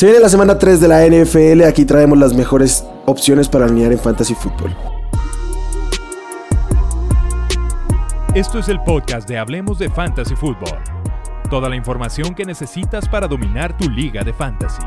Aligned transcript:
Se 0.00 0.06
viene 0.06 0.18
la 0.18 0.30
semana 0.30 0.58
3 0.58 0.80
de 0.80 0.88
la 0.88 1.06
NFL, 1.06 1.62
aquí 1.64 1.84
traemos 1.84 2.16
las 2.16 2.32
mejores 2.32 2.86
opciones 3.04 3.50
para 3.50 3.66
alinear 3.66 3.92
en 3.92 3.98
Fantasy 3.98 4.34
Football. 4.34 4.74
Esto 8.34 8.60
es 8.60 8.70
el 8.70 8.80
podcast 8.80 9.28
de 9.28 9.36
Hablemos 9.36 9.78
de 9.78 9.90
Fantasy 9.90 10.34
Football. 10.36 10.78
Toda 11.50 11.68
la 11.68 11.76
información 11.76 12.34
que 12.34 12.46
necesitas 12.46 13.10
para 13.10 13.28
dominar 13.28 13.76
tu 13.76 13.90
liga 13.90 14.24
de 14.24 14.32
fantasy. 14.32 14.80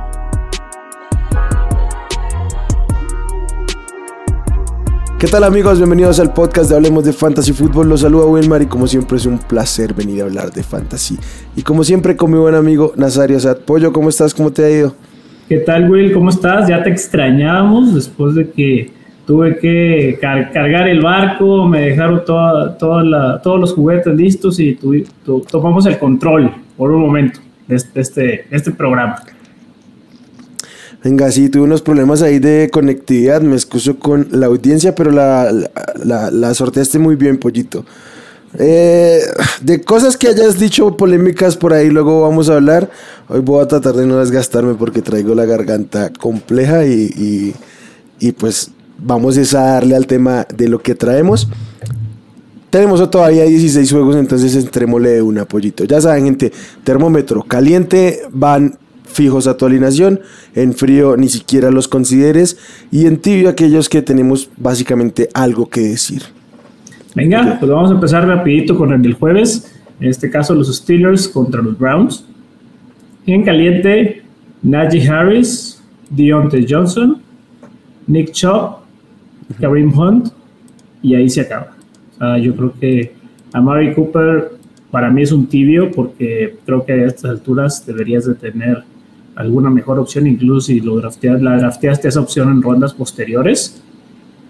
¿Qué 5.23 5.29
tal 5.29 5.45
amigos? 5.45 5.77
Bienvenidos 5.77 6.19
al 6.19 6.33
podcast 6.33 6.69
de 6.69 6.75
Hablemos 6.75 7.05
de 7.05 7.13
Fantasy 7.13 7.53
Football. 7.53 7.87
Los 7.87 8.01
saluda 8.01 8.25
Wilmar 8.25 8.61
y 8.61 8.65
como 8.65 8.87
siempre 8.87 9.15
es 9.15 9.25
un 9.25 9.37
placer 9.37 9.93
venir 9.93 10.21
a 10.21 10.25
hablar 10.25 10.51
de 10.51 10.63
fantasy. 10.63 11.17
Y 11.55 11.61
como 11.61 11.85
siempre 11.85 12.17
con 12.17 12.29
mi 12.29 12.37
buen 12.37 12.55
amigo 12.55 12.91
Nazario 12.97 13.39
Sad. 13.39 13.59
Pollo, 13.59 13.93
¿cómo 13.93 14.09
estás? 14.09 14.33
¿Cómo 14.33 14.51
te 14.51 14.65
ha 14.65 14.69
ido? 14.69 14.93
¿Qué 15.47 15.59
tal 15.59 15.89
Will? 15.89 16.11
¿Cómo 16.11 16.29
estás? 16.29 16.67
Ya 16.67 16.83
te 16.83 16.89
extrañábamos 16.89 17.95
después 17.95 18.35
de 18.35 18.49
que 18.49 18.91
tuve 19.25 19.57
que 19.59 20.19
cargar 20.19 20.89
el 20.89 20.99
barco, 20.99 21.69
me 21.69 21.79
dejaron 21.79 22.25
todos 22.25 23.59
los 23.61 23.71
juguetes 23.71 24.13
listos 24.13 24.59
y 24.59 24.77
tomamos 25.49 25.85
el 25.85 25.99
control 25.99 26.51
por 26.75 26.91
un 26.91 27.01
momento 27.01 27.39
de 27.69 27.77
este, 27.77 28.45
este, 28.51 28.71
programa. 28.71 29.15
Venga, 31.03 31.29
sí, 31.31 31.49
tuve 31.49 31.63
unos 31.63 31.81
problemas 31.81 32.21
ahí 32.21 32.39
de 32.39 32.69
conectividad, 32.71 33.41
me 33.41 33.55
excuso 33.55 33.99
con 33.99 34.27
la 34.31 34.45
audiencia, 34.45 34.95
pero 34.95 35.11
la, 35.11 35.51
la, 36.01 36.53
sorteaste 36.53 36.97
muy 36.97 37.17
bien, 37.17 37.37
pollito. 37.37 37.83
Eh, 38.57 39.19
de 39.61 39.81
cosas 39.81 40.15
que 40.15 40.29
hayas 40.29 40.59
dicho 40.59 40.95
polémicas 40.95 41.57
por 41.57 41.73
ahí, 41.73 41.89
luego 41.89 42.21
vamos 42.21 42.49
a 42.49 42.55
hablar. 42.55 42.89
Hoy 43.27 43.41
voy 43.41 43.61
a 43.61 43.67
tratar 43.67 43.95
de 43.95 44.05
no 44.05 44.17
desgastarme 44.17 44.75
porque 44.75 45.01
traigo 45.01 45.35
la 45.35 45.43
garganta 45.43 46.09
compleja 46.13 46.85
y, 46.85 47.53
y 48.19 48.31
pues 48.31 48.71
vamos 48.97 49.37
a 49.53 49.59
darle 49.59 49.97
al 49.97 50.07
tema 50.07 50.47
de 50.55 50.69
lo 50.69 50.79
que 50.81 50.95
traemos. 50.95 51.49
Tenemos 52.69 53.11
todavía 53.11 53.43
16 53.43 53.91
juegos, 53.91 54.15
entonces 54.15 54.55
entrémosle 54.55 55.09
de 55.11 55.21
un 55.21 55.37
apoyito. 55.37 55.83
Ya 55.83 55.99
saben, 55.99 56.25
gente, 56.25 56.51
termómetro 56.83 57.43
caliente, 57.43 58.21
van 58.31 58.79
fijos 59.13 59.47
a 59.47 59.57
tu 59.57 59.65
alineación, 59.65 60.19
en 60.55 60.73
frío 60.73 61.15
ni 61.15 61.29
siquiera 61.29 61.71
los 61.71 61.87
consideres, 61.87 62.57
y 62.91 63.05
en 63.05 63.17
tibio 63.17 63.49
aquellos 63.49 63.89
que 63.89 64.01
tenemos 64.01 64.49
básicamente 64.57 65.29
algo 65.33 65.69
que 65.69 65.81
decir. 65.81 66.23
Venga, 67.15 67.57
pues 67.59 67.71
vamos 67.71 67.91
a 67.91 67.93
empezar 67.93 68.27
rapidito 68.27 68.75
con 68.75 68.91
el 68.91 69.01
del 69.01 69.13
jueves, 69.13 69.71
en 69.99 70.09
este 70.09 70.29
caso 70.29 70.55
los 70.55 70.75
Steelers 70.75 71.27
contra 71.27 71.61
los 71.61 71.77
Browns. 71.77 72.25
En 73.25 73.43
caliente, 73.43 74.23
Najee 74.63 75.07
Harris, 75.07 75.81
Deontay 76.09 76.65
Johnson, 76.67 77.21
Nick 78.07 78.31
Chubb, 78.31 78.77
Kareem 79.59 79.97
Hunt 79.97 80.29
y 81.01 81.15
ahí 81.15 81.29
se 81.29 81.41
acaba. 81.41 81.75
yo 82.41 82.55
creo 82.55 82.73
que 82.79 83.13
a 83.53 83.61
Mary 83.61 83.93
Cooper 83.93 84.51
para 84.89 85.09
mí 85.09 85.21
es 85.21 85.31
un 85.31 85.47
tibio 85.47 85.91
porque 85.91 86.57
creo 86.65 86.85
que 86.85 86.93
a 86.93 87.05
estas 87.05 87.31
alturas 87.31 87.85
deberías 87.85 88.25
de 88.25 88.35
tener 88.35 88.83
alguna 89.35 89.69
mejor 89.69 89.99
opción, 89.99 90.27
incluso 90.27 90.67
si 90.67 90.79
lo 90.79 90.97
drafteas, 90.97 91.41
la 91.41 91.57
drafteaste 91.57 92.07
esa 92.07 92.21
opción 92.21 92.51
en 92.51 92.61
rondas 92.61 92.93
posteriores. 92.93 93.81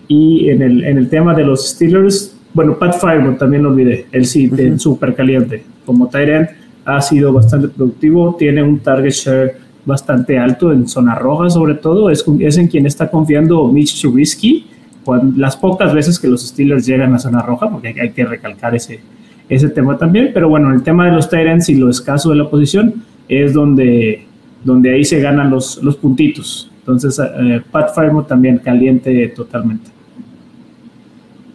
Y 0.08 0.50
en 0.50 0.62
el, 0.62 0.84
en 0.84 0.98
el 0.98 1.10
tema 1.10 1.34
de 1.34 1.44
los 1.44 1.70
Steelers, 1.70 2.36
bueno, 2.54 2.78
Pat 2.78 3.00
Fireman 3.00 3.38
también 3.38 3.64
lo 3.64 3.70
olvidé, 3.70 4.06
él 4.12 4.26
sí, 4.26 4.52
uh 4.52 4.78
súper 4.78 5.16
caliente. 5.16 5.64
Como 5.86 6.08
Tyrant 6.10 6.50
ha 6.86 7.02
sido 7.02 7.32
bastante 7.34 7.70
productivo, 7.70 8.36
tiene 8.38 8.62
un 8.62 8.80
target 8.80 9.12
share 9.12 9.56
bastante 9.86 10.38
alto 10.38 10.72
en 10.72 10.88
zona 10.88 11.16
roja 11.16 11.50
sobre 11.50 11.76
todo, 11.76 12.10
es, 12.10 12.24
es 12.40 12.58
en 12.58 12.68
quien 12.68 12.86
está 12.86 13.10
confiando 13.10 13.68
Mitch 13.68 14.00
Trubisky 14.00 14.66
las 15.36 15.58
pocas 15.58 15.94
veces 15.94 16.20
que 16.20 16.28
los 16.28 16.48
Steelers 16.48 16.86
llegan 16.86 17.14
a 17.14 17.20
zona 17.20 17.42
roja, 17.42 17.70
porque 17.70 17.96
hay, 18.00 18.12
que 18.12 18.26
recalcar 18.26 18.76
ese, 18.76 19.00
ese 19.50 19.70
tema 19.70 19.98
también, 19.98 20.32
pero 20.34 20.50
bueno, 20.50 20.74
el 20.74 20.84
tema 20.84 21.06
de 21.06 21.12
los 21.12 21.30
Tyrants 21.30 21.70
y 21.70 21.76
lo 21.76 21.90
escaso 21.90 22.30
de 22.30 22.38
la 22.38 22.50
posición 22.50 23.04
es 23.28 23.54
donde, 23.54 24.26
donde 24.64 24.94
ahí 24.94 25.04
se 25.04 25.20
ganan 25.20 25.50
los, 25.50 25.82
los 25.84 25.96
puntitos. 25.98 26.72
Entonces, 26.80 27.20
eh, 27.20 27.62
Pat 27.72 27.94
Firemo 27.96 28.24
también 28.24 28.58
caliente 28.58 29.28
totalmente. 29.30 29.92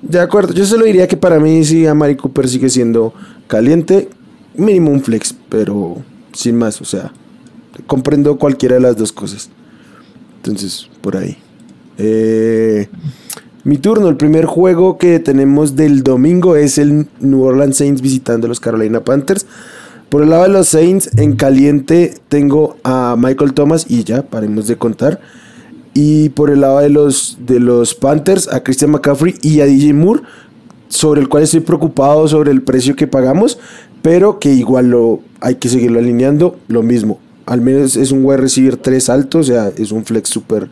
De 0.00 0.20
acuerdo, 0.20 0.54
yo 0.54 0.64
solo 0.64 0.84
diría 0.84 1.06
que 1.08 1.16
para 1.16 1.38
mí 1.38 1.64
sí, 1.64 1.86
a 1.86 1.94
Mari 1.94 2.16
Cooper 2.16 2.48
sigue 2.48 2.70
siendo 2.70 3.12
caliente, 3.46 4.08
mínimo 4.56 4.90
un 4.90 5.02
flex, 5.02 5.34
pero 5.48 5.96
sin 6.32 6.56
más, 6.56 6.80
o 6.80 6.84
sea, 6.84 7.12
comprendo 7.86 8.38
cualquiera 8.38 8.76
de 8.76 8.80
las 8.80 8.96
dos 8.96 9.12
cosas. 9.12 9.50
Entonces, 10.36 10.88
por 11.00 11.16
ahí. 11.16 11.36
Eh, 11.98 12.88
mi 13.64 13.76
turno, 13.76 14.08
el 14.08 14.16
primer 14.16 14.46
juego 14.46 14.98
que 14.98 15.18
tenemos 15.18 15.76
del 15.76 16.02
domingo 16.02 16.56
es 16.56 16.78
el 16.78 17.08
New 17.20 17.42
Orleans 17.42 17.76
Saints 17.76 18.00
visitando 18.00 18.46
a 18.46 18.48
los 18.48 18.60
Carolina 18.60 19.00
Panthers. 19.00 19.46
Por 20.08 20.22
el 20.22 20.30
lado 20.30 20.44
de 20.44 20.48
los 20.48 20.68
Saints, 20.68 21.10
en 21.16 21.36
caliente 21.36 22.14
tengo 22.28 22.76
a 22.82 23.16
Michael 23.18 23.52
Thomas 23.52 23.86
y 23.88 24.04
ya, 24.04 24.22
paremos 24.22 24.66
de 24.66 24.76
contar. 24.76 25.20
Y 25.92 26.30
por 26.30 26.50
el 26.50 26.62
lado 26.62 26.78
de 26.78 26.88
los, 26.88 27.38
de 27.40 27.60
los 27.60 27.94
Panthers, 27.94 28.48
a 28.48 28.62
Christian 28.62 28.90
McCaffrey 28.90 29.34
y 29.42 29.60
a 29.60 29.66
DJ 29.66 29.92
Moore, 29.92 30.22
sobre 30.88 31.20
el 31.20 31.28
cual 31.28 31.42
estoy 31.42 31.60
preocupado 31.60 32.26
sobre 32.26 32.50
el 32.52 32.62
precio 32.62 32.96
que 32.96 33.06
pagamos, 33.06 33.58
pero 34.00 34.38
que 34.38 34.52
igual 34.52 34.90
lo, 34.90 35.20
hay 35.40 35.56
que 35.56 35.68
seguirlo 35.68 35.98
alineando. 35.98 36.58
Lo 36.68 36.82
mismo, 36.82 37.20
al 37.44 37.60
menos 37.60 37.96
es 37.96 38.10
un 38.10 38.24
wide 38.24 38.38
receiver 38.38 38.76
3 38.76 39.08
alto, 39.10 39.38
o 39.40 39.42
sea, 39.42 39.70
es 39.76 39.92
un 39.92 40.04
flex 40.04 40.30
súper 40.30 40.70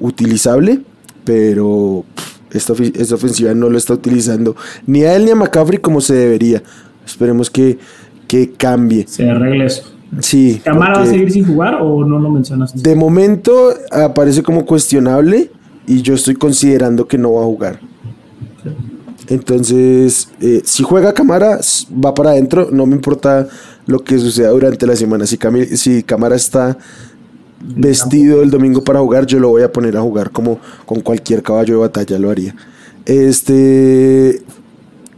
utilizable, 0.00 0.80
pero 1.24 2.04
esta, 2.50 2.72
ofensiva 2.72 3.54
no 3.54 3.70
lo 3.70 3.78
está 3.78 3.94
utilizando 3.94 4.56
ni 4.86 5.04
a 5.04 5.14
él 5.16 5.24
ni 5.24 5.30
a 5.30 5.36
McCaffrey 5.36 5.78
como 5.78 6.00
se 6.00 6.14
debería. 6.14 6.62
Esperemos 7.06 7.50
que, 7.50 7.78
que 8.32 8.50
cambie. 8.50 9.04
Se 9.06 9.28
arregle 9.28 9.66
eso. 9.66 9.82
Sí. 10.20 10.62
¿Camara 10.64 11.00
va 11.00 11.02
a 11.02 11.06
seguir 11.06 11.30
sin 11.30 11.44
jugar 11.44 11.74
o 11.82 12.02
no 12.02 12.18
lo 12.18 12.30
mencionaste? 12.30 12.80
De 12.80 12.96
momento 12.96 13.74
aparece 13.90 14.42
como 14.42 14.64
cuestionable 14.64 15.50
y 15.86 16.00
yo 16.00 16.14
estoy 16.14 16.36
considerando 16.36 17.06
que 17.06 17.18
no 17.18 17.34
va 17.34 17.42
a 17.42 17.44
jugar. 17.44 17.80
Entonces, 19.28 20.30
eh, 20.40 20.62
si 20.64 20.82
juega 20.82 21.12
Camara, 21.12 21.60
va 22.02 22.14
para 22.14 22.30
adentro. 22.30 22.70
No 22.72 22.86
me 22.86 22.94
importa 22.94 23.48
lo 23.84 23.98
que 23.98 24.18
suceda 24.18 24.48
durante 24.48 24.86
la 24.86 24.96
semana. 24.96 25.26
Si, 25.26 25.38
si 25.76 26.02
Camara 26.02 26.34
está 26.34 26.78
vestido 27.60 28.42
el 28.42 28.50
domingo 28.50 28.82
para 28.82 29.00
jugar, 29.00 29.26
yo 29.26 29.38
lo 29.40 29.50
voy 29.50 29.62
a 29.62 29.70
poner 29.70 29.94
a 29.98 30.00
jugar 30.00 30.30
como 30.30 30.58
con 30.86 31.02
cualquier 31.02 31.42
caballo 31.42 31.74
de 31.74 31.80
batalla 31.80 32.18
lo 32.18 32.30
haría. 32.30 32.56
Este. 33.04 34.40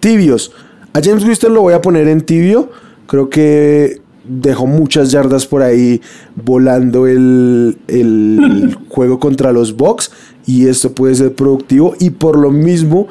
Tibios. 0.00 0.50
A 0.92 1.00
James 1.00 1.24
Winston 1.24 1.54
lo 1.54 1.60
voy 1.60 1.74
a 1.74 1.80
poner 1.80 2.08
en 2.08 2.20
tibio. 2.20 2.70
Creo 3.06 3.30
que 3.30 4.00
dejó 4.26 4.66
muchas 4.66 5.10
yardas 5.10 5.46
por 5.46 5.62
ahí 5.62 6.00
volando 6.34 7.06
el, 7.06 7.78
el 7.88 8.76
juego 8.88 9.18
contra 9.18 9.52
los 9.52 9.76
Bucks. 9.76 10.10
Y 10.46 10.66
esto 10.66 10.92
puede 10.92 11.14
ser 11.14 11.34
productivo. 11.34 11.94
Y 11.98 12.10
por 12.10 12.38
lo 12.38 12.50
mismo 12.50 13.08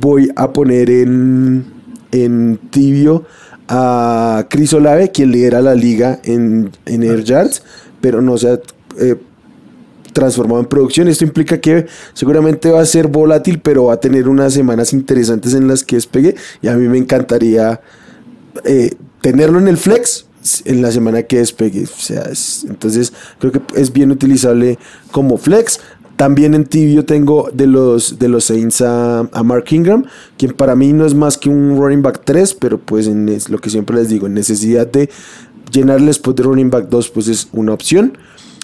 voy 0.00 0.30
a 0.36 0.52
poner 0.52 0.90
en, 0.90 1.64
en 2.12 2.58
tibio 2.70 3.24
a 3.68 4.46
Chris 4.48 4.72
Olave, 4.72 5.10
quien 5.10 5.30
lidera 5.30 5.60
la 5.60 5.74
liga 5.74 6.20
en, 6.24 6.70
en 6.86 7.02
Air 7.02 7.24
Yards 7.24 7.62
pero 8.00 8.22
no 8.22 8.38
se 8.38 8.50
ha 8.50 8.60
eh, 8.98 9.16
transformado 10.12 10.60
en 10.60 10.66
producción. 10.66 11.08
Esto 11.08 11.24
implica 11.24 11.60
que 11.60 11.86
seguramente 12.14 12.70
va 12.70 12.80
a 12.80 12.86
ser 12.86 13.08
volátil, 13.08 13.60
pero 13.60 13.84
va 13.84 13.94
a 13.94 14.00
tener 14.00 14.28
unas 14.28 14.54
semanas 14.54 14.92
interesantes 14.92 15.54
en 15.54 15.68
las 15.68 15.84
que 15.84 15.96
despegue. 15.96 16.34
Y 16.62 16.68
a 16.68 16.76
mí 16.76 16.88
me 16.88 16.98
encantaría 16.98 17.80
eh, 18.64 18.94
tenerlo 19.20 19.58
en 19.58 19.68
el 19.68 19.76
flex 19.76 20.26
en 20.64 20.82
la 20.82 20.92
semana 20.92 21.22
que 21.22 21.38
despegue. 21.38 21.84
O 21.84 22.00
sea, 22.00 22.30
entonces 22.68 23.12
creo 23.38 23.52
que 23.52 23.60
es 23.74 23.92
bien 23.92 24.10
utilizable 24.10 24.78
como 25.10 25.36
flex. 25.36 25.80
También 26.16 26.54
en 26.54 26.64
tibio 26.64 27.04
tengo 27.04 27.48
de 27.52 27.68
los, 27.68 28.18
de 28.18 28.28
los 28.28 28.46
Saints 28.46 28.82
a, 28.82 29.28
Mark 29.44 29.66
Ingram, 29.70 30.04
quien 30.36 30.52
para 30.52 30.74
mí 30.74 30.92
no 30.92 31.06
es 31.06 31.14
más 31.14 31.38
que 31.38 31.48
un 31.48 31.78
running 31.78 32.02
back 32.02 32.22
3, 32.24 32.54
pero 32.54 32.78
pues 32.78 33.06
es 33.06 33.48
lo 33.48 33.58
que 33.58 33.70
siempre 33.70 33.94
les 33.96 34.08
digo, 34.08 34.26
en 34.26 34.34
necesidad 34.34 34.88
de 34.88 35.10
llenar 35.70 36.00
el 36.00 36.06
de 36.06 36.42
running 36.42 36.70
back 36.70 36.88
2 36.88 37.10
pues 37.10 37.28
es 37.28 37.48
una 37.52 37.72
opción. 37.72 38.18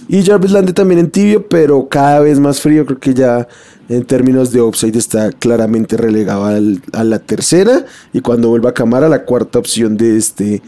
Y 0.09 0.23
Jarvis 0.23 0.53
Landry 0.53 0.75
también 0.75 1.01
en 1.01 1.11
tibio, 1.11 1.49
pero 1.49 1.89
cada 1.89 2.21
vez 2.21 2.39
más 2.39 2.61
frío. 2.61 2.85
Creo 2.85 2.99
que 2.99 3.15
ya 3.15 3.49
en 3.89 4.05
términos 4.05 4.53
de 4.53 4.61
upside 4.61 4.97
está 4.97 5.31
claramente 5.33 5.97
relegado 5.97 6.45
a 6.45 7.05
la 7.05 7.19
tercera. 7.19 7.85
Y 8.13 8.21
cuando 8.21 8.49
vuelva 8.49 8.71
a 8.71 8.75
Camara, 8.75 9.09
la 9.09 9.25
cuarta 9.25 9.59
opción 9.59 9.97
de 9.97 10.17
este, 10.17 10.63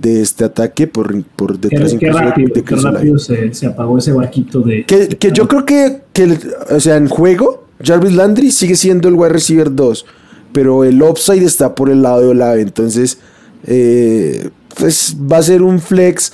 de 0.00 0.22
este 0.22 0.44
ataque 0.44 0.86
por, 0.86 1.24
por 1.24 1.58
detrás 1.58 1.94
qué, 1.98 2.10
rápido, 2.10 2.50
de 2.54 2.62
qué 2.62 2.76
rápido 2.76 3.18
se, 3.18 3.66
apagó 3.66 3.98
ese 3.98 4.12
barquito 4.12 4.60
de. 4.60 4.84
Que, 4.84 5.08
que 5.08 5.32
yo 5.32 5.48
creo 5.48 5.64
que, 5.64 6.02
que, 6.12 6.38
o 6.70 6.80
sea, 6.80 6.96
en 6.96 7.08
juego, 7.08 7.64
Jarvis 7.82 8.14
Landry 8.14 8.50
sigue 8.50 8.76
siendo 8.76 9.08
el 9.08 9.14
wide 9.14 9.30
receiver 9.30 9.74
2. 9.74 10.06
Pero 10.52 10.84
el 10.84 11.02
upside 11.02 11.44
está 11.44 11.74
por 11.74 11.90
el 11.90 12.02
lado 12.02 12.20
de 12.20 12.28
Olave. 12.28 12.62
Entonces, 12.62 13.18
eh, 13.66 14.48
pues 14.78 15.16
va 15.20 15.38
a 15.38 15.42
ser 15.42 15.62
un 15.62 15.80
flex 15.80 16.32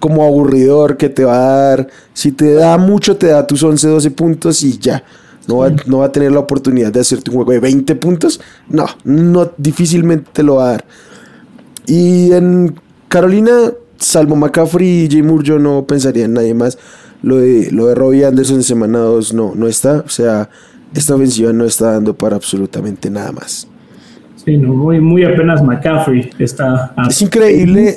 como 0.00 0.24
aburridor 0.24 0.96
que 0.96 1.08
te 1.08 1.24
va 1.24 1.36
a 1.36 1.68
dar, 1.68 1.88
si 2.12 2.32
te 2.32 2.54
da 2.54 2.76
mucho, 2.78 3.16
te 3.16 3.28
da 3.28 3.46
tus 3.46 3.62
11, 3.62 3.86
12 3.86 4.10
puntos 4.10 4.62
y 4.64 4.78
ya. 4.78 5.04
No 5.46 5.58
va, 5.58 5.70
no 5.86 5.98
va 5.98 6.06
a 6.06 6.12
tener 6.12 6.32
la 6.32 6.40
oportunidad 6.40 6.92
de 6.92 7.00
hacerte 7.00 7.30
un 7.30 7.36
juego 7.36 7.52
de 7.52 7.60
20 7.60 7.94
puntos. 7.96 8.40
No, 8.68 8.86
no, 9.04 9.50
difícilmente 9.56 10.30
te 10.32 10.42
lo 10.42 10.56
va 10.56 10.68
a 10.68 10.70
dar. 10.72 10.84
Y 11.86 12.32
en 12.32 12.78
Carolina, 13.08 13.72
salvo 13.98 14.36
McCaffrey 14.36 15.04
y 15.04 15.10
Jay 15.10 15.22
Moore, 15.22 15.44
yo 15.44 15.58
no 15.58 15.86
pensaría 15.86 16.24
en 16.24 16.34
nadie 16.34 16.54
más. 16.54 16.78
Lo 17.22 17.36
de, 17.36 17.70
lo 17.70 17.86
de 17.86 17.94
Robbie 17.94 18.24
Anderson 18.24 18.56
en 18.56 18.62
semana 18.62 18.98
2 19.00 19.34
no, 19.34 19.54
no 19.54 19.66
está. 19.66 20.04
O 20.06 20.08
sea, 20.08 20.48
esta 20.94 21.14
ofensiva 21.14 21.52
no 21.52 21.64
está 21.64 21.92
dando 21.92 22.16
para 22.16 22.36
absolutamente 22.36 23.10
nada 23.10 23.32
más. 23.32 23.66
Sí, 24.44 24.56
no, 24.56 24.72
muy, 24.72 25.00
muy 25.00 25.24
apenas 25.24 25.62
McCaffrey 25.62 26.30
está. 26.38 26.94
Es 27.08 27.20
increíble 27.20 27.94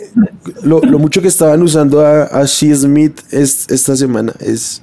lo, 0.63 0.81
lo, 0.81 1.00
mucho 1.00 1.22
que 1.22 1.30
estaban 1.30 1.62
usando 1.62 2.06
a, 2.06 2.24
a 2.24 2.44
Shea 2.45 2.75
Smith 2.75 3.22
es, 3.31 3.69
esta 3.69 3.95
semana. 3.95 4.34
Es 4.40 4.81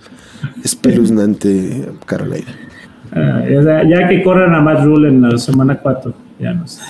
espeluznante, 0.65 1.89
Carolina. 2.07 2.49
Ya, 3.13 3.83
ya, 3.87 4.09
que 4.09 4.23
corran 4.23 4.55
a 4.55 4.61
Matt 4.61 4.85
Rule 4.85 5.09
en 5.09 5.23
la 5.23 5.37
semana 5.37 5.79
4, 5.79 6.15
ya 6.39 6.55
no 6.55 6.67
sé. 6.67 6.81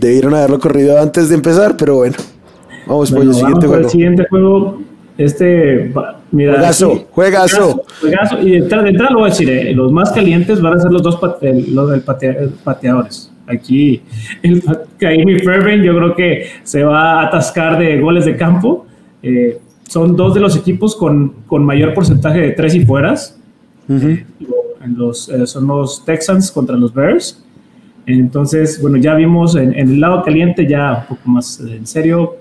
Debieron 0.00 0.34
haberlo 0.34 0.58
corrido 0.58 1.00
antes 1.00 1.28
de 1.28 1.36
empezar, 1.36 1.76
pero 1.76 1.96
bueno. 1.96 2.16
Vamos 2.86 3.10
bueno, 3.10 3.30
por 3.30 3.36
el 3.36 3.40
siguiente 3.40 3.66
juego. 3.66 3.84
El 3.84 3.90
siguiente 3.90 4.26
juego, 4.28 4.82
este. 5.16 5.92
Mira, 6.32 6.54
juegazo, 6.54 6.92
aquí, 6.92 7.04
juegazo. 7.10 7.84
juegazo. 8.00 8.40
Y 8.40 8.50
de 8.50 8.56
entrada, 8.58 8.84
de 8.84 8.90
entrada 8.90 9.12
lo 9.12 9.18
voy 9.20 9.28
a 9.28 9.32
decir, 9.32 9.50
eh, 9.50 9.74
los 9.74 9.90
más 9.90 10.12
calientes 10.12 10.60
van 10.60 10.74
a 10.74 10.80
ser 10.80 10.92
los 10.92 11.02
dos 11.02 11.16
pate, 11.16 11.64
los 11.68 11.90
del 11.90 12.02
patea, 12.02 12.36
pateadores. 12.62 13.32
Aquí, 13.46 14.00
el 14.42 14.62
Kaimi 14.98 15.40
Fairbairn, 15.40 15.82
yo 15.82 15.96
creo 15.96 16.14
que 16.14 16.46
se 16.62 16.84
va 16.84 17.20
a 17.20 17.26
atascar 17.26 17.78
de 17.78 18.00
goles 18.00 18.24
de 18.24 18.36
campo. 18.36 18.86
Eh, 19.22 19.58
son 19.88 20.14
dos 20.14 20.34
de 20.34 20.40
los 20.40 20.56
equipos 20.56 20.94
con, 20.94 21.34
con 21.48 21.64
mayor 21.64 21.92
porcentaje 21.94 22.40
de 22.40 22.50
tres 22.50 22.76
y 22.76 22.86
fueras. 22.86 23.36
Uh 23.88 23.94
-huh. 23.94 24.24
en 24.84 24.96
los, 24.96 25.28
eh, 25.28 25.46
son 25.48 25.66
los 25.66 26.04
Texans 26.04 26.52
contra 26.52 26.76
los 26.76 26.94
Bears. 26.94 27.44
Entonces, 28.06 28.80
bueno, 28.80 28.98
ya 28.98 29.14
vimos 29.14 29.56
en, 29.56 29.76
en, 29.76 29.90
el 29.90 30.00
lado 30.00 30.22
caliente, 30.22 30.66
ya 30.66 31.06
un 31.08 31.16
poco 31.16 31.28
más 31.28 31.60
en 31.60 31.86
serio, 31.86 32.36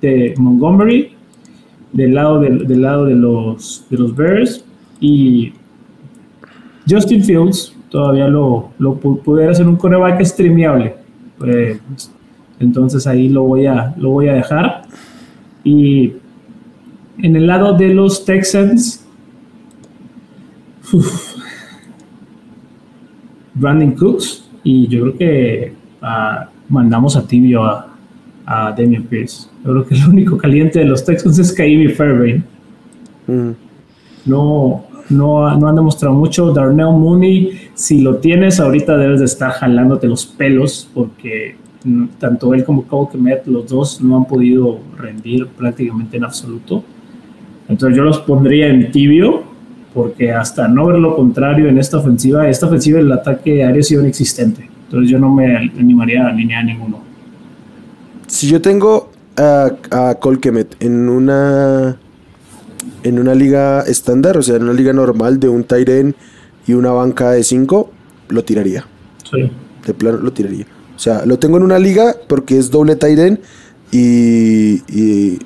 de 0.00 0.34
Montgomery, 0.36 1.13
del 1.94 2.12
lado, 2.14 2.40
del, 2.40 2.66
del 2.68 2.82
lado 2.82 3.06
de, 3.06 3.14
los, 3.14 3.86
de 3.88 3.96
los 3.96 4.14
Bears. 4.14 4.64
Y 5.00 5.52
Justin 6.88 7.24
Fields 7.24 7.74
todavía 7.88 8.28
lo, 8.28 8.70
lo 8.78 8.96
pudiera 8.96 9.52
hacer 9.52 9.66
un 9.66 9.76
coreback 9.76 10.22
streameable. 10.24 10.96
Eh, 11.46 11.78
entonces 12.60 13.06
ahí 13.06 13.28
lo 13.28 13.44
voy, 13.44 13.66
a, 13.66 13.94
lo 13.96 14.10
voy 14.10 14.28
a 14.28 14.34
dejar. 14.34 14.82
Y 15.64 16.12
en 17.18 17.36
el 17.36 17.46
lado 17.46 17.72
de 17.74 17.94
los 17.94 18.24
Texans, 18.24 19.06
Brandon 23.54 23.92
Cooks, 23.92 24.50
y 24.62 24.88
yo 24.88 25.02
creo 25.02 25.16
que 25.16 25.74
uh, 26.02 26.46
mandamos 26.68 27.16
a 27.16 27.26
tibio 27.26 27.64
a, 27.64 27.88
a 28.46 28.72
Damian 28.72 29.04
Pierce. 29.04 29.48
Yo 29.64 29.70
creo 29.70 29.86
que 29.86 29.94
el 29.94 30.08
único 30.08 30.36
caliente 30.36 30.80
de 30.80 30.84
los 30.84 31.04
Texans 31.04 31.38
es 31.38 31.52
Kaimi 31.52 31.88
Fairbairn. 31.88 32.44
Mm. 33.26 33.50
No, 34.26 34.84
no, 35.08 35.56
no 35.56 35.68
han 35.68 35.76
demostrado 35.76 36.14
mucho. 36.14 36.52
Darnell 36.52 36.92
Mooney, 36.92 37.70
si 37.74 38.00
lo 38.00 38.16
tienes, 38.16 38.60
ahorita 38.60 38.96
debes 38.96 39.20
de 39.20 39.26
estar 39.26 39.52
jalándote 39.52 40.06
los 40.06 40.26
pelos 40.26 40.88
porque 40.92 41.56
tanto 42.18 42.54
él 42.54 42.64
como 42.64 42.84
Cole 42.84 43.08
Kemet, 43.12 43.46
los 43.46 43.66
dos 43.68 44.00
no 44.00 44.16
han 44.16 44.24
podido 44.26 44.80
rendir 44.96 45.46
prácticamente 45.46 46.16
en 46.16 46.24
absoluto. 46.24 46.82
Entonces 47.68 47.96
yo 47.96 48.04
los 48.04 48.18
pondría 48.20 48.68
en 48.68 48.90
tibio 48.90 49.44
porque 49.92 50.32
hasta 50.32 50.66
no 50.66 50.86
ver 50.86 50.98
lo 50.98 51.14
contrario 51.14 51.68
en 51.68 51.78
esta 51.78 51.98
ofensiva, 51.98 52.48
esta 52.48 52.66
ofensiva 52.66 52.98
el 52.98 53.12
ataque 53.12 53.62
aéreo 53.62 53.80
ha 53.80 53.84
sido 53.84 54.02
inexistente. 54.02 54.68
Entonces 54.84 55.10
yo 55.10 55.18
no 55.18 55.32
me 55.32 55.56
animaría 55.56 56.26
a 56.26 56.30
alinear 56.30 56.64
ninguno. 56.64 57.00
Si 58.26 58.48
yo 58.48 58.60
tengo 58.60 59.13
a, 59.36 59.72
a 59.90 60.14
Colquemet 60.16 60.76
en 60.80 61.08
una 61.08 61.98
en 63.02 63.18
una 63.18 63.34
liga 63.34 63.82
estándar, 63.82 64.36
o 64.38 64.42
sea, 64.42 64.56
en 64.56 64.64
una 64.64 64.72
liga 64.72 64.92
normal 64.92 65.38
de 65.38 65.48
un 65.48 65.64
Tyren 65.64 66.14
y 66.66 66.72
una 66.72 66.90
banca 66.90 67.32
de 67.32 67.44
5, 67.44 67.90
lo 68.28 68.44
tiraría. 68.44 68.86
Sí. 69.30 69.50
De 69.86 69.94
plano 69.94 70.18
lo 70.18 70.32
tiraría. 70.32 70.66
O 70.96 70.98
sea, 70.98 71.26
lo 71.26 71.38
tengo 71.38 71.58
en 71.58 71.64
una 71.64 71.78
liga 71.78 72.16
porque 72.28 72.58
es 72.58 72.70
doble 72.70 72.96
Tyren 72.96 73.40
y, 73.92 74.82
y 74.88 75.38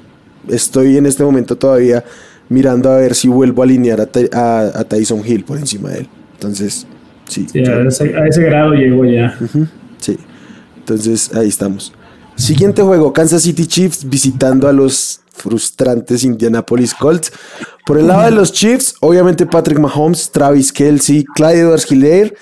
estoy 0.48 0.96
en 0.96 1.06
este 1.06 1.24
momento 1.24 1.56
todavía 1.56 2.04
mirando 2.48 2.90
a 2.90 2.96
ver 2.96 3.14
si 3.14 3.28
vuelvo 3.28 3.62
a 3.62 3.64
alinear 3.64 4.00
a, 4.00 4.08
a, 4.32 4.80
a 4.80 4.84
Tyson 4.84 5.22
Hill 5.26 5.44
por 5.44 5.58
encima 5.58 5.90
de 5.90 6.00
él. 6.00 6.08
Entonces, 6.34 6.86
sí. 7.26 7.46
sí 7.50 7.58
a, 7.58 7.80
ese, 7.82 8.16
a, 8.16 8.26
ese, 8.26 8.42
grado 8.44 8.72
llegó 8.72 9.04
ya. 9.04 9.36
Uh 9.40 9.44
-huh, 9.44 9.68
sí. 9.98 10.16
Entonces, 10.78 11.34
ahí 11.34 11.48
estamos. 11.48 11.92
Siguiente 12.38 12.82
juego, 12.82 13.12
Kansas 13.12 13.42
City 13.42 13.66
Chiefs 13.66 14.08
visitando 14.08 14.68
a 14.68 14.72
los 14.72 15.20
frustrantes 15.32 16.22
Indianapolis 16.22 16.94
Colts. 16.94 17.32
Por 17.84 17.98
el 17.98 18.06
lado 18.06 18.24
de 18.26 18.30
los 18.30 18.52
Chiefs, 18.52 18.94
obviamente 19.00 19.44
Patrick 19.44 19.80
Mahomes, 19.80 20.30
Travis 20.30 20.72
Kelsey, 20.72 21.24
Clyde 21.24 21.60
edwards 21.60 21.90
Hilaire 21.90 22.34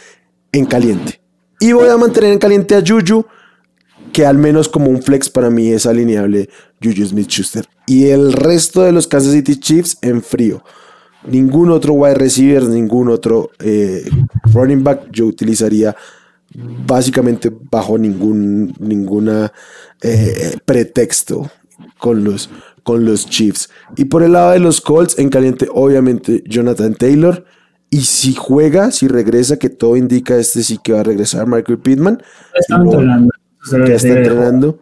en 0.53 0.67
caliente. 0.67 1.21
Y 1.61 1.73
voy 1.73 1.89
a 1.89 1.97
mantener 1.97 2.33
en 2.33 2.39
caliente 2.39 2.75
a 2.75 2.83
Juju, 2.87 3.25
que 4.13 4.27
al 4.27 4.37
menos 4.37 4.69
como 4.69 4.91
un 4.91 5.03
flex 5.03 5.31
para 5.31 5.49
mí 5.49 5.71
es 5.71 5.87
alineable 5.87 6.51
Juju 6.83 7.07
Smith-Schuster. 7.07 7.67
Y 7.87 8.11
el 8.11 8.35
resto 8.35 8.83
de 8.83 8.93
los 8.93 9.07
Kansas 9.07 9.33
City 9.33 9.59
Chiefs 9.59 9.97
en 10.03 10.23
frío. 10.23 10.63
Ningún 11.27 11.71
otro 11.71 11.95
wide 11.95 12.17
receiver, 12.17 12.65
ningún 12.65 13.09
otro 13.09 13.51
eh, 13.61 14.05
running 14.53 14.85
back 14.85 15.09
yo 15.11 15.25
utilizaría 15.25 15.97
básicamente 16.87 17.51
bajo 17.71 17.99
ningún 17.99 18.75
ninguna 18.79 19.53
eh, 20.03 20.57
pretexto 20.65 21.51
con 21.99 22.25
los, 22.25 22.51
con 22.83 23.05
los 23.05 23.29
Chiefs. 23.29 23.71
Y 23.97 24.07
por 24.07 24.23
el 24.23 24.33
lado 24.33 24.53
de 24.53 24.61
los 24.61 24.81
Colts, 24.81 25.19
en 25.19 25.29
caliente, 25.29 25.69
obviamente 25.73 26.43
Jonathan 26.47 26.95
Taylor. 26.95 27.45
Y 27.89 28.01
si 28.01 28.35
juega, 28.35 28.91
si 28.91 29.07
regresa, 29.07 29.59
que 29.59 29.71
todo 29.71 29.97
indica 29.97 30.37
este 30.37 30.63
sí 30.63 30.79
que 30.83 30.93
va 30.93 31.01
a 31.01 31.05
regresar 31.05 31.47
Michael 31.47 31.79
Pittman. 31.79 32.23
Está 32.55 32.77
entrenando. 32.77 33.31
Que 33.85 33.95
está 33.95 34.09
entrenando. 34.09 34.81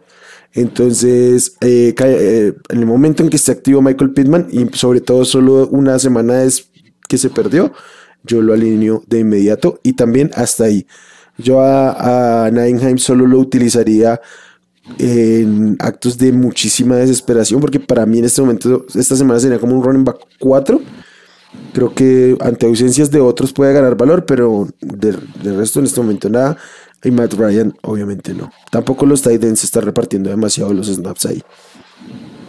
Entonces, 0.53 1.57
eh, 1.61 1.93
eh, 1.97 2.53
en 2.69 2.79
el 2.79 2.85
momento 2.85 3.21
en 3.21 3.29
que 3.29 3.37
se 3.37 3.51
activó 3.51 3.81
Michael 3.81 4.13
Pittman, 4.13 4.47
y 4.49 4.65
sobre 4.75 5.01
todo 5.01 5.25
solo 5.25 5.67
una 5.67 5.99
semana 5.99 6.43
es 6.43 6.71
que 7.07 7.17
se 7.17 7.29
perdió, 7.29 7.73
yo 8.23 8.41
lo 8.41 8.53
alineo 8.53 9.03
de 9.07 9.19
inmediato 9.19 9.79
y 9.83 9.93
también 9.93 10.31
hasta 10.33 10.63
ahí. 10.63 10.87
Yo 11.37 11.61
a, 11.61 12.45
a 12.45 12.51
Nineheim 12.51 12.97
solo 12.97 13.27
lo 13.27 13.39
utilizaría 13.39 14.19
en 14.99 15.75
actos 15.79 16.17
de 16.17 16.31
muchísima 16.31 16.95
desesperación, 16.95 17.59
porque 17.59 17.79
para 17.79 18.05
mí 18.05 18.19
en 18.19 18.25
este 18.25 18.41
momento, 18.41 18.85
esta 18.93 19.15
semana 19.15 19.39
sería 19.39 19.59
como 19.59 19.75
un 19.75 19.83
running 19.83 20.03
back 20.03 20.17
4. 20.39 20.79
Creo 21.73 21.93
que 21.93 22.37
ante 22.41 22.65
ausencias 22.65 23.09
de 23.11 23.19
otros 23.19 23.53
puede 23.53 23.73
ganar 23.73 23.95
valor, 23.95 24.25
pero 24.25 24.67
de, 24.81 25.15
de 25.43 25.53
resto 25.55 25.79
en 25.79 25.85
este 25.85 26.01
momento 26.01 26.29
nada. 26.29 26.57
Y 27.03 27.11
Matt 27.11 27.33
Ryan, 27.33 27.73
obviamente 27.83 28.33
no. 28.33 28.51
Tampoco 28.71 29.05
los 29.05 29.21
tight 29.21 29.43
ends 29.43 29.63
están 29.63 29.83
repartiendo 29.83 30.29
demasiado 30.29 30.73
los 30.73 30.87
snaps 30.87 31.25
ahí. 31.27 31.41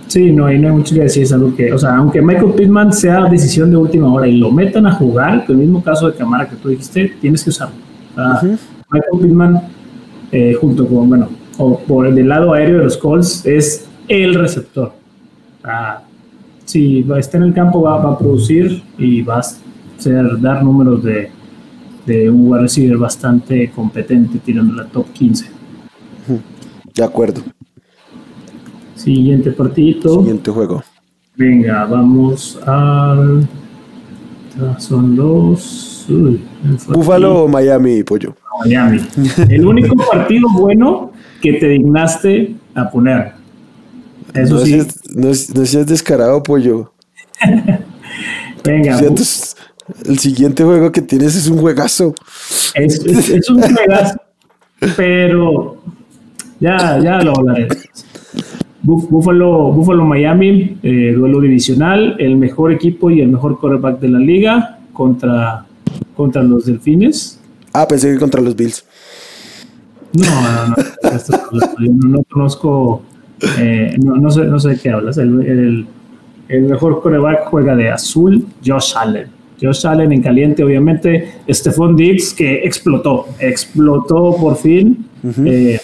Sí, 0.07 0.31
no, 0.33 0.47
ahí 0.47 0.59
no 0.59 0.69
hay 0.69 0.75
mucho 0.75 0.95
que 0.95 1.03
decir. 1.03 1.25
Es 1.25 1.33
algo 1.33 1.55
que, 1.55 1.73
o 1.73 1.79
sea, 1.79 1.97
aunque 1.97 2.23
Michael 2.23 2.53
Pittman 2.53 2.93
sea 2.93 3.25
decisión 3.25 3.71
de 3.71 3.77
última 3.77 4.13
hora 4.13 4.27
y 4.27 4.37
lo 4.39 4.51
metan 4.51 4.87
a 4.87 4.93
jugar, 4.93 5.45
el 5.49 5.57
mismo 5.57 5.83
caso 5.83 6.11
de 6.11 6.17
Camara 6.17 6.49
que 6.49 6.57
tú 6.57 6.69
dijiste, 6.69 7.17
tienes 7.21 7.45
que 7.45 7.51
usarlo. 7.51 7.75
Uh 8.17 8.21
-huh. 8.21 8.59
Michael 8.91 9.21
Pittman, 9.21 9.63
eh, 10.33 10.55
junto 10.61 10.87
con, 10.87 11.09
bueno, 11.09 11.29
o 11.59 11.79
por 11.81 12.07
el 12.07 12.29
lado 12.29 12.53
aéreo 12.53 12.79
de 12.79 12.85
los 12.85 12.97
Colts, 12.97 13.45
es 13.47 13.89
el 14.09 14.35
receptor. 14.35 14.93
Ah, 15.65 16.03
si 16.65 17.07
está 17.17 17.37
en 17.39 17.45
el 17.45 17.55
campo, 17.55 17.83
va, 17.83 17.99
va, 17.99 18.13
a 18.13 18.19
producir 18.19 18.83
y 18.99 19.23
va 19.23 19.39
a 19.39 19.43
ser, 19.99 20.41
dar 20.41 20.63
números 20.63 21.03
de, 21.03 21.31
de 22.07 22.31
un 22.31 22.51
wide 22.51 22.63
receiver 22.63 22.97
bastante 22.97 23.71
competente 23.71 24.39
tirando 24.39 24.75
la 24.75 24.85
top 24.87 25.13
15. 25.13 25.51
De 26.95 27.05
acuerdo. 27.05 27.43
Siguiente 28.95 29.53
partidito. 29.53 30.21
Siguiente 30.21 30.51
juego. 30.51 30.83
Venga, 31.37 31.85
vamos 31.85 32.59
al. 32.67 33.47
Son 34.79 35.15
los. 35.15 36.07
Uy, 36.09 36.41
Búfalo 36.89 37.45
o 37.45 37.49
Miami, 37.49 38.03
pollo. 38.03 38.35
Miami. 38.65 39.01
El 39.49 39.67
único 39.67 39.97
partido 40.13 40.49
bueno 40.53 41.13
que 41.41 41.55
te 41.55 41.69
dignaste 41.69 42.55
a 42.75 42.91
poner. 42.91 43.33
Eso 44.35 44.55
no 44.55 44.61
sí. 44.61 44.73
Seas, 44.73 45.01
no, 45.15 45.29
no, 45.29 45.67
seas 45.67 45.87
descarado, 45.87 46.43
pollo. 46.43 46.93
Venga. 48.65 48.99
Entonces, 48.99 49.57
el 50.05 50.19
siguiente 50.19 50.65
juego 50.65 50.91
que 50.91 51.03
tienes 51.03 51.37
es 51.37 51.49
un 51.49 51.59
juegazo. 51.59 52.15
Es, 52.75 53.05
es, 53.05 53.29
es 53.31 53.49
un 53.49 53.63
juegazo, 53.63 54.21
pero 54.97 55.77
ya, 56.61 56.99
ya 56.99 57.21
lo 57.21 57.37
hablaré. 57.37 57.69
Buffalo, 58.83 59.73
Buffalo 59.73 60.05
Miami, 60.05 60.79
eh, 60.83 61.13
duelo 61.17 61.41
divisional, 61.41 62.15
el 62.19 62.37
mejor 62.37 62.73
equipo 62.73 63.11
y 63.11 63.21
el 63.21 63.29
mejor 63.29 63.59
quarterback 63.59 63.99
de 63.99 64.09
la 64.09 64.21
liga 64.21 64.79
contra, 64.93 65.67
contra 66.15 66.43
los 66.45 66.67
Delfines. 66.67 67.41
Ah, 67.81 67.87
pensé 67.89 68.13
que 68.13 68.19
contra 68.19 68.41
los 68.41 68.55
Bills. 68.55 68.85
No, 70.13 70.25
no, 70.25 70.77
no. 70.77 72.09
no, 72.09 72.23
conozco, 72.25 73.03
eh, 73.59 73.97
no, 73.99 74.31
sé, 74.31 74.45
no 74.45 74.59
sé 74.59 74.71
de 74.71 74.79
qué 74.79 74.91
hablas. 74.91 75.19
El, 75.19 75.87
el, 76.49 76.63
mejor 76.63 77.03
quarterback 77.03 77.47
juega 77.47 77.77
de 77.77 77.91
azul, 77.91 78.47
Josh 78.65 78.95
Allen. 78.97 79.29
Josh 79.61 79.87
Allen 79.87 80.13
en 80.13 80.23
caliente, 80.23 80.63
obviamente. 80.65 81.35
Stephon 81.51 81.97
Diggs, 81.97 82.33
que 82.33 82.65
explotó, 82.65 83.27
explotó 83.39 84.37
por 84.37 84.57
fin. 84.57 85.07
Uh 85.23 85.77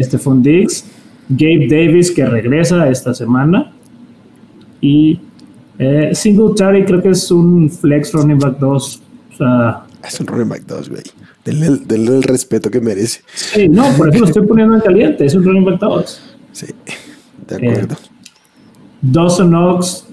Stephon 0.00 0.42
Diggs 0.42 0.86
Gabe 1.28 1.66
Davis 1.68 2.10
que 2.10 2.24
regresa 2.24 2.88
esta 2.88 3.14
semana 3.14 3.72
y 4.80 5.20
eh, 5.78 6.10
Singletary 6.14 6.84
creo 6.84 7.02
que 7.02 7.10
es 7.10 7.30
un 7.30 7.70
flex 7.70 8.12
running 8.12 8.38
back 8.38 8.58
2. 8.58 9.02
es 10.04 10.20
un 10.20 10.26
running 10.26 10.48
back 10.48 10.62
2, 10.66 10.88
güey. 10.90 11.02
Denle, 11.44 12.16
el 12.16 12.22
respeto 12.22 12.70
que 12.70 12.80
merece. 12.80 13.22
Sí, 13.34 13.68
no, 13.68 13.84
por 13.96 14.10
eso 14.10 14.20
lo 14.20 14.26
estoy 14.26 14.46
poniendo 14.46 14.74
en 14.74 14.80
caliente. 14.80 15.24
Es 15.24 15.34
un 15.34 15.44
running 15.44 15.64
back 15.64 15.80
2. 15.80 16.22
Sí, 16.52 16.66
de 17.48 17.56
acuerdo. 17.56 17.94
Eh, 17.94 18.08
Dawson 19.02 19.48
Knox 19.48 20.06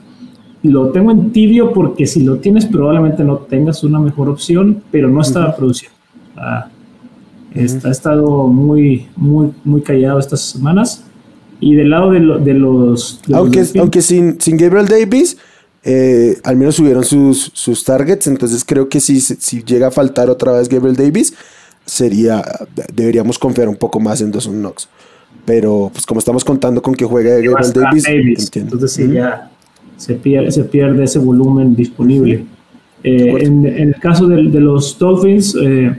lo 0.64 0.90
tengo 0.90 1.12
en 1.12 1.32
tibio 1.32 1.72
porque 1.72 2.08
si 2.08 2.24
lo 2.24 2.38
tienes 2.38 2.66
probablemente 2.66 3.24
no 3.24 3.38
tengas 3.38 3.84
una 3.84 4.00
mejor 4.00 4.30
opción, 4.30 4.84
pero 4.92 5.10
no 5.10 5.22
estaba 5.22 5.56
produciendo. 5.56 5.96
ha 6.36 6.70
estado 7.90 8.48
muy, 8.48 9.08
muy, 9.16 9.52
muy 9.64 9.82
callado 9.82 10.20
estas 10.20 10.42
semanas. 10.42 11.06
Y 11.62 11.76
del 11.76 11.90
lado 11.90 12.12
de, 12.12 12.20
de 12.20 12.54
los... 12.54 13.22
aunque 13.34 13.66
aunque 13.80 14.02
sin, 14.02 14.40
sin 14.40 14.58
Gabriel 14.58 14.88
Davis, 14.88 15.38
eh, 15.84 16.38
al 16.44 16.58
menos 16.58 16.76
subieron 16.76 17.04
sus, 17.04 17.52
sus 17.54 17.84
targets, 17.84 18.28
entonces 18.28 18.64
creo 18.66 18.90
que 18.90 19.00
si, 19.00 19.22
si 19.22 19.64
llega 19.64 19.88
a 19.88 19.92
faltar 19.92 20.30
otra 20.30 20.54
vez 20.54 20.68
Gabriel 20.68 20.96
Davis, 20.96 21.34
sería, 21.86 22.44
deberíamos 22.94 23.40
confiar 23.40 23.68
un 23.70 23.76
poco 23.76 24.00
más 24.00 24.22
en 24.22 24.32
Dawson 24.32 24.60
Knox. 24.60 24.88
Pero 25.46 25.90
pues 25.92 26.06
como 26.06 26.20
estamos 26.20 26.44
contando 26.44 26.82
con 26.82 26.96
que 26.96 27.06
juega 27.06 27.32
Gabriel 27.36 27.74
Davis, 27.74 28.06
entonces 28.56 28.92
sí, 28.92 29.12
ya 29.12 29.50
se 29.98 30.16
pierde, 30.16 30.52
se 30.52 30.64
pierde 30.64 31.04
ese 31.04 31.20
volumen 31.20 31.76
disponible. 31.76 32.46
Eh, 33.04 33.36
en, 33.40 33.66
en, 33.66 33.90
el 33.90 33.96
caso 33.96 34.28
de, 34.28 34.44
de 34.44 34.60
los 34.60 34.98
Dolphins, 35.00 35.56
eh, 35.62 35.96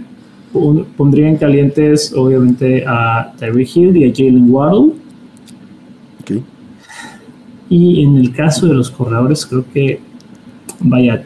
pondrían 0.97 1.37
calientes 1.37 2.13
obviamente 2.15 2.85
a 2.87 3.33
Terry 3.39 3.69
Hill 3.73 3.97
y 3.97 4.11
a 4.11 4.13
Jalen 4.15 4.51
Waddle. 4.51 4.93
Y 7.71 8.03
en 8.03 8.17
el 8.19 8.35
caso 8.35 8.67
de 8.67 8.75
los 8.75 8.91
corredores, 8.91 9.47
creo 9.47 9.65
que, 9.73 10.00
vaya, 10.81 11.25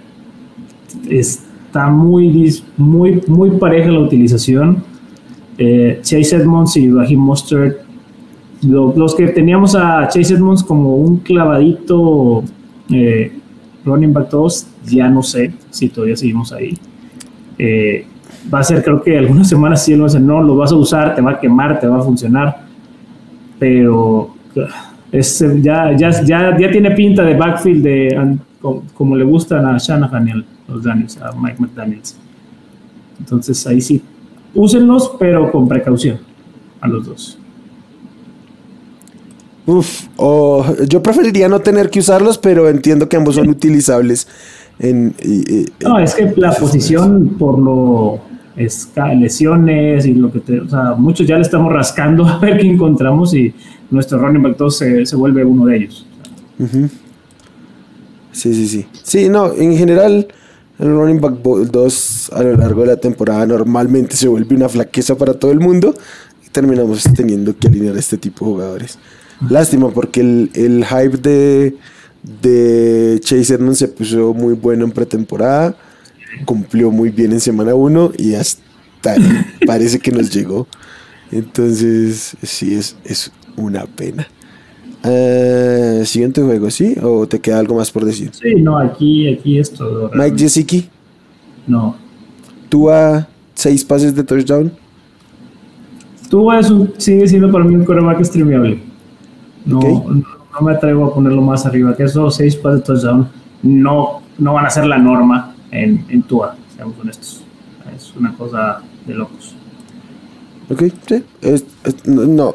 está 1.08 1.88
muy, 1.88 2.62
muy, 2.76 3.20
muy 3.26 3.50
pareja 3.52 3.90
la 3.90 4.00
utilización. 4.00 4.84
Eh, 5.56 6.00
Chase 6.02 6.36
Edmonds 6.36 6.76
y 6.76 6.90
Raheem 6.90 7.18
Mustard, 7.18 7.72
los 8.62 9.14
que 9.14 9.28
teníamos 9.28 9.74
a 9.74 10.06
Chase 10.08 10.34
Edmonds 10.34 10.62
como 10.62 10.96
un 10.96 11.18
clavadito 11.18 12.44
eh, 12.90 13.32
running 13.84 14.12
back 14.12 14.30
2, 14.30 14.66
ya 14.86 15.08
no 15.08 15.22
sé 15.22 15.52
si 15.70 15.88
todavía 15.88 16.16
seguimos 16.16 16.52
ahí. 16.52 16.74
Eh, 17.58 18.06
va 18.52 18.60
a 18.60 18.64
ser, 18.64 18.82
creo 18.82 19.02
que 19.02 19.16
algunas 19.16 19.48
semanas 19.54 19.84
sí 19.84 19.94
dicen, 19.94 20.26
no, 20.26 20.42
lo 20.42 20.56
vas 20.56 20.72
a 20.72 20.76
usar, 20.76 21.14
te 21.14 21.22
va 21.22 21.32
a 21.32 21.40
quemar, 21.40 21.80
te 21.80 21.86
va 21.86 21.98
a 21.98 22.02
funcionar, 22.02 22.66
pero 23.58 24.34
ya, 25.21 25.97
ya, 25.97 26.11
ya, 26.25 26.56
ya 26.59 26.71
tiene 26.71 26.90
pinta 26.92 27.23
de 27.23 27.35
backfield 27.35 27.83
de, 27.83 28.38
como, 28.94 29.16
le 29.16 29.25
gustan 29.25 29.66
a 29.66 29.78
Shanahan 29.78 30.28
y 30.28 30.44
los 30.73 30.83
Daniels, 30.83 31.18
a 31.18 31.33
Mike 31.33 31.56
McDaniels. 31.59 32.16
Entonces 33.18 33.66
ahí 33.66 33.80
sí, 33.80 34.02
úsenlos, 34.54 35.12
pero 35.18 35.50
con 35.52 35.68
precaución 35.68 36.18
a 36.80 36.88
los 36.88 37.06
dos. 37.06 37.38
Uf, 39.66 40.09
yo 40.88 41.02
preferiría 41.02 41.49
no 41.49 41.61
tener 41.61 41.88
que 41.88 42.00
usarlos, 42.00 42.37
pero 42.37 42.68
entiendo 42.68 43.09
que 43.09 43.16
ambos 43.16 43.37
son 43.37 43.49
utilizables. 43.49 44.28
En, 44.78 45.14
no, 45.83 45.99
es 45.99 46.14
que 46.14 46.35
la 46.37 46.52
posición 46.52 47.37
por 47.38 47.59
lo 47.59 48.33
lesiones 48.56 50.06
y 50.06 50.14
lo 50.14 50.30
que 50.30 50.40
te, 50.40 50.61
o 50.61 50.68
sea, 50.68 50.94
muchos 50.96 51.26
ya 51.26 51.37
le 51.37 51.42
estamos 51.42 51.73
rascando 51.73 52.26
a 52.28 52.38
ver 52.38 52.58
qué 52.58 52.66
encontramos 52.66 53.34
y 53.34 53.52
nuestro 53.90 54.18
running 54.18 54.42
back 54.42 54.56
2 54.56 54.76
se, 54.76 55.16
vuelve 55.16 55.44
uno 55.44 55.66
de 55.66 55.76
ellos. 55.76 56.06
Sí, 58.32 58.54
sí, 58.54 58.66
sí. 58.68 58.87
Sí, 59.02 59.28
no, 59.28 59.52
en 59.52 59.76
general, 59.76 60.26
el 60.78 60.88
running 60.88 61.20
back 61.20 61.34
2 61.42 62.30
a 62.32 62.42
lo 62.42 62.56
largo 62.56 62.82
de 62.82 62.87
la 62.88 62.96
temporada 62.96 63.46
normalmente 63.46 64.16
se 64.16 64.28
vuelve 64.28 64.56
una 64.56 64.68
flaqueza 64.68 65.16
para 65.16 65.34
todo 65.34 65.52
el 65.52 65.61
mundo 65.61 65.94
y 66.44 66.50
terminamos 66.50 67.04
teniendo 67.14 67.56
que 67.56 67.68
alinear 67.68 67.96
este 67.96 68.16
tipo 68.16 68.44
de 68.44 68.50
jugadores. 68.52 68.99
Lástima, 69.49 69.90
porque 69.90 70.20
el, 70.20 70.50
el 70.54 70.84
hype 70.84 71.18
de, 71.18 71.76
de 72.42 73.20
Chase 73.20 73.54
Edmonds 73.54 73.78
se 73.78 73.88
puso 73.88 74.32
muy 74.32 74.54
bueno 74.54 74.84
en 74.84 74.92
pretemporada, 74.92 75.76
cumplió 76.44 76.90
muy 76.90 77.10
bien 77.10 77.32
en 77.32 77.40
semana 77.40 77.74
1 77.74 78.12
y 78.18 78.34
hasta 78.34 79.14
parece 79.66 79.98
que 79.98 80.10
nos 80.10 80.32
llegó. 80.32 80.66
Entonces, 81.30 82.36
sí, 82.42 82.74
es, 82.74 82.96
es 83.04 83.32
una 83.56 83.86
pena. 83.86 84.26
Eh, 85.06 86.02
siguiente 86.06 86.42
juego, 86.42 86.70
¿sí? 86.70 86.96
¿O 87.02 87.26
te 87.26 87.38
queda 87.38 87.58
algo 87.58 87.76
más 87.76 87.90
por 87.90 88.04
decir? 88.04 88.30
Sí, 88.32 88.54
no, 88.56 88.78
aquí, 88.78 89.28
aquí 89.28 89.58
es 89.58 89.72
todo. 89.72 90.10
Mike 90.14 90.38
Jessicki. 90.38 90.88
No. 91.66 91.96
¿Tua 92.68 93.28
seis 93.54 93.84
pases 93.84 94.14
de 94.14 94.24
touchdown? 94.24 94.72
Tua 96.30 96.60
es 96.60 96.70
un, 96.70 96.92
sigue 96.96 97.28
siendo 97.28 97.52
para 97.52 97.64
mí 97.64 97.74
un 97.74 97.84
coreback 97.84 98.24
streamable. 98.24 98.80
No, 99.66 99.80
no, 99.80 100.60
me 100.60 100.72
atrevo 100.72 101.06
a 101.06 101.14
ponerlo 101.14 101.42
más 101.42 101.66
arriba. 101.66 101.94
Que 101.94 102.04
esos 102.04 102.34
seis 102.36 102.56
pases 102.56 102.80
de 102.80 102.86
touchdown 102.86 103.28
no, 103.62 104.22
no 104.38 104.54
van 104.54 104.66
a 104.66 104.70
ser 104.70 104.86
la 104.86 104.98
norma 104.98 105.53
en, 105.74 106.06
en 106.08 106.22
Tua, 106.22 106.56
seamos 106.74 106.98
honestos. 106.98 107.42
Es 107.94 108.14
una 108.16 108.34
cosa 108.34 108.80
de 109.06 109.14
locos. 109.14 109.54
Ok, 110.70 110.84
sí. 111.06 111.22
no, 112.06 112.54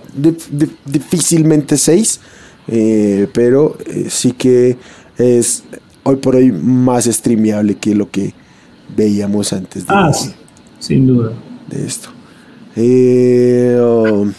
difícilmente 0.86 1.78
6, 1.78 2.20
eh, 2.68 3.28
pero 3.32 3.78
eh, 3.86 4.08
sí 4.10 4.32
que 4.32 4.78
es 5.18 5.64
hoy 6.04 6.16
por 6.16 6.36
hoy 6.36 6.52
más 6.52 7.06
streameable 7.06 7.76
que 7.76 7.94
lo 7.94 8.10
que 8.10 8.34
veíamos 8.96 9.54
antes 9.54 9.86
de, 9.86 9.94
ah, 9.94 10.12
sin 10.80 11.06
duda. 11.06 11.34
de 11.68 11.86
esto. 11.86 12.10
Eh, 12.76 13.80
um, 13.80 14.32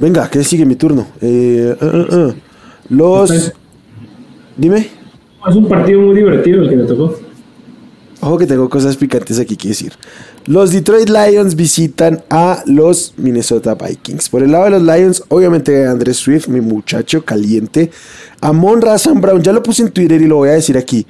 venga, 0.00 0.28
que 0.28 0.42
sigue 0.42 0.64
mi 0.64 0.74
turno. 0.74 1.06
Uh, 1.20 1.74
uh, 1.80 2.26
uh. 2.28 2.34
los... 2.88 3.52
Dime. 4.56 4.97
Es 5.48 5.56
un 5.56 5.68
partido 5.68 6.00
muy 6.00 6.16
divertido 6.16 6.62
el 6.62 6.68
que 6.68 6.76
me 6.76 6.84
tocó. 6.84 7.18
Ojo 8.20 8.36
que 8.36 8.46
tengo 8.46 8.68
cosas 8.68 8.96
picantes 8.96 9.38
aquí 9.38 9.56
que 9.56 9.68
decir. 9.68 9.92
Los 10.46 10.72
Detroit 10.72 11.08
Lions 11.08 11.54
visitan 11.54 12.22
a 12.28 12.62
los 12.66 13.14
Minnesota 13.16 13.74
Vikings. 13.74 14.28
Por 14.28 14.42
el 14.42 14.52
lado 14.52 14.64
de 14.64 14.70
los 14.70 14.82
Lions, 14.82 15.22
obviamente 15.28 15.86
Andrés 15.86 16.16
Swift, 16.16 16.48
mi 16.48 16.60
muchacho 16.60 17.24
caliente. 17.24 17.90
Amon 18.40 18.82
Razan 18.82 19.20
Brown, 19.20 19.40
ya 19.40 19.52
lo 19.52 19.62
puse 19.62 19.82
en 19.82 19.90
Twitter 19.90 20.20
y 20.20 20.26
lo 20.26 20.36
voy 20.36 20.48
a 20.48 20.52
decir 20.52 20.76
aquí. 20.76 21.06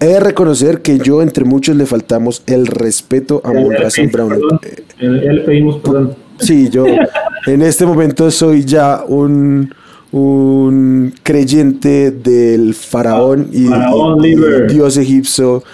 He 0.00 0.06
de 0.06 0.20
reconocer 0.20 0.80
que 0.80 0.98
yo, 0.98 1.22
entre 1.22 1.44
muchos, 1.44 1.76
le 1.76 1.86
faltamos 1.86 2.42
el 2.46 2.66
respeto 2.66 3.42
a 3.44 3.50
Amon 3.50 3.72
Razan 3.72 4.10
Brown. 4.10 4.40
Ya 4.98 5.08
le 5.08 5.42
pedimos 5.42 5.76
perdón. 5.80 6.16
Sí, 6.38 6.70
yo 6.70 6.86
en 7.46 7.62
este 7.62 7.84
momento 7.84 8.30
soy 8.30 8.64
ya 8.64 9.04
un 9.06 9.72
un 10.12 11.14
creyente 11.22 12.10
del 12.10 12.74
faraón 12.74 13.48
y, 13.50 13.66
dios 14.70 14.98
egipcio 14.98 15.64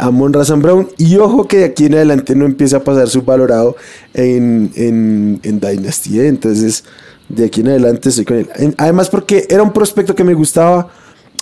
Amon 0.00 0.32
Razan 0.32 0.60
Brown. 0.60 0.88
Y 0.98 1.16
ojo 1.16 1.46
que 1.46 1.58
de 1.58 1.64
aquí 1.64 1.86
en 1.86 1.94
adelante 1.94 2.34
no 2.34 2.44
empieza 2.44 2.78
a 2.78 2.84
pasar 2.84 3.08
subvalorado 3.08 3.76
en, 4.14 4.70
en, 4.74 5.40
en 5.44 5.60
Dynasty. 5.60 6.20
¿eh? 6.20 6.26
Entonces, 6.26 6.84
de 7.28 7.46
aquí 7.46 7.60
en 7.60 7.68
adelante 7.68 8.08
estoy 8.08 8.24
con 8.24 8.38
él. 8.38 8.74
Además, 8.78 9.08
porque 9.08 9.46
era 9.48 9.62
un 9.62 9.72
prospecto 9.72 10.14
que 10.14 10.24
me 10.24 10.34
gustaba, 10.34 10.88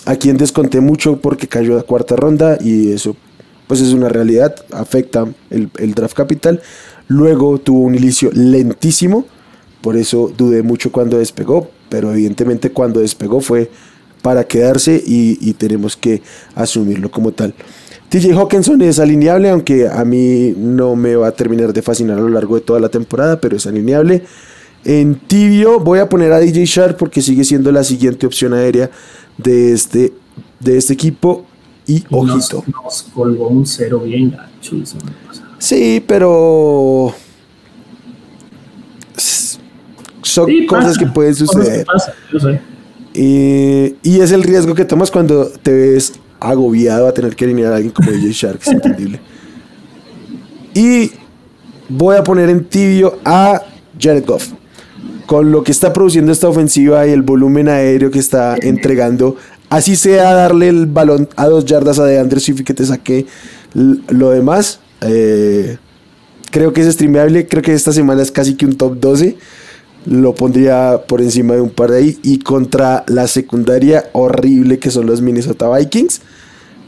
a 0.05 0.15
quien 0.15 0.37
desconté 0.37 0.79
mucho 0.79 1.19
porque 1.19 1.47
cayó 1.47 1.77
a 1.77 1.83
cuarta 1.83 2.15
ronda 2.15 2.57
y 2.61 2.93
eso, 2.93 3.17
pues 3.67 3.81
es 3.81 3.91
una 3.91 4.07
realidad, 4.07 4.55
afecta 4.71 5.25
el, 5.49 5.69
el 5.79 5.93
draft 5.95 6.15
capital. 6.15 6.61
Luego 7.07 7.57
tuvo 7.57 7.81
un 7.81 7.95
inicio 7.95 8.29
lentísimo, 8.31 9.25
por 9.81 9.97
eso 9.97 10.31
dudé 10.37 10.61
mucho 10.61 10.91
cuando 10.91 11.17
despegó, 11.17 11.69
pero 11.89 12.11
evidentemente 12.11 12.71
cuando 12.71 12.99
despegó 12.99 13.41
fue 13.41 13.69
para 14.21 14.43
quedarse 14.45 15.01
y, 15.05 15.53
tenemos 15.53 15.95
que 15.95 16.21
asumirlo 16.55 17.09
como 17.09 17.31
tal. 17.31 17.53
TJ 18.09 18.33
Hawkinson 18.33 18.81
es 18.81 18.99
alineable, 18.99 19.49
aunque 19.49 19.87
a 19.87 20.03
mí 20.05 20.53
no 20.57 20.95
me 20.95 21.15
va 21.15 21.27
a 21.27 21.31
terminar 21.31 21.73
de 21.73 21.81
fascinar 21.81 22.17
a 22.17 22.21
lo 22.21 22.29
largo 22.29 22.55
de 22.55 22.61
toda 22.61 22.79
la 22.79 22.89
temporada, 22.89 23.39
pero 23.39 23.57
es 23.57 23.65
alineable. 23.67 24.23
En 24.83 25.15
tibio 25.15 25.79
voy 25.79 25.99
a 25.99 26.09
poner 26.09 26.31
a 26.31 26.39
DJ 26.39 26.65
Sharp 26.65 26.97
porque 26.97 27.21
sigue 27.21 27.43
siendo 27.43 27.71
la 27.71 27.83
siguiente 27.83 28.25
opción 28.25 28.53
aérea 28.53 28.89
de 29.37 29.73
este, 29.73 30.13
de 30.59 30.77
este 30.77 30.93
equipo. 30.93 31.45
Y, 31.85 32.03
ojito. 32.11 32.63
Nos, 32.83 33.03
colgó 33.13 33.47
un 33.47 33.65
cero 33.65 34.01
bien 34.01 34.31
gacho 34.31 34.75
Sí, 35.57 36.03
pero 36.05 37.13
son 40.27 40.49
cosas 40.67 40.97
que 40.97 41.07
pueden 41.07 41.35
suceder. 41.35 41.85
y, 43.13 43.95
y, 44.03 44.19
es 44.21 44.31
el 44.31 44.43
riesgo 44.43 44.75
que 44.75 44.85
tomas 44.85 45.11
cuando 45.11 45.47
te 45.47 45.71
ves 45.71 46.13
agobiado 46.39 47.07
a 47.07 47.13
tener 47.13 47.35
que 47.35 47.45
alinear 47.45 47.73
a 47.73 47.77
alguien 47.77 47.93
como 47.93 48.11
DJ 48.11 48.31
Shark, 48.31 48.59
es 48.61 48.67
entendible. 48.67 49.19
Y 50.73 51.11
voy 51.89 52.15
a 52.15 52.23
poner 52.23 52.49
en 52.49 52.65
tibio 52.65 53.19
a 53.25 53.61
Jared 53.99 54.25
Goff. 54.25 54.49
Con 55.25 55.51
lo 55.51 55.63
que 55.63 55.71
está 55.71 55.91
produciendo 55.91 56.31
esta 56.31 56.47
ofensiva 56.47 57.05
y 57.05 57.11
el 57.11 57.21
volumen 57.21 57.67
aéreo 57.67 58.11
que 58.11 58.19
está 58.19 58.55
entregando, 58.61 59.35
así 59.69 59.95
sea 59.97 60.33
darle 60.33 60.69
el 60.69 60.85
balón 60.85 61.27
a 61.35 61.47
dos 61.47 61.65
yardas 61.65 61.99
a 61.99 62.05
DeAndre 62.05 62.39
Swift 62.39 62.63
que 62.63 62.73
te 62.73 62.85
saque 62.85 63.25
lo 63.73 64.29
demás. 64.29 64.79
Eh, 65.01 65.77
creo 66.49 66.71
que 66.71 66.81
es 66.81 66.93
streameable. 66.93 67.47
Creo 67.47 67.61
que 67.61 67.73
esta 67.73 67.91
semana 67.91 68.21
es 68.21 68.31
casi 68.31 68.55
que 68.55 68.65
un 68.65 68.77
top 68.77 68.99
12 68.99 69.37
lo 70.07 70.33
pondría 70.33 71.03
por 71.07 71.21
encima 71.21 71.55
de 71.55 71.61
un 71.61 71.69
par 71.69 71.91
de 71.91 71.97
ahí. 71.97 72.19
Y 72.23 72.39
contra 72.39 73.03
la 73.07 73.27
secundaria 73.27 74.09
horrible 74.13 74.79
que 74.79 74.89
son 74.89 75.05
los 75.05 75.21
Minnesota 75.21 75.69
Vikings, 75.69 76.21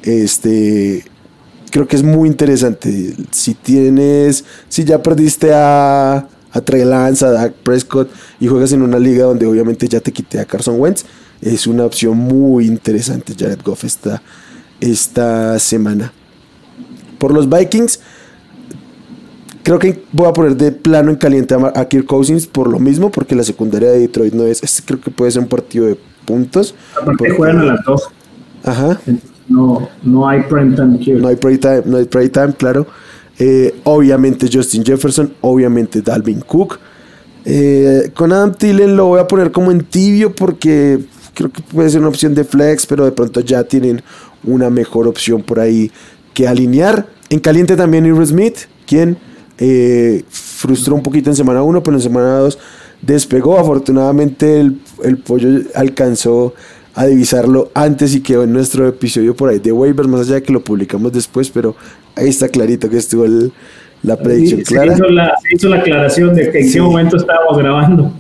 este, 0.03 1.03
creo 1.69 1.87
que 1.87 1.95
es 1.95 2.03
muy 2.03 2.29
interesante. 2.29 3.15
Si 3.31 3.53
tienes, 3.53 4.45
si 4.69 4.85
ya 4.85 5.03
perdiste 5.03 5.53
a, 5.53 6.27
a 6.51 6.61
Trey 6.61 6.85
Lance, 6.85 7.25
a 7.25 7.31
Dak 7.31 7.53
Prescott 7.55 8.09
y 8.39 8.47
juegas 8.47 8.71
en 8.71 8.81
una 8.81 8.99
liga 8.99 9.25
donde 9.25 9.45
obviamente 9.45 9.87
ya 9.87 9.99
te 9.99 10.11
quité 10.11 10.39
a 10.39 10.45
Carson 10.45 10.79
Wentz, 10.79 11.05
es 11.41 11.67
una 11.67 11.85
opción 11.85 12.17
muy 12.17 12.65
interesante 12.65 13.33
Jared 13.37 13.61
Goff 13.63 13.83
esta, 13.83 14.21
esta 14.79 15.59
semana. 15.59 16.13
Por 17.17 17.33
los 17.33 17.49
Vikings, 17.49 17.99
Creo 19.69 19.77
que 19.77 20.01
voy 20.13 20.27
a 20.27 20.33
poner 20.33 20.57
de 20.57 20.71
plano 20.71 21.11
en 21.11 21.17
caliente 21.17 21.53
a, 21.53 21.85
Kirk 21.87 22.07
Cousins 22.07 22.47
por 22.47 22.67
lo 22.67 22.79
mismo, 22.79 23.11
porque 23.11 23.35
la 23.35 23.43
secundaria 23.43 23.91
de 23.91 23.99
Detroit 23.99 24.33
no 24.33 24.47
es. 24.47 24.63
Este 24.63 24.81
creo 24.83 24.99
que 24.99 25.11
puede 25.11 25.29
ser 25.29 25.43
un 25.43 25.47
partido 25.47 25.85
de 25.85 25.95
puntos. 26.25 26.73
Aparte 26.99 27.29
juegan 27.29 27.59
a 27.59 27.63
las 27.65 27.85
dos. 27.85 28.09
Ajá. 28.63 28.99
No, 29.47 29.87
no 30.01 30.27
hay 30.27 30.41
prime 30.49 30.75
time 30.75 30.97
No 31.19 31.27
hay 31.27 31.35
prime 31.35 31.59
time, 31.59 31.83
no 31.85 31.97
hay 31.97 32.05
prime 32.05 32.29
time 32.29 32.53
claro. 32.57 32.87
Eh, 33.37 33.75
obviamente 33.83 34.49
Justin 34.51 34.83
Jefferson, 34.83 35.35
obviamente 35.41 36.01
Dalvin 36.01 36.41
Cook. 36.41 36.79
Eh, 37.45 38.09
con 38.15 38.33
Adam 38.33 38.55
Thielen 38.55 38.97
lo 38.97 39.05
voy 39.05 39.19
a 39.19 39.27
poner 39.27 39.51
como 39.51 39.69
en 39.69 39.81
tibio 39.83 40.33
porque 40.33 40.99
creo 41.35 41.51
que 41.51 41.61
puede 41.61 41.91
ser 41.91 41.99
una 41.99 42.09
opción 42.09 42.33
de 42.33 42.43
flex, 42.43 42.87
pero 42.87 43.05
de 43.05 43.11
pronto 43.11 43.39
ya 43.41 43.63
tienen 43.65 44.01
una 44.43 44.71
mejor 44.71 45.07
opción 45.07 45.43
por 45.43 45.59
ahí 45.59 45.91
que 46.33 46.47
alinear. 46.47 47.05
En 47.29 47.39
caliente 47.39 47.75
también 47.75 48.07
Irv 48.07 48.25
Smith, 48.25 48.61
quien 48.87 49.28
eh, 49.59 50.23
frustró 50.29 50.95
un 50.95 51.03
poquito 51.03 51.29
en 51.29 51.35
semana 51.35 51.61
1, 51.61 51.83
pero 51.83 51.97
en 51.97 52.01
semana 52.01 52.37
2 52.39 52.57
despegó. 53.01 53.59
Afortunadamente 53.59 54.59
el, 54.59 55.17
pollo 55.17 55.61
alcanzó 55.75 56.53
a 56.95 57.05
divisarlo 57.05 57.69
antes 57.73 58.15
y 58.15 58.21
quedó 58.21 58.43
en 58.43 58.53
nuestro 58.53 58.87
episodio 58.87 59.35
por 59.35 59.49
ahí 59.49 59.59
de 59.59 59.71
waivers, 59.71 60.07
más 60.07 60.21
allá 60.21 60.35
de 60.35 60.43
que 60.43 60.53
lo 60.53 60.63
publicamos 60.63 61.11
después, 61.11 61.49
pero 61.49 61.75
ahí 62.15 62.29
está 62.29 62.47
clarito 62.47 62.89
que 62.89 62.97
estuvo 62.97 63.25
la 64.01 64.17
predicción 64.17 64.61
clara. 64.61 64.95
Se 64.95 65.03
hizo, 65.55 65.69
la, 65.69 65.77
aclaración 65.77 66.33
de 66.35 66.51
que 66.51 66.59
en 66.59 66.71
qué 66.71 66.81
momento 66.81 67.17
estábamos 67.17 67.57
grabando. 67.57 68.11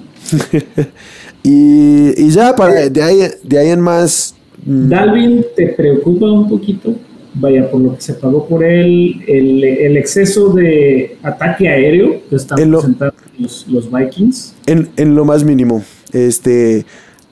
y, 1.43 2.29
ya, 2.29 2.55
para, 2.55 2.89
de, 2.89 3.01
ahí, 3.01 3.19
de 3.43 3.57
ahí 3.57 3.69
en 3.69 3.81
más... 3.81 4.35
Mm, 4.65 4.89
Dalvin, 4.89 5.45
¿te 5.55 5.67
preocupa 5.69 6.25
un 6.25 6.49
poquito? 6.49 6.95
Vaya, 7.39 7.69
por 7.69 7.81
lo 7.81 7.95
que 7.95 8.01
se 8.01 8.13
pagó 8.13 8.47
por 8.47 8.63
él, 8.63 9.23
el, 9.27 9.97
exceso 9.97 10.53
de 10.53 11.17
ataque 11.23 11.67
aéreo 11.67 12.21
que 12.29 12.35
están 12.35 12.57
presentando 12.57 13.15
los, 13.37 13.67
los, 13.67 13.91
Vikings. 13.91 14.55
En, 14.65 14.89
en, 14.97 15.15
lo 15.15 15.25
más 15.25 15.43
mínimo. 15.43 15.83
Este, 16.13 16.85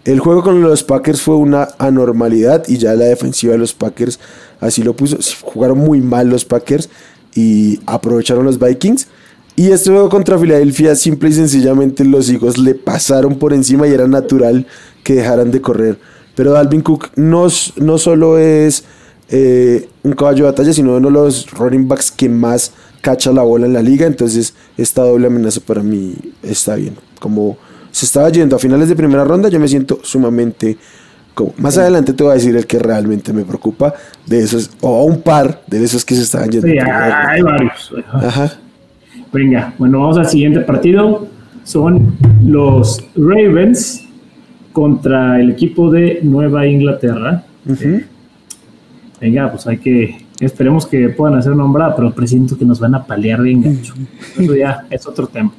el 0.06 0.20
juego 0.20 0.44
con 0.44 0.62
los 0.62 0.84
Packers 0.84 1.22
fue 1.22 1.36
una 1.36 1.68
anormalidad 1.78 2.64
y 2.68 2.78
ya 2.78 2.94
la 2.94 3.06
defensiva 3.06 3.54
de 3.54 3.60
los 3.60 3.74
Packers 3.74 4.20
así 4.60 4.84
lo 4.84 4.96
puso. 4.96 5.18
Jugaron 5.42 5.80
muy 5.80 6.02
mal 6.02 6.30
los 6.30 6.46
Packers 6.46 6.90
y 7.36 7.80
aprovecharon 7.86 8.46
los 8.46 8.60
Vikings. 8.60 9.08
Y 9.56 9.72
este 9.72 9.90
juego 9.90 10.08
contra 10.10 10.38
Filadelfia, 10.38 10.96
simple 10.96 11.30
y 11.30 11.34
sencillamente 11.34 12.06
los 12.06 12.30
hijos 12.30 12.58
le 12.58 12.76
pasaron 12.76 13.40
por 13.40 13.54
encima 13.54 13.88
y 13.88 13.92
era 13.92 14.08
natural 14.08 14.68
que 15.04 15.16
dejaran 15.16 15.52
de 15.52 15.62
correr. 15.62 15.98
Pero 16.36 16.52
Dalvin 16.52 16.82
Cook 16.82 17.10
no, 17.16 17.48
no 17.78 17.98
solo 17.98 18.38
es 18.38 18.84
eh, 19.30 19.90
un 20.04 20.14
caballo 20.14 20.46
de 20.46 20.52
batalla, 20.52 20.74
sino 20.74 20.96
uno 20.96 21.08
de 21.08 21.14
los 21.14 21.52
running 21.52 21.88
backs 21.88 22.12
que 22.12 22.30
más 22.30 22.72
cacha 23.02 23.32
la 23.32 23.42
bola 23.42 23.66
en 23.66 23.74
la 23.74 23.82
liga. 23.82 24.06
Entonces, 24.06 24.54
esta 24.78 25.04
doble 25.04 25.28
amenaza 25.28 25.60
para 25.66 25.84
mí 25.84 26.16
está 26.44 26.76
bien. 26.76 26.96
Como 27.20 27.58
se 27.92 28.06
estaba 28.06 28.30
yendo 28.30 28.56
a 28.56 28.60
finales 28.60 28.90
de 28.90 28.96
primera 28.96 29.24
ronda, 29.24 29.50
yo 29.50 29.60
me 29.60 29.68
siento 29.68 30.00
sumamente. 30.04 30.78
Como, 31.34 31.54
más 31.58 31.78
adelante 31.78 32.14
te 32.14 32.24
voy 32.24 32.32
a 32.32 32.36
decir 32.36 32.56
el 32.56 32.66
que 32.66 32.80
realmente 32.80 33.32
me 33.34 33.44
preocupa 33.44 33.94
de 34.26 34.40
esos, 34.40 34.72
o 34.82 35.04
un 35.04 35.22
par 35.22 35.62
de 35.68 35.84
esos 35.84 36.04
que 36.04 36.16
se 36.16 36.24
estaban 36.24 36.50
yendo. 36.50 36.68
hay 36.68 37.42
varios. 37.42 37.94
Venga, 39.32 39.74
bueno, 39.78 40.00
vamos 40.00 40.18
al 40.18 40.28
siguiente 40.28 40.62
partido. 40.62 41.28
Son 41.64 42.16
los 42.44 43.04
Ravens 43.16 44.06
contra 44.72 45.40
el 45.42 45.52
equipo 45.52 45.92
de 45.92 46.20
Nueva 46.24 46.66
Inglaterra 46.66 47.44
venga, 49.20 49.52
pues 49.52 49.68
hay 49.68 49.78
que, 49.78 50.18
esperemos 50.40 50.86
que 50.86 51.10
puedan 51.10 51.38
hacer 51.38 51.56
nombrada, 51.56 51.96
pero 51.96 52.12
presiento 52.12 52.58
que 52.58 52.66
nos 52.66 52.80
van 52.80 52.96
a 52.96 53.06
palear 53.06 53.42
bien 53.42 53.62
gacho. 53.62 53.94
Eso 54.38 54.56
ya 54.56 54.86
es 54.90 55.08
otro 55.08 55.28
tema. 55.28 55.52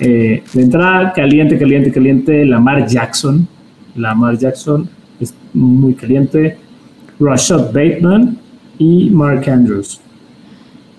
Eh, 0.00 0.42
de 0.52 0.62
entrada, 0.62 1.12
caliente, 1.12 1.58
caliente, 1.58 1.90
caliente, 1.90 2.44
Lamar 2.44 2.86
Jackson. 2.86 3.46
Lamar 3.94 4.36
Jackson 4.36 4.88
es 5.20 5.34
muy 5.54 5.94
caliente. 5.94 6.58
Rashad 7.18 7.72
Bateman 7.72 8.36
y 8.78 9.08
Mark 9.10 9.48
Andrews. 9.48 10.00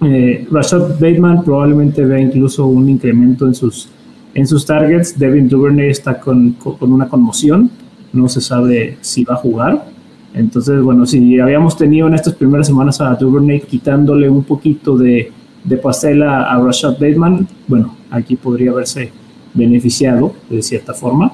Eh, 0.01 0.47
Rashad 0.49 0.99
Bateman 0.99 1.43
probablemente 1.43 2.05
vea 2.05 2.19
incluso 2.19 2.65
un 2.65 2.89
incremento 2.89 3.45
en 3.45 3.53
sus, 3.53 3.89
en 4.33 4.47
sus 4.47 4.65
targets. 4.65 5.17
Devin 5.17 5.47
Duvernay 5.47 5.89
está 5.89 6.19
con, 6.19 6.53
con 6.53 6.91
una 6.91 7.07
conmoción. 7.07 7.69
No 8.13 8.27
se 8.27 8.41
sabe 8.41 8.97
si 9.01 9.23
va 9.23 9.35
a 9.35 9.37
jugar. 9.37 9.96
Entonces, 10.37 10.81
bueno, 10.81 11.05
si 11.05 11.39
habíamos 11.39 11.75
tenido 11.75 12.07
en 12.07 12.13
estas 12.13 12.35
primeras 12.35 12.67
semanas 12.67 13.01
a 13.01 13.15
Duvernay 13.15 13.61
quitándole 13.61 14.29
un 14.29 14.43
poquito 14.43 14.95
de, 14.95 15.31
de 15.63 15.77
pastel 15.77 16.21
a, 16.23 16.59
Rashad 16.59 16.93
Bateman, 16.93 17.47
bueno, 17.67 17.95
aquí 18.11 18.35
podría 18.35 18.71
haberse 18.71 19.11
beneficiado 19.53 20.33
de 20.49 20.61
cierta 20.61 20.93
forma. 20.93 21.31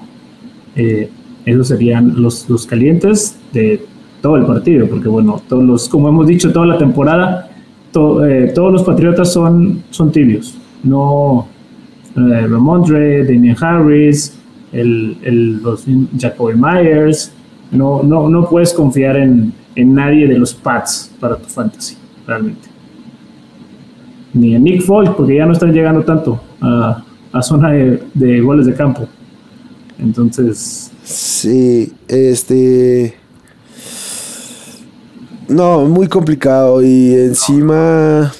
Eh, 0.75 1.09
esos 1.45 1.67
serían 1.67 2.21
los, 2.21 2.49
los 2.49 2.65
calientes 2.65 3.37
de 3.51 3.85
todo 4.21 4.37
el 4.37 4.45
partido, 4.45 4.87
porque 4.87 5.09
bueno, 5.09 5.41
todos 5.49 5.63
los, 5.63 5.89
como 5.89 6.07
hemos 6.07 6.25
dicho 6.25 6.53
toda 6.53 6.65
la 6.65 6.77
temporada, 6.77 7.49
eh, 8.25 8.51
todos 8.55 8.71
los 8.71 8.83
patriotas 8.83 9.33
son, 9.33 9.83
son 9.89 10.11
tibios. 10.11 10.57
No 10.81 11.47
eh, 12.15 12.47
Ramondre, 12.47 13.25
Damian 13.25 13.57
Harris, 13.61 14.39
el, 14.71 15.17
el, 15.23 15.61
los 15.61 15.85
Jacoby 16.17 16.55
Myers, 16.55 17.33
no, 17.73 18.03
no, 18.03 18.29
no 18.29 18.49
puedes 18.49 18.71
confiar 18.73 19.17
en, 19.17 19.53
nadie 19.75 20.27
de 20.27 20.37
los 20.37 20.53
Pats 20.53 21.11
para 21.19 21.35
tu 21.35 21.49
fantasy, 21.49 21.97
realmente. 22.27 22.69
Ni 24.33 24.55
en 24.55 24.63
Nick 24.63 24.83
Foles, 24.83 25.11
porque 25.11 25.35
ya 25.35 25.45
no 25.45 25.53
están 25.53 25.73
llegando 25.73 26.03
tanto 26.03 26.39
a, 26.61 27.03
zona 27.41 27.71
de, 27.71 28.41
goles 28.41 28.67
de 28.67 28.73
campo. 28.73 29.07
Entonces. 29.97 30.91
Sí, 31.03 31.91
este. 32.07 33.15
No, 35.47 35.85
muy 35.85 36.07
complicado. 36.07 36.81
Y 36.83 37.13
encima 37.13 38.31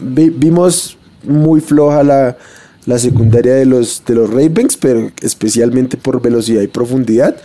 vimos 0.00 0.96
muy 1.24 1.60
floja 1.60 2.02
la, 2.02 2.36
la 2.86 2.98
secundaria 2.98 3.54
de 3.54 3.66
los, 3.66 4.02
de 4.06 4.14
los 4.14 4.30
Ravens, 4.30 4.76
pero 4.76 5.10
especialmente 5.22 5.96
por 5.96 6.22
velocidad 6.22 6.62
y 6.62 6.68
profundidad 6.68 7.36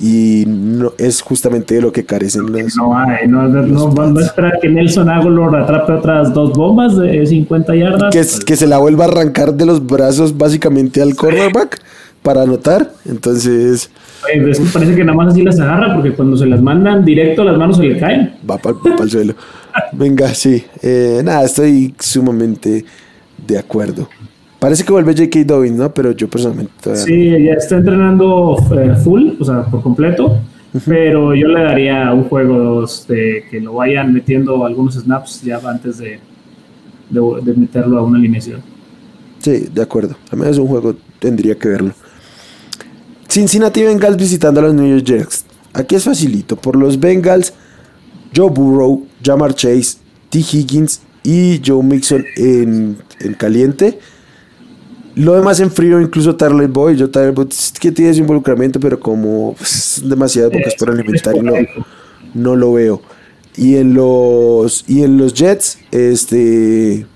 y 0.00 0.44
no, 0.46 0.92
es 0.98 1.22
justamente 1.22 1.76
de 1.76 1.82
lo 1.82 1.92
que 1.92 2.04
carecen 2.04 2.50
los. 2.50 2.76
No 2.76 2.96
hay, 2.98 3.28
no, 3.28 3.48
no, 3.48 3.62
no, 3.62 4.20
esperar 4.20 4.58
que 4.60 4.68
Nelson 4.68 5.08
Aguilar 5.08 5.54
atrape 5.54 5.92
otras 5.92 6.34
dos 6.34 6.52
bombas 6.52 6.96
de 6.96 7.24
50 7.24 7.76
yardas. 7.76 8.12
Que, 8.12 8.44
que 8.44 8.56
se 8.56 8.66
la 8.66 8.78
vuelva 8.78 9.04
a 9.04 9.08
arrancar 9.08 9.54
de 9.54 9.66
los 9.66 9.86
brazos 9.86 10.36
básicamente 10.36 11.00
al 11.00 11.14
cornerback 11.14 11.80
para 12.22 12.42
anotar. 12.42 12.90
Entonces. 13.04 13.90
es 14.32 14.58
que 14.58 14.64
parece 14.72 14.96
que 14.96 15.04
nada 15.04 15.16
más 15.16 15.32
así 15.32 15.42
las 15.42 15.60
agarra 15.60 15.94
porque 15.94 16.12
cuando 16.12 16.36
se 16.36 16.46
las 16.46 16.60
mandan 16.60 17.04
directo 17.04 17.44
las 17.44 17.56
manos 17.56 17.76
se 17.76 17.84
le 17.84 17.98
caen. 18.00 18.34
Va 18.50 18.58
para 18.58 18.76
el 19.00 19.10
suelo. 19.10 19.34
Venga, 19.92 20.34
sí. 20.34 20.64
Eh, 20.82 21.20
nada, 21.22 21.44
estoy 21.44 21.94
sumamente 22.00 22.84
de 23.46 23.58
acuerdo. 23.58 24.08
Parece 24.64 24.82
que 24.82 24.92
vuelve 24.92 25.12
J.K. 25.12 25.44
Dobbins, 25.44 25.76
¿no? 25.76 25.92
Pero 25.92 26.12
yo 26.12 26.26
personalmente 26.26 26.96
Sí, 26.96 27.32
ya 27.44 27.52
está 27.52 27.76
entrenando 27.76 28.56
eh, 28.74 28.94
full, 28.96 29.32
o 29.38 29.44
sea, 29.44 29.66
por 29.66 29.82
completo. 29.82 30.38
Pero 30.86 31.34
yo 31.34 31.48
le 31.48 31.64
daría 31.64 32.10
un 32.14 32.24
juego 32.24 32.86
de 33.06 33.44
que 33.50 33.60
lo 33.60 33.74
vayan 33.74 34.14
metiendo 34.14 34.64
algunos 34.64 34.94
snaps 34.94 35.42
ya 35.42 35.60
antes 35.68 35.98
de, 35.98 36.18
de, 37.10 37.54
meterlo 37.54 37.98
a 37.98 38.02
una 38.04 38.16
alineación. 38.16 38.62
Sí, 39.40 39.68
de 39.70 39.82
acuerdo. 39.82 40.16
A 40.30 40.48
es 40.48 40.56
un 40.56 40.66
juego, 40.66 40.96
tendría 41.18 41.56
que 41.56 41.68
verlo. 41.68 41.92
Cincinnati 43.28 43.82
Bengals 43.82 44.16
visitando 44.16 44.60
a 44.60 44.62
los 44.62 44.72
New 44.72 44.88
York 44.88 45.04
Jets. 45.04 45.44
Aquí 45.74 45.94
es 45.94 46.04
facilito. 46.04 46.56
Por 46.56 46.76
los 46.76 46.98
Bengals, 46.98 47.52
Joe 48.34 48.48
Burrow, 48.48 49.06
Jamar 49.22 49.54
Chase, 49.54 49.98
T. 50.30 50.38
Higgins 50.38 51.02
y 51.22 51.60
Joe 51.62 51.82
Mixon 51.82 52.24
en, 52.38 52.96
caliente. 53.36 53.98
Lo 55.16 55.34
demás 55.34 55.60
en 55.60 55.70
frío, 55.70 56.00
incluso 56.00 56.34
Tyler 56.34 56.68
Boy. 56.68 56.96
Yo 56.96 57.10
Tyler 57.10 57.32
Boy 57.32 57.48
que 57.78 57.92
tiene 57.92 58.10
ese 58.10 58.20
involucramiento, 58.20 58.80
pero 58.80 58.98
como 58.98 59.54
pues, 59.56 60.02
demasiadas 60.04 60.52
bocas 60.52 60.74
por 60.74 60.90
alimentar, 60.90 61.34
no, 61.42 61.52
no 62.34 62.56
lo 62.56 62.72
veo. 62.72 63.00
Y 63.56 63.76
en 63.76 63.94
los 63.94 64.84
y 64.88 65.02
en 65.02 65.16
los 65.16 65.34
Jets, 65.34 65.78
este 65.92 67.06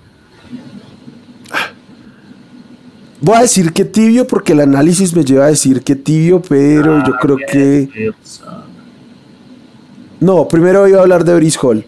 Voy 3.20 3.36
a 3.36 3.40
decir 3.40 3.72
que 3.72 3.84
tibio 3.84 4.26
porque 4.26 4.52
el 4.52 4.60
análisis 4.60 5.14
me 5.14 5.24
lleva 5.24 5.46
a 5.46 5.48
decir 5.48 5.82
que 5.82 5.96
tibio, 5.96 6.40
pero 6.40 7.04
yo 7.04 7.14
ah, 7.14 7.18
creo 7.20 7.36
que. 7.36 8.12
No, 10.20 10.46
primero 10.46 10.86
iba 10.86 10.98
a 10.98 11.02
hablar 11.02 11.24
de 11.24 11.34
Brice 11.34 11.58
Hall. 11.60 11.84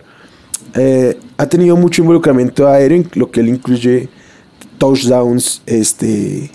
Eh, 0.75 1.19
ha 1.37 1.47
tenido 1.47 1.77
mucho 1.77 2.03
involucramiento 2.03 2.67
aéreo, 2.69 3.05
lo 3.15 3.31
que 3.31 3.41
él 3.41 3.49
incluye 3.49 4.09
touchdowns 4.81 5.63
este, 5.67 6.51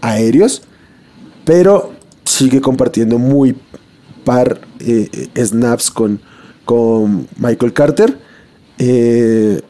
aéreos, 0.00 0.62
pero 1.44 1.92
sigue 2.24 2.60
compartiendo 2.60 3.18
muy 3.18 3.56
par 4.24 4.60
eh, 4.80 5.28
snaps 5.36 5.90
con, 5.92 6.20
con 6.64 7.28
Michael 7.38 7.72
Carter. 7.72 8.18
Eh, 8.78 9.62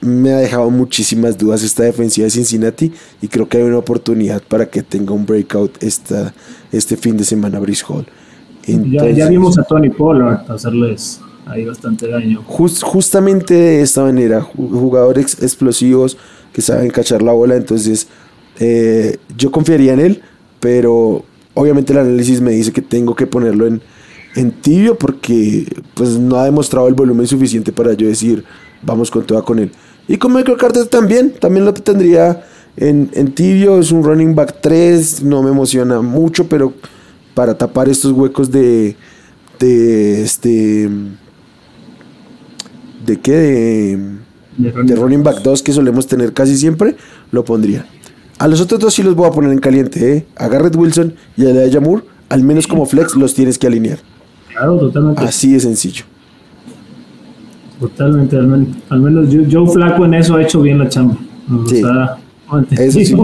me 0.00 0.32
ha 0.32 0.38
dejado 0.38 0.70
muchísimas 0.70 1.36
dudas 1.36 1.64
esta 1.64 1.82
defensiva 1.82 2.26
de 2.26 2.30
Cincinnati 2.30 2.92
y 3.20 3.26
creo 3.26 3.48
que 3.48 3.56
hay 3.56 3.64
una 3.64 3.78
oportunidad 3.78 4.40
para 4.42 4.66
que 4.66 4.82
tenga 4.82 5.12
un 5.12 5.26
breakout 5.26 5.82
esta, 5.82 6.32
este 6.70 6.96
fin 6.96 7.16
de 7.16 7.24
semana 7.24 7.58
Brice 7.58 7.84
Hall. 7.88 8.06
ya, 8.66 9.28
vimos 9.28 9.58
a 9.58 9.64
Tony 9.64 9.90
Pollard 9.90 10.48
hacerles 10.52 11.20
ahí 11.46 11.64
bastante 11.64 12.08
daño. 12.08 12.44
justamente 12.46 13.54
de 13.54 13.82
esta 13.82 14.04
manera, 14.04 14.40
jugadores 14.42 15.42
explosivos 15.42 16.16
que 16.54 16.62
saben 16.62 16.88
cachar 16.90 17.20
la 17.20 17.32
bola, 17.32 17.56
entonces 17.56 18.06
eh, 18.60 19.18
yo 19.36 19.50
confiaría 19.50 19.92
en 19.92 20.00
él, 20.00 20.22
pero 20.60 21.24
obviamente 21.52 21.92
el 21.92 21.98
análisis 21.98 22.40
me 22.40 22.52
dice 22.52 22.72
que 22.72 22.80
tengo 22.80 23.14
que 23.14 23.26
ponerlo 23.26 23.66
en, 23.66 23.82
en 24.36 24.52
tibio 24.52 24.96
porque 24.96 25.66
pues 25.94 26.10
no 26.10 26.36
ha 26.36 26.44
demostrado 26.44 26.88
el 26.88 26.94
volumen 26.94 27.26
suficiente 27.26 27.72
para 27.72 27.92
yo 27.92 28.06
decir 28.06 28.44
vamos 28.82 29.10
con 29.10 29.26
toda 29.26 29.42
con 29.42 29.58
él. 29.58 29.72
Y 30.06 30.16
con 30.16 30.32
Michael 30.32 30.56
Carter 30.56 30.86
también, 30.86 31.32
también 31.32 31.64
lo 31.64 31.74
tendría 31.74 32.46
en, 32.76 33.32
tibio, 33.32 33.78
es 33.78 33.90
un 33.90 34.04
running 34.04 34.34
back 34.34 34.60
3, 34.60 35.22
no 35.22 35.42
me 35.42 35.50
emociona 35.50 36.00
mucho, 36.02 36.48
pero 36.48 36.72
para 37.34 37.56
tapar 37.56 37.88
estos 37.88 38.12
huecos 38.12 38.50
de, 38.50 38.96
de 39.58 40.22
este, 40.22 40.88
de 43.04 43.20
qué, 43.20 43.32
de, 43.32 43.98
running, 44.58 45.22
back 45.22 45.42
2 45.42 45.62
que 45.62 45.72
solemos 45.72 46.06
tener 46.06 46.32
casi 46.32 46.56
siempre, 46.56 46.96
lo 47.30 47.44
pondría. 47.44 47.86
A 48.38 48.48
los 48.48 48.60
otros 48.60 48.80
dos 48.80 48.94
sí 48.94 49.02
los 49.02 49.14
voy 49.14 49.28
a 49.28 49.30
poner 49.30 49.52
en 49.52 49.58
caliente, 49.58 50.16
¿eh? 50.16 50.26
a 50.36 50.48
Garrett 50.48 50.74
Wilson 50.74 51.14
y 51.36 51.46
a 51.46 51.50
Elijah 51.50 51.80
Moore, 51.80 52.02
al 52.28 52.42
menos 52.42 52.66
como 52.66 52.84
flex 52.84 53.14
los 53.14 53.34
tienes 53.34 53.58
que 53.58 53.66
alinear. 53.66 53.98
Claro, 54.50 54.78
totalmente. 54.78 55.22
Así 55.22 55.52
de 55.52 55.60
sencillo. 55.60 56.04
Totalmente, 57.78 58.36
al 58.36 59.00
menos, 59.00 59.28
Joe 59.50 59.68
Flaco 59.68 60.04
en 60.04 60.14
eso 60.14 60.36
ha 60.36 60.42
hecho 60.42 60.60
bien 60.62 60.78
la 60.78 60.88
chamba. 60.88 61.16
Sí, 61.68 61.82
eso 62.70 62.98
sí. 63.00 63.16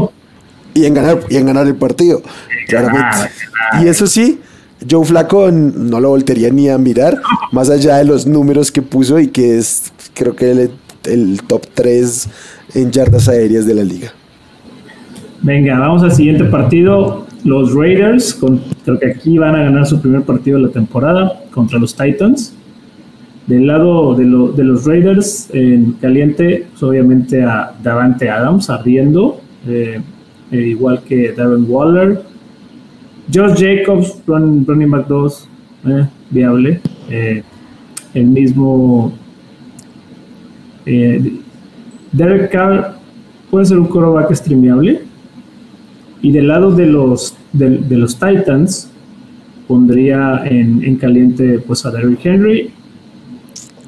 Y 0.75 0.85
en 0.85 0.95
ganar, 0.95 1.21
y 1.29 1.37
en 1.37 1.47
ganar 1.47 1.67
el 1.67 1.77
partido, 1.77 2.23
claramente. 2.69 3.31
Y 3.83 3.87
eso 3.87 4.07
sí, 4.07 4.41
Joe 4.89 5.05
Flaco 5.05 5.51
no 5.51 6.01
lo 6.01 6.11
voltería 6.11 6.51
ni 6.51 6.69
a 6.69 6.79
mirar, 6.79 7.21
más 7.53 7.71
allá 7.71 7.97
de 7.97 8.05
los 8.05 8.27
números 8.27 8.71
que 8.71 8.83
puso 8.83 9.19
y 9.19 9.29
que 9.29 9.59
es, 9.59 9.93
creo 10.15 10.37
que 10.37 10.51
el, 10.51 10.71
el 11.05 11.41
top 11.43 11.67
3 11.75 12.29
en 12.75 12.91
yardas 12.91 13.29
aéreas 13.29 13.67
de 13.67 13.75
la 13.75 13.85
liga. 13.85 14.13
Venga, 15.43 15.79
vamos 15.79 16.03
al 16.03 16.13
siguiente 16.13 16.45
partido. 16.45 17.27
Los 17.45 17.75
Raiders, 17.75 18.35
con, 18.35 18.61
creo 18.85 18.99
que 18.99 19.11
aquí 19.11 19.39
van 19.39 19.55
a 19.57 19.63
ganar 19.63 19.87
su 19.87 20.01
primer 20.01 20.23
partido 20.23 20.59
de 20.59 20.65
la 20.65 20.71
temporada 20.71 21.41
contra 21.51 21.79
los 21.79 21.95
Titans. 21.97 22.55
Del 23.47 23.67
lado 23.67 24.15
de, 24.15 24.25
los 24.27 24.85
Raiders, 24.85 25.49
en 25.53 25.93
caliente, 25.93 26.67
pues, 26.71 26.83
obviamente 26.83 27.43
a 27.43 27.73
Davante 27.83 28.29
Adams 28.29 28.69
ardiendo, 28.69 29.41
eh, 29.67 30.01
eh, 30.53 30.57
igual 30.57 31.03
que 31.03 31.33
Darren 31.33 31.65
Waller. 31.67 32.23
Josh 33.33 33.59
Jacobs, 33.59 34.21
back 34.27 35.09
2, 35.09 35.49
eh, 35.87 36.07
viable. 36.31 36.81
el 38.13 38.27
mismo 38.27 39.13
Derek 40.85 42.51
Carr 42.51 42.97
puede 43.51 43.67
ser 43.67 43.79
un 43.79 43.87
quarterback 43.87 44.35
streameable. 44.35 45.01
Y 46.23 46.33
del 46.33 46.49
lado 46.49 46.71
de 46.71 46.87
los, 46.87 47.35
de, 47.53 47.97
los 47.97 48.15
Titans, 48.15 48.91
pondría 49.67 50.43
en, 50.45 50.85
en, 50.85 50.97
caliente 50.97 51.59
pues 51.61 51.87
a 51.87 51.91
Derrick 51.91 52.27
Henry 52.27 52.71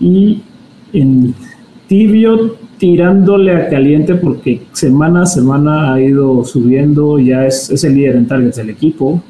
y 0.01 0.41
en 0.93 1.35
tibio 1.89 2.57
tirándole 2.79 3.55
a 3.55 3.69
caliente 3.69 4.17
porque 4.17 4.63
semana 4.73 5.23
a 5.23 5.27
semana 5.27 5.93
ha 5.93 6.01
ido 6.01 6.45
subiendo, 6.45 7.19
ya 7.19 7.47
es, 7.47 7.85
el 7.85 7.95
líder 7.95 8.17
en 8.17 8.27
targets 8.27 8.57
del 8.57 8.71
equipo. 8.71 9.23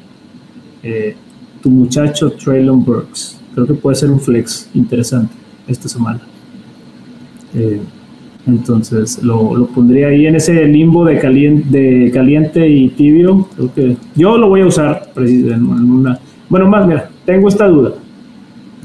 Eh, 0.81 1.15
tu 1.61 1.69
muchacho 1.69 2.31
Traylon 2.31 2.83
Burks, 2.83 3.39
creo 3.53 3.67
que 3.67 3.75
puede 3.75 3.95
ser 3.95 4.09
un 4.09 4.19
flex 4.19 4.69
interesante 4.73 5.33
esta 5.67 5.87
semana. 5.87 6.21
Eh, 7.55 7.79
entonces 8.45 9.23
lo, 9.23 9.67
pondría 9.67 10.07
ahí 10.07 10.27
en 10.27 10.35
ese 10.35 10.65
limbo 10.65 11.05
de 11.05 11.17
caliente, 11.17 11.77
de 11.77 12.11
caliente 12.11 12.67
y 12.67 12.89
tibio. 12.89 13.47
Creo 13.55 13.73
que 13.73 13.97
yo 14.15 14.37
lo 14.37 14.49
voy 14.49 14.61
a 14.61 14.65
usar 14.65 15.09
en 15.15 15.65
una. 15.65 16.19
Bueno, 16.49 16.67
más, 16.67 16.85
mira, 16.85 17.09
tengo 17.25 17.47
esta 17.47 17.67
duda. 17.67 17.93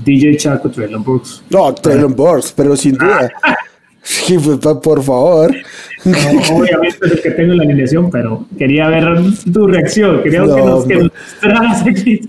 DJ 0.04 0.36
Chaco, 0.36 0.70
Traylon 0.70 1.02
Burks. 1.02 1.42
No, 1.50 1.74
Traylon 1.74 2.14
Burks, 2.14 2.52
pero 2.56 2.76
sin 2.76 2.94
duda. 2.96 3.30
Sí, 4.00 4.38
pues, 4.38 4.56
por 4.82 5.02
favor. 5.02 5.54
obviamente 6.04 6.98
es 7.02 7.12
el 7.12 7.20
que 7.20 7.30
tengo 7.32 7.52
en 7.52 7.58
la 7.58 7.64
alineación, 7.64 8.10
pero 8.10 8.46
quería 8.56 8.88
ver 8.88 9.04
tu 9.52 9.66
reacción. 9.66 10.22
Quería 10.22 10.44
que 10.44 10.48
nos 10.48 10.84
que 10.86 11.10
aquí. 11.90 12.20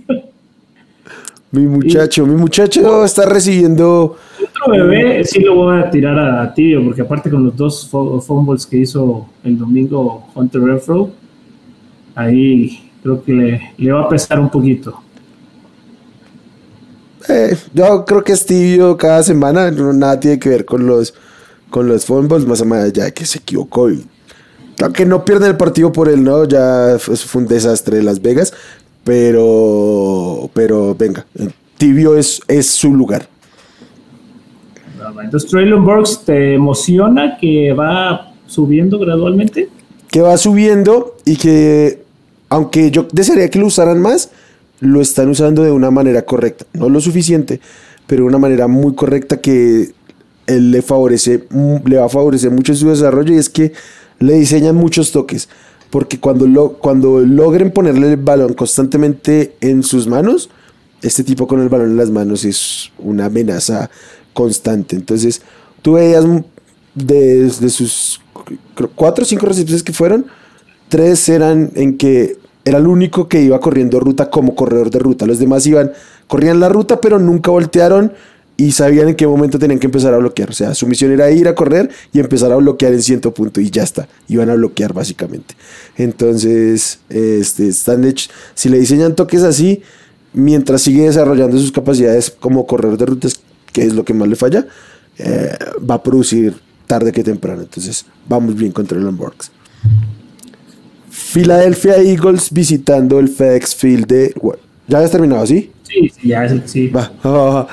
Mi 1.52 1.66
muchacho, 1.68 2.26
mi 2.26 2.36
muchacho 2.36 3.06
está 3.06 3.26
recibiendo. 3.26 4.18
Bebé 4.70 5.24
sí 5.24 5.40
lo 5.40 5.56
voy 5.56 5.80
a 5.80 5.90
tirar 5.90 6.18
a 6.18 6.54
Tibio, 6.54 6.84
porque 6.84 7.02
aparte 7.02 7.30
con 7.30 7.46
los 7.46 7.56
dos 7.56 7.90
fumbles 7.90 8.66
que 8.66 8.78
hizo 8.78 9.28
el 9.44 9.58
domingo 9.58 10.28
Hunter 10.34 10.62
Renfro, 10.62 11.12
ahí 12.16 12.92
creo 13.02 13.24
que 13.24 13.60
le, 13.78 13.92
va 13.92 14.02
a 14.02 14.10
pesar 14.10 14.40
un 14.40 14.50
poquito. 14.50 15.02
Eh, 17.28 17.56
yo 17.74 18.06
creo 18.06 18.24
que 18.24 18.32
es 18.32 18.46
tibio 18.46 18.98
cada 18.98 19.22
semana, 19.24 19.70
nada 19.72 20.20
tiene 20.20 20.40
que 20.40 20.50
ver 20.50 20.66
con 20.66 20.86
los 20.86 21.14
con 21.70 21.88
los 21.88 22.06
fumbles, 22.06 22.48
más 22.48 22.62
allá 22.62 22.88
ya 22.88 23.12
que 23.12 23.26
se 23.26 23.38
equivocó 23.38 23.92
y 23.92 24.04
aunque 24.82 25.06
no 25.06 25.26
pierde 25.26 25.48
el 25.48 25.58
partido 25.58 25.92
por 25.92 26.10
él, 26.10 26.24
¿no? 26.24 26.46
Ya 26.46 26.98
fue 27.00 27.42
un 27.42 27.48
desastre 27.48 27.98
de 27.98 28.04
Las 28.04 28.22
Vegas, 28.22 28.54
pero 29.04 30.50
pero 30.54 30.96
venga, 30.96 31.26
tibio 31.78 32.16
es, 32.16 32.42
es 32.48 32.68
su 32.68 32.94
lugar. 32.94 33.28
Entonces, 35.24 35.50
Traylon 35.50 35.86
Burks, 35.86 36.24
¿te 36.26 36.54
emociona 36.56 37.38
que 37.40 37.74
va 37.74 38.34
subiendo 38.48 39.00
gradualmente? 39.00 39.70
Que 40.10 40.22
va 40.22 40.38
subiendo 40.38 41.16
y 41.26 41.36
que, 41.38 42.04
aunque 42.50 42.92
yo 42.92 43.08
desearía 43.12 43.50
que 43.50 43.60
lo 43.60 43.68
usaran 43.68 44.02
más, 44.02 44.32
lo 44.80 45.02
están 45.02 45.30
usando 45.30 45.64
de 45.64 45.72
una 45.72 45.92
manera 45.92 46.24
correcta. 46.24 46.66
No 46.74 46.90
lo 46.90 47.00
suficiente, 47.02 47.60
pero 48.08 48.24
de 48.24 48.30
una 48.30 48.40
manera 48.40 48.68
muy 48.68 48.96
correcta 48.96 49.38
que 49.38 49.92
él 50.48 50.72
le 50.72 50.82
favorece, 50.82 51.44
le 51.86 51.98
va 51.98 52.06
a 52.06 52.10
favorecer 52.10 52.52
mucho 52.52 52.74
su 52.74 52.90
desarrollo 52.90 53.34
y 53.34 53.38
es 53.38 53.50
que 53.50 53.74
le 54.20 54.34
diseñan 54.34 54.76
muchos 54.76 55.12
toques. 55.12 55.48
porque 55.90 56.20
cuando, 56.20 56.46
lo, 56.46 56.74
cuando 56.74 57.20
logren 57.20 57.72
ponerle 57.72 58.12
el 58.12 58.18
balón 58.18 58.54
constantemente 58.54 59.56
en 59.60 59.82
sus 59.82 60.08
manos, 60.08 60.50
este 61.02 61.24
tipo 61.24 61.48
con 61.48 61.62
el 61.62 61.70
balón 61.70 61.92
en 61.92 61.98
las 61.98 62.12
manos 62.12 62.46
es 62.46 62.92
una 63.00 63.26
amenaza 63.26 63.90
constante. 64.34 64.96
Entonces, 64.96 65.42
tú 65.82 65.94
veías 65.94 66.26
de, 66.96 67.50
sus 67.70 68.22
cuatro 68.96 69.24
o 69.24 69.26
cinco 69.26 69.46
recepciones 69.46 69.84
que 69.84 69.94
fueron, 69.94 70.26
tres 70.90 71.28
eran 71.30 71.72
en 71.76 71.98
que 71.98 72.38
era 72.66 72.78
el 72.78 72.88
único 72.88 73.28
que 73.28 73.42
iba 73.42 73.60
corriendo 73.60 74.00
ruta 74.00 74.30
como 74.30 74.56
corredor 74.56 74.90
de 74.90 75.00
ruta. 75.00 75.26
Los 75.26 75.40
demás 75.40 75.66
iban, 75.66 75.92
corrían 76.28 76.60
la 76.60 76.70
ruta, 76.70 77.02
pero 77.02 77.20
nunca 77.20 77.52
voltearon 77.52 78.14
y 78.58 78.74
sabían 78.74 79.08
en 79.08 79.16
qué 79.16 79.26
momento 79.26 79.58
tenían 79.58 79.80
que 79.80 79.88
empezar 79.88 80.14
a 80.14 80.18
bloquear. 80.18 80.50
O 80.50 80.54
sea, 80.54 80.76
su 80.76 80.86
misión 80.86 81.12
era 81.12 81.32
ir 81.32 81.48
a 81.48 81.56
correr 81.56 81.90
y 82.12 82.20
empezar 82.20 82.52
a 82.52 82.58
bloquear 82.58 82.94
en 82.94 83.02
cierto 83.02 83.34
punto 83.34 83.62
y 83.62 83.70
ya 83.72 83.84
está. 83.84 84.08
Iban 84.28 84.50
a 84.50 84.56
bloquear 84.56 84.94
básicamente. 84.94 85.56
Entonces, 85.96 87.00
este, 87.08 87.72
si 88.54 88.70
le 88.70 88.80
diseñan 88.80 89.16
toques 89.16 89.44
así, 89.44 89.82
mientras 90.34 90.82
sigue 90.82 91.04
desarrollando 91.04 91.58
sus 91.58 91.72
capacidades 91.72 92.30
como 92.30 92.68
corredor 92.68 92.98
de 92.98 93.06
rutas, 93.06 93.40
que 93.72 93.84
es 93.84 93.94
lo 93.94 94.04
que 94.04 94.14
más 94.14 94.28
le 94.28 94.36
falla, 94.36 94.66
eh, 95.18 95.58
va 95.90 95.96
a 95.96 96.04
producir 96.04 96.56
tarde 96.88 97.12
que 97.12 97.24
temprano. 97.24 97.62
Entonces, 97.62 98.06
vamos 98.28 98.56
bien 98.56 98.72
contra 98.72 98.98
el 98.98 99.06
Borgs. 99.10 99.52
Philadelphia 101.10 101.98
Eagles 101.98 102.52
visitando 102.52 103.20
el 103.20 103.28
FedEx 103.28 103.76
Field 103.76 104.08
de... 104.08 104.34
¿Ya 104.88 104.98
habías 104.98 105.12
terminado, 105.12 105.46
sí? 105.46 105.72
Sí, 105.84 106.10
sí, 106.10 106.28
ya 106.30 106.48
sí. 106.66 106.88
Va, 106.96 107.68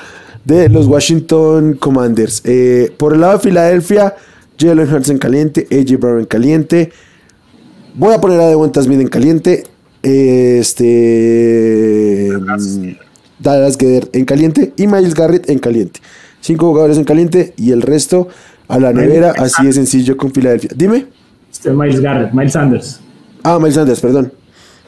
de 0.45 0.69
los 0.69 0.85
Washington 0.87 1.73
Commanders. 1.73 2.41
Eh, 2.45 2.93
por 2.97 3.13
el 3.13 3.21
lado 3.21 3.33
de 3.33 3.39
Filadelfia, 3.39 4.15
Jalen 4.59 4.93
Hurts 4.93 5.09
en 5.09 5.17
caliente, 5.17 5.67
AJ 5.71 5.99
Brown 5.99 6.19
en 6.19 6.25
caliente. 6.25 6.91
Voy 7.95 8.13
a 8.13 8.21
poner 8.21 8.39
a 8.39 8.47
Devonta 8.47 8.81
Smith 8.81 9.01
en 9.01 9.07
caliente. 9.07 9.63
Este. 10.03 10.77
Dallas 13.39 13.77
Geder 13.77 14.09
en 14.13 14.25
caliente 14.25 14.73
y 14.77 14.87
Miles 14.87 15.13
Garrett 15.13 15.49
en 15.49 15.59
caliente. 15.59 15.99
Cinco 16.41 16.67
jugadores 16.67 16.97
en 16.97 17.03
caliente 17.03 17.53
y 17.57 17.71
el 17.71 17.81
resto 17.81 18.27
a 18.67 18.79
la 18.79 18.93
nevera, 18.93 19.33
así 19.37 19.65
de 19.65 19.73
sencillo 19.73 20.17
con 20.17 20.31
Filadelfia. 20.31 20.71
Dime. 20.75 21.07
Este 21.51 21.71
Miles 21.71 21.99
Garrett, 21.99 22.33
Miles 22.33 22.53
Sanders. 22.53 22.99
Ah, 23.43 23.57
Miles 23.59 23.75
Sanders, 23.75 23.99
perdón. 24.01 24.33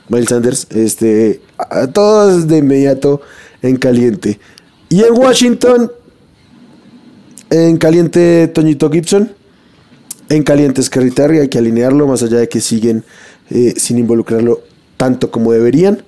Miles 0.09 0.29
Sanders, 0.29 0.67
este, 0.71 1.41
a 1.57 1.87
todos 1.87 2.47
de 2.47 2.57
inmediato 2.57 3.21
en 3.61 3.77
caliente. 3.77 4.39
Y 4.89 5.03
en 5.03 5.13
Washington, 5.13 5.91
en 7.49 7.77
caliente 7.77 8.47
Toñito 8.47 8.89
Gibson, 8.89 9.31
en 10.29 10.43
caliente 10.43 10.81
Scary 10.83 11.11
Terry, 11.11 11.39
hay 11.39 11.47
que 11.47 11.57
alinearlo, 11.57 12.07
más 12.07 12.23
allá 12.23 12.39
de 12.39 12.49
que 12.49 12.59
siguen 12.59 13.03
eh, 13.49 13.73
sin 13.77 13.97
involucrarlo 13.97 14.61
tanto 14.97 15.31
como 15.31 15.51
deberían. 15.51 16.03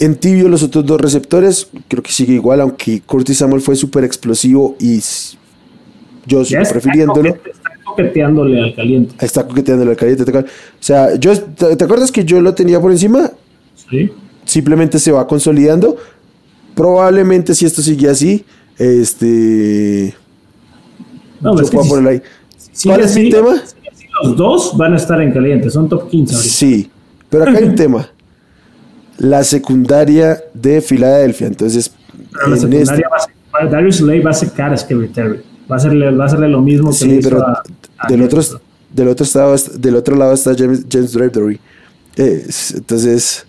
En 0.00 0.16
tibio 0.16 0.48
los 0.48 0.62
otros 0.62 0.84
dos 0.84 1.00
receptores, 1.00 1.68
creo 1.86 2.02
que 2.02 2.10
sigue 2.10 2.34
igual, 2.34 2.60
aunque 2.60 3.00
Curtis 3.02 3.38
Samuel 3.38 3.60
fue 3.60 3.76
súper 3.76 4.02
explosivo 4.02 4.74
y 4.80 5.00
yo 6.26 6.44
sigo 6.44 6.62
prefiriéndolo. 6.68 7.28
Está 7.28 7.70
coqueteándole 7.84 8.60
al 8.60 8.74
caliente. 8.74 9.14
Está 9.24 9.46
coqueteándole 9.46 9.90
al 9.92 9.96
caliente. 9.96 10.24
O 10.24 10.44
sea, 10.80 11.14
yo, 11.16 11.38
¿te 11.38 11.84
acuerdas 11.84 12.10
que 12.10 12.24
yo 12.24 12.40
lo 12.40 12.54
tenía 12.54 12.80
por 12.80 12.90
encima? 12.90 13.30
Sí. 13.90 14.10
Simplemente 14.44 14.98
se 14.98 15.12
va 15.12 15.26
consolidando 15.26 15.96
probablemente 16.74 17.54
si 17.54 17.66
esto 17.66 17.82
sigue 17.82 18.08
así, 18.08 18.44
este... 18.78 20.14
No, 21.40 21.58
es 21.60 21.70
que 21.70 21.76
¿Cuál 21.76 23.00
es 23.00 23.16
el 23.16 23.30
tema? 23.30 23.62
los 24.22 24.36
dos 24.36 24.76
van 24.76 24.94
a 24.94 24.96
estar 24.96 25.20
en 25.20 25.32
caliente, 25.32 25.70
son 25.70 25.88
top 25.88 26.08
15 26.08 26.34
Sí, 26.36 26.90
pero 27.28 27.44
acá 27.44 27.58
hay 27.58 27.64
un 27.64 27.74
tema. 27.74 28.08
La 29.20 29.44
secundaria 29.44 30.42
de 30.54 30.80
Filadelfia, 30.80 31.46
entonces... 31.46 31.92
la 32.48 32.56
secundaria 32.56 32.82
este 32.82 33.02
va 33.08 33.16
a 33.16 33.60
ser, 33.60 33.70
Darius 33.70 33.96
Slay 33.96 34.20
va 34.20 34.30
a 34.30 34.34
secar 34.34 34.72
a 34.72 34.76
Scary 34.76 35.08
Terry. 35.08 35.40
Va 35.70 35.76
a 35.76 35.78
hacerle, 35.78 36.10
va 36.10 36.24
a 36.24 36.26
hacerle 36.26 36.48
lo 36.48 36.60
mismo 36.60 36.90
que 36.90 36.96
sí, 36.96 37.08
le 37.08 37.22
pero 37.22 37.46
a, 37.46 37.62
del, 38.08 38.22
otro, 38.22 38.42
del, 38.92 39.08
otro 39.08 39.24
estado, 39.24 39.54
del 39.78 39.96
otro 39.96 40.16
lado 40.16 40.32
está 40.32 40.54
James, 40.56 40.86
James 40.90 41.12
Drapery. 41.12 41.60
Eh, 42.16 42.46
entonces... 42.74 43.46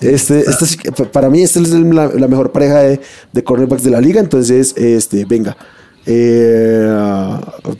Este, 0.00 0.40
este 0.40 0.92
para 1.04 1.30
mí, 1.30 1.42
esta 1.42 1.60
es 1.60 1.70
la, 1.70 2.28
mejor 2.28 2.50
pareja 2.52 2.80
de, 2.80 3.00
de, 3.32 3.44
cornerbacks 3.44 3.84
de 3.84 3.90
la 3.90 4.00
liga. 4.00 4.20
Entonces, 4.20 4.74
este, 4.76 5.24
venga. 5.24 5.56
Eh, 6.06 6.86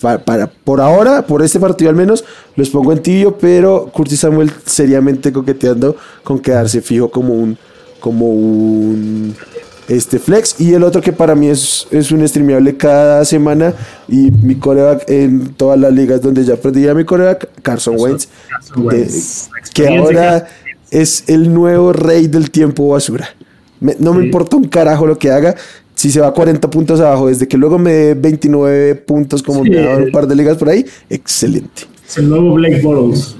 para, 0.00 0.46
por 0.46 0.80
ahora, 0.80 1.26
por 1.26 1.42
este 1.42 1.60
partido 1.60 1.90
al 1.90 1.96
menos, 1.96 2.24
los 2.56 2.70
pongo 2.70 2.92
en 2.92 3.02
tibio, 3.02 3.36
pero 3.38 3.90
Curtis 3.92 4.20
Samuel 4.20 4.50
seriamente 4.64 5.32
coqueteando 5.32 5.96
con 6.22 6.38
quedarse 6.38 6.80
fijo 6.80 7.10
como 7.10 7.34
un, 7.34 7.58
como 8.00 8.28
un 8.28 9.34
este 9.88 10.18
flex. 10.18 10.60
Y 10.60 10.72
el 10.72 10.82
otro 10.82 11.00
que 11.00 11.12
para 11.12 11.34
mí 11.34 11.48
es, 11.48 11.86
es 11.90 12.10
un 12.12 12.26
streameable 12.26 12.76
cada 12.76 13.24
semana. 13.24 13.74
Y 14.08 14.30
mi 14.30 14.56
coreback 14.56 15.08
en 15.08 15.54
todas 15.54 15.78
las 15.78 15.92
ligas 15.92 16.22
donde 16.22 16.44
ya 16.44 16.56
perdí 16.56 16.88
a 16.88 16.94
mi 16.94 17.04
coreback, 17.04 17.48
Carson 17.62 17.96
Wentz. 17.98 18.28
que 19.74 19.88
ahora 19.88 20.46
es 20.90 21.24
el 21.26 21.52
nuevo 21.52 21.92
rey 21.92 22.26
del 22.28 22.50
tiempo 22.50 22.88
basura. 22.88 23.28
no 23.80 24.14
me 24.14 24.24
importa 24.24 24.56
un 24.56 24.64
carajo 24.64 25.06
lo 25.06 25.18
que 25.18 25.30
haga. 25.30 25.54
Si 26.04 26.10
se 26.10 26.20
va 26.20 26.34
40 26.34 26.68
puntos 26.68 27.00
abajo, 27.00 27.28
desde 27.28 27.48
que 27.48 27.56
luego 27.56 27.78
me 27.78 27.90
dé 27.90 28.14
29 28.14 28.94
puntos 28.96 29.42
como 29.42 29.64
me 29.64 29.78
ha 29.78 29.86
dado 29.86 30.04
un 30.04 30.10
par 30.10 30.26
de 30.26 30.36
ligas 30.36 30.58
por 30.58 30.68
ahí, 30.68 30.84
excelente. 31.08 31.84
Es 32.06 32.18
el 32.18 32.28
nuevo 32.28 32.52
Blake 32.52 32.82
Bottles. 32.82 33.34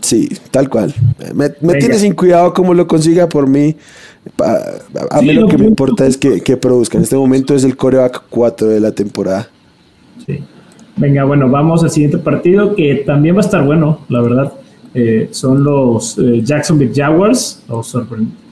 Sí, 0.00 0.28
tal 0.52 0.68
cual. 0.68 0.94
Me, 1.34 1.50
tiene 1.50 1.98
sin 1.98 2.14
cuidado 2.14 2.54
cómo 2.54 2.72
lo 2.72 2.86
consiga 2.86 3.28
por 3.28 3.48
mí. 3.48 3.74
A, 5.10 5.20
mí 5.20 5.32
lo 5.32 5.48
que 5.48 5.58
me 5.58 5.64
importa 5.64 6.06
es 6.06 6.16
que, 6.16 6.40
que, 6.40 6.56
produzca. 6.56 6.98
En 6.98 7.02
este 7.02 7.16
momento 7.16 7.52
es 7.52 7.64
el 7.64 7.76
coreback 7.76 8.22
4 8.30 8.68
de 8.68 8.78
la 8.78 8.92
temporada. 8.92 9.50
Sí. 10.24 10.38
Venga, 10.98 11.24
bueno, 11.24 11.50
vamos 11.50 11.82
al 11.82 11.90
siguiente 11.90 12.18
partido 12.18 12.76
que 12.76 13.02
también 13.04 13.34
va 13.34 13.40
a 13.40 13.44
estar 13.44 13.66
bueno, 13.66 14.02
la 14.08 14.20
verdad. 14.20 14.52
Eh, 14.94 15.30
son 15.32 15.64
los 15.64 16.16
eh, 16.16 16.42
Jacksonville 16.44 16.92
Jaguars, 16.94 17.64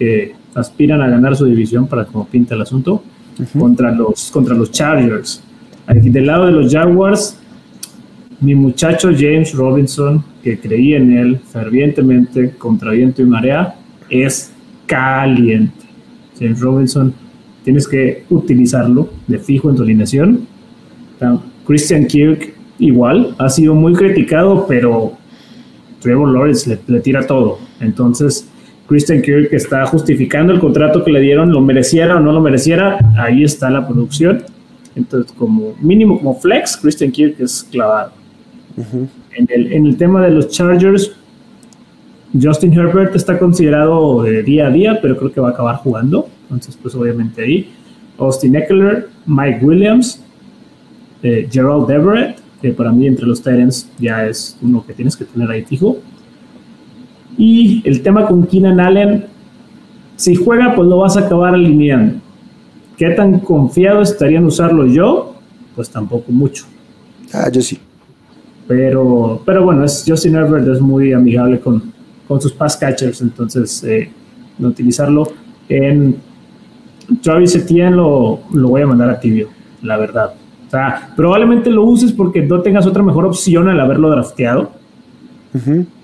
que 0.00 0.34
aspiran 0.56 1.02
a 1.02 1.08
ganar 1.08 1.36
su 1.36 1.44
división 1.44 1.86
para 1.86 2.06
como 2.06 2.26
pinta 2.26 2.54
el 2.54 2.62
asunto, 2.62 3.02
contra, 3.58 3.92
los, 3.92 4.30
contra 4.30 4.54
los 4.54 4.70
Chargers. 4.72 5.42
Aquí 5.86 6.08
del 6.08 6.26
lado 6.26 6.46
de 6.46 6.52
los 6.52 6.72
Jaguars, 6.72 7.38
mi 8.40 8.54
muchacho 8.54 9.10
James 9.16 9.52
Robinson, 9.52 10.24
que 10.42 10.58
creí 10.58 10.94
en 10.94 11.12
él 11.16 11.38
fervientemente 11.38 12.50
contra 12.56 12.92
viento 12.92 13.22
y 13.22 13.26
marea, 13.26 13.76
es 14.08 14.52
caliente. 14.86 15.84
James 16.38 16.60
Robinson, 16.60 17.14
tienes 17.62 17.86
que 17.86 18.24
utilizarlo 18.30 19.10
de 19.26 19.38
fijo 19.38 19.68
en 19.70 19.76
tu 19.76 19.82
alineación. 19.82 20.46
Christian 21.66 22.06
Kirk, 22.06 22.54
igual, 22.78 23.34
ha 23.38 23.48
sido 23.48 23.74
muy 23.74 23.92
criticado, 23.92 24.66
pero 24.66 25.12
Trevor 26.00 26.28
Lawrence 26.28 26.78
le, 26.86 27.00
tira 27.00 27.26
todo. 27.26 27.58
Entonces, 27.80 28.48
Christian 28.86 29.22
Kirk 29.22 29.52
está 29.52 29.84
justificando 29.86 30.52
el 30.52 30.60
contrato 30.60 31.04
que 31.04 31.10
le 31.10 31.20
dieron, 31.20 31.50
lo 31.50 31.60
mereciera 31.60 32.16
o 32.16 32.20
no 32.20 32.32
lo 32.32 32.40
mereciera, 32.40 32.98
ahí 33.18 33.42
está 33.42 33.70
la 33.70 33.86
producción. 33.86 34.44
Entonces, 34.94 35.32
como 35.32 35.74
mínimo, 35.80 36.18
como 36.18 36.34
flex, 36.34 36.76
Christian 36.76 37.10
Kirk 37.10 37.36
es 37.40 37.66
clavado. 37.70 38.12
en, 38.76 39.48
el, 39.48 39.72
en, 39.72 39.86
el, 39.86 39.96
tema 39.96 40.22
de 40.22 40.30
los 40.30 40.48
Chargers, 40.48 41.12
Justin 42.40 42.72
Herbert 42.72 43.14
está 43.14 43.38
considerado 43.38 44.22
de 44.22 44.42
día 44.42 44.68
a 44.68 44.70
día, 44.70 44.98
pero 45.00 45.16
creo 45.16 45.32
que 45.32 45.40
va 45.40 45.48
a 45.48 45.50
acabar 45.52 45.76
jugando. 45.76 46.28
Entonces, 46.42 46.78
pues 46.80 46.94
obviamente 46.94 47.42
ahí. 47.42 47.72
Austin 48.18 48.56
Eckler, 48.56 49.08
Mike 49.26 49.64
Williams, 49.64 50.22
eh, 51.22 51.48
Gerald 51.50 51.90
Everett, 51.90 52.38
que 52.62 52.70
para 52.70 52.92
mí 52.92 53.06
entre 53.06 53.26
los 53.26 53.42
Tyrants 53.42 53.90
ya 53.98 54.26
es 54.26 54.56
uno 54.62 54.84
que 54.86 54.94
tienes 54.94 55.16
que 55.16 55.24
tener 55.24 55.50
ahí 55.50 55.64
fijo. 55.64 55.98
Y 57.38 57.82
el 57.84 58.02
tema 58.02 58.26
con 58.26 58.46
Keenan 58.46 58.80
Allen, 58.80 59.26
si 60.16 60.34
juega, 60.34 60.74
pues 60.74 60.88
lo 60.88 60.98
vas 60.98 61.16
a 61.16 61.20
acabar 61.20 61.54
alineando. 61.54 62.20
¿Qué 62.96 63.10
tan 63.10 63.40
confiado 63.40 64.00
estaría 64.00 64.38
en 64.38 64.46
usarlo 64.46 64.86
yo? 64.86 65.34
Pues 65.74 65.90
tampoco 65.90 66.32
mucho. 66.32 66.64
Ah, 67.32 67.50
yo 67.52 67.60
sí. 67.60 67.78
Pero, 68.66 69.42
pero 69.44 69.64
bueno, 69.64 69.84
es, 69.84 70.04
Justin 70.06 70.36
Herbert 70.36 70.66
es 70.66 70.80
muy 70.80 71.12
amigable 71.12 71.60
con, 71.60 71.92
con 72.26 72.40
sus 72.40 72.52
pass 72.52 72.76
catchers, 72.76 73.20
entonces 73.20 73.84
eh, 73.84 74.10
utilizarlo 74.58 75.28
en 75.68 76.16
Travis 77.22 77.54
Etienne 77.54 77.94
lo, 77.94 78.40
lo 78.52 78.68
voy 78.68 78.82
a 78.82 78.86
mandar 78.86 79.10
a 79.10 79.20
tibio, 79.20 79.48
la 79.82 79.96
verdad. 79.96 80.34
O 80.66 80.70
sea, 80.70 81.12
probablemente 81.14 81.70
lo 81.70 81.84
uses 81.84 82.12
porque 82.12 82.42
no 82.42 82.60
tengas 82.60 82.86
otra 82.86 83.02
mejor 83.02 83.24
opción 83.26 83.68
al 83.68 83.78
haberlo 83.78 84.10
drafteado. 84.10 84.72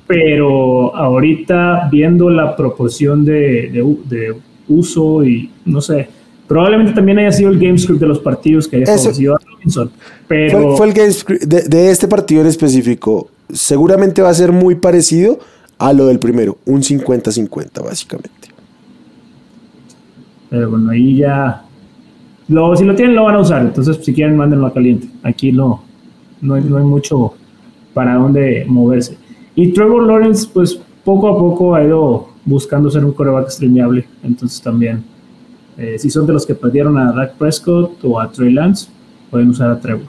Pero 0.06 0.94
ahorita, 0.94 1.88
viendo 1.90 2.28
la 2.28 2.56
proporción 2.56 3.24
de, 3.24 3.84
uso 4.68 5.24
y 5.24 5.50
no 5.64 5.80
sé, 5.80 6.08
probablemente 6.46 6.92
también 6.92 7.18
haya 7.18 7.32
sido 7.32 7.50
el 7.50 7.58
gamescript 7.58 8.00
de 8.00 8.06
los 8.06 8.18
partidos 8.18 8.68
que 8.68 8.76
haya 8.76 8.86
favorecido 8.86 9.34
a 9.34 9.38
Robinson. 9.38 9.90
Pero 10.28 10.76
fue, 10.76 10.88
el 10.88 10.92
gamescript 10.92 11.44
de, 11.44 11.90
este 11.90 12.08
partido 12.08 12.42
en 12.42 12.48
específico. 12.48 13.28
seguramente 13.52 14.22
va 14.22 14.30
a 14.30 14.34
ser 14.34 14.52
muy 14.52 14.74
parecido 14.74 15.38
a 15.78 15.92
lo 15.92 16.06
del 16.06 16.18
primero, 16.18 16.58
un 16.66 16.82
50-50 16.82 17.82
básicamente. 17.82 18.42
Pero 20.50 20.70
bueno, 20.70 20.90
ahí 20.90 21.16
ya. 21.16 21.62
Lo, 22.48 22.76
si 22.76 22.84
lo 22.84 22.94
tienen, 22.94 23.14
lo 23.14 23.24
van 23.24 23.36
a 23.36 23.40
usar. 23.40 23.62
Entonces, 23.62 23.98
si 24.04 24.12
quieren, 24.12 24.36
mándenlo 24.36 24.66
a 24.66 24.74
caliente. 24.74 25.08
Aquí 25.22 25.50
no, 25.50 25.82
no, 26.42 26.54
hay, 26.54 26.62
no 26.62 26.76
hay 26.76 26.84
mucho 26.84 27.34
para 27.94 28.16
dónde 28.16 28.64
moverse. 28.68 29.16
Y 29.54 29.72
Trevor 29.72 30.06
Lawrence, 30.06 30.48
pues 30.52 30.78
poco 31.04 31.28
a 31.28 31.38
poco 31.38 31.74
ha 31.74 31.84
ido 31.84 32.28
buscando 32.44 32.90
ser 32.90 33.04
un 33.04 33.12
coreback 33.12 33.50
streameable. 33.50 34.06
Entonces, 34.22 34.60
también, 34.60 35.04
eh, 35.76 35.96
si 35.98 36.10
son 36.10 36.26
de 36.26 36.32
los 36.32 36.46
que 36.46 36.54
perdieron 36.54 36.96
a 36.98 37.12
Dak 37.12 37.34
Prescott 37.34 38.02
o 38.04 38.18
a 38.18 38.30
Trey 38.30 38.52
Lance, 38.52 38.88
pueden 39.30 39.50
usar 39.50 39.70
a 39.70 39.80
Trevor. 39.80 40.06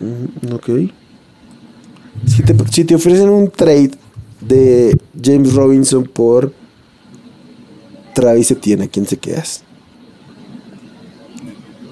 Mm, 0.00 0.54
ok. 0.54 0.70
Si 2.26 2.42
te, 2.42 2.54
si 2.70 2.84
te 2.84 2.94
ofrecen 2.94 3.28
un 3.28 3.50
trade 3.50 3.92
de 4.40 4.96
James 5.20 5.54
Robinson 5.54 6.04
por 6.04 6.52
Travis 8.14 8.50
Etienne, 8.50 8.84
¿a 8.84 8.88
quién 8.88 9.06
se 9.06 9.16
quedas? 9.16 9.64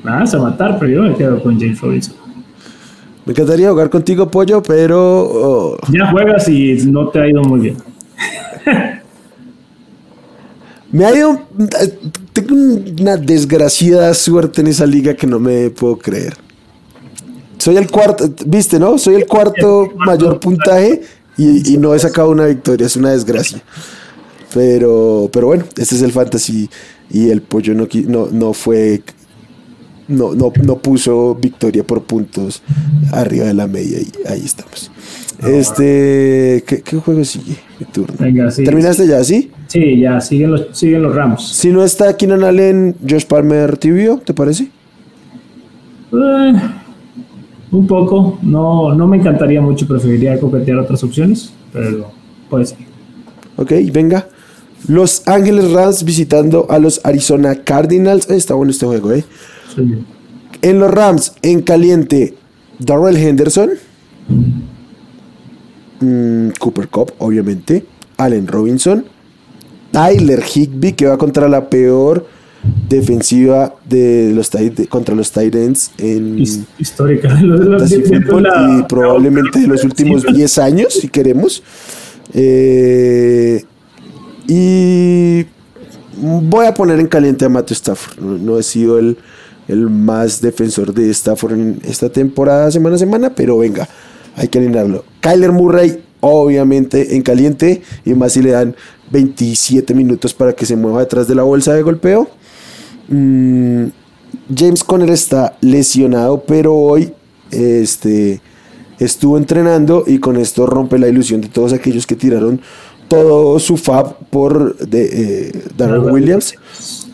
Vas 0.02 0.34
a 0.34 0.38
matar, 0.38 0.78
pero 0.78 0.92
yo 0.92 1.02
me 1.02 1.14
quedo 1.14 1.42
con 1.42 1.58
James 1.58 1.80
Robinson. 1.80 2.14
Me 3.30 3.32
encantaría 3.32 3.70
jugar 3.70 3.90
contigo, 3.90 4.28
Pollo, 4.28 4.60
pero... 4.60 4.98
oh, 5.22 5.76
Ya 5.92 6.10
juegas 6.10 6.48
y 6.48 6.74
no 6.86 7.10
te 7.10 7.20
ha 7.20 7.28
ido 7.28 7.42
muy 7.42 7.60
bien. 7.60 7.76
me 10.90 11.04
ha 11.04 11.14
ido... 11.14 11.40
Tengo 12.32 12.56
una 13.00 13.16
desgraciada 13.16 14.12
suerte 14.14 14.62
en 14.62 14.66
esa 14.66 14.84
liga 14.84 15.14
que 15.14 15.28
no 15.28 15.38
me 15.38 15.70
puedo 15.70 15.96
creer. 15.96 16.34
Soy 17.58 17.76
el 17.76 17.88
cuarto, 17.88 18.28
viste, 18.46 18.80
¿no? 18.80 18.98
Soy 18.98 19.14
el 19.14 19.26
cuarto 19.28 19.90
mayor 19.94 20.40
puntaje 20.40 21.02
y, 21.38 21.74
y 21.74 21.78
no 21.78 21.94
he 21.94 22.00
sacado 22.00 22.30
una 22.30 22.46
victoria, 22.46 22.88
es 22.88 22.96
una 22.96 23.12
desgracia. 23.12 23.62
Pero, 24.52 25.30
pero 25.32 25.46
bueno, 25.46 25.66
este 25.76 25.94
es 25.94 26.02
el 26.02 26.10
fantasy 26.10 26.68
y 27.08 27.30
el 27.30 27.42
pollo 27.42 27.74
no, 27.74 27.86
no, 28.08 28.26
no 28.26 28.52
fue, 28.54 29.04
no, 30.10 30.34
no, 30.34 30.52
no 30.62 30.78
puso 30.78 31.34
victoria 31.34 31.84
por 31.84 32.02
puntos 32.02 32.62
arriba 33.12 33.46
de 33.46 33.54
la 33.54 33.66
media 33.66 33.98
y 34.00 34.10
ahí 34.28 34.42
estamos. 34.44 34.90
Este, 35.42 36.62
¿qué, 36.66 36.82
qué 36.82 36.96
juego 36.98 37.24
sigue? 37.24 37.56
Mi 37.78 37.86
turno. 37.86 38.14
Venga, 38.18 38.50
sí. 38.50 38.62
¿Terminaste 38.62 39.06
ya, 39.06 39.24
sí? 39.24 39.50
Sí, 39.68 40.00
ya, 40.00 40.20
siguen 40.20 40.50
los, 40.50 40.66
siguen 40.72 41.02
los 41.02 41.14
Rams. 41.14 41.42
Si 41.42 41.70
no 41.70 41.82
está 41.82 42.16
Keenan 42.16 42.44
Allen, 42.44 42.96
Josh 43.08 43.24
Palmer 43.24 43.78
tibio, 43.78 44.18
¿te 44.18 44.34
parece? 44.34 44.64
Eh, 46.12 46.52
un 47.70 47.86
poco. 47.86 48.38
No, 48.42 48.94
no 48.94 49.06
me 49.06 49.16
encantaría 49.16 49.62
mucho. 49.62 49.86
Preferiría 49.86 50.38
coquetear 50.38 50.78
otras 50.78 51.02
opciones, 51.04 51.52
pero 51.72 52.10
puede 52.50 52.66
ser. 52.66 52.78
Ok, 53.56 53.72
venga. 53.92 54.28
Los 54.88 55.26
Ángeles 55.26 55.70
Rams 55.70 56.04
visitando 56.04 56.66
a 56.68 56.78
los 56.78 57.00
Arizona 57.04 57.54
Cardinals. 57.54 58.28
Está 58.28 58.54
bueno 58.54 58.72
este 58.72 58.86
juego, 58.86 59.12
¿eh? 59.12 59.24
Sí. 59.74 60.04
En 60.62 60.78
los 60.78 60.90
Rams, 60.90 61.32
en 61.42 61.62
caliente, 61.62 62.34
Darrell 62.78 63.16
Henderson. 63.16 63.70
Mm, 66.00 66.48
Cooper 66.58 66.88
Cup, 66.88 67.12
obviamente. 67.18 67.84
Allen 68.16 68.46
Robinson. 68.46 69.04
Tyler 69.92 70.42
Higby, 70.54 70.92
que 70.92 71.06
va 71.06 71.18
contra 71.18 71.48
la 71.48 71.68
peor 71.68 72.26
defensiva 72.88 73.74
de 73.88 74.32
los 74.34 74.50
contra 74.88 75.14
los 75.14 75.32
Titans 75.32 75.90
en 75.98 76.38
His- 76.38 76.60
histórica. 76.78 77.28
Los- 77.42 77.60
los- 77.60 77.90
la- 78.42 78.78
y 78.78 78.82
probablemente 78.88 79.60
de 79.60 79.66
los 79.66 79.82
últimos 79.82 80.22
Sí, 80.22 80.32
10 80.34 80.58
años, 80.58 80.92
si 80.92 81.08
queremos. 81.08 81.62
Eh, 82.34 83.64
y 84.46 85.44
voy 86.20 86.66
a 86.66 86.74
poner 86.74 87.00
en 87.00 87.06
caliente 87.08 87.46
a 87.46 87.48
Matthew 87.48 87.74
Stafford. 87.74 88.18
No, 88.20 88.38
no 88.38 88.58
he 88.58 88.62
sido 88.62 88.98
el, 88.98 89.16
el 89.68 89.88
más 89.88 90.40
defensor 90.40 90.92
de 90.92 91.10
Stafford 91.10 91.52
en 91.52 91.80
esta 91.84 92.10
temporada, 92.10 92.70
semana 92.70 92.96
a 92.96 92.98
semana, 92.98 93.34
pero 93.34 93.58
venga, 93.58 93.88
hay 94.36 94.48
que 94.48 94.58
alinearlo. 94.58 95.04
Kyler 95.20 95.52
Murray, 95.52 96.02
obviamente, 96.20 97.16
en 97.16 97.22
caliente, 97.22 97.82
y 98.04 98.14
más 98.14 98.32
si 98.32 98.42
le 98.42 98.50
dan 98.50 98.74
27 99.10 99.94
minutos 99.94 100.34
para 100.34 100.52
que 100.52 100.66
se 100.66 100.76
mueva 100.76 101.00
detrás 101.00 101.28
de 101.28 101.34
la 101.34 101.42
bolsa 101.42 101.74
de 101.74 101.82
golpeo. 101.82 102.28
Mm, 103.08 103.86
James 104.54 104.84
Conner 104.84 105.10
está 105.10 105.56
lesionado, 105.60 106.42
pero 106.44 106.74
hoy 106.74 107.12
este, 107.50 108.40
estuvo 108.98 109.36
entrenando 109.36 110.04
y 110.06 110.18
con 110.18 110.36
esto 110.36 110.66
rompe 110.66 110.98
la 110.98 111.08
ilusión 111.08 111.40
de 111.40 111.48
todos 111.48 111.72
aquellos 111.72 112.06
que 112.06 112.16
tiraron 112.16 112.60
todo 113.08 113.58
su 113.58 113.76
fab 113.76 114.18
por 114.30 114.76
de, 114.76 115.48
eh, 115.48 115.52
Darrell 115.76 116.12
Williams. 116.12 116.54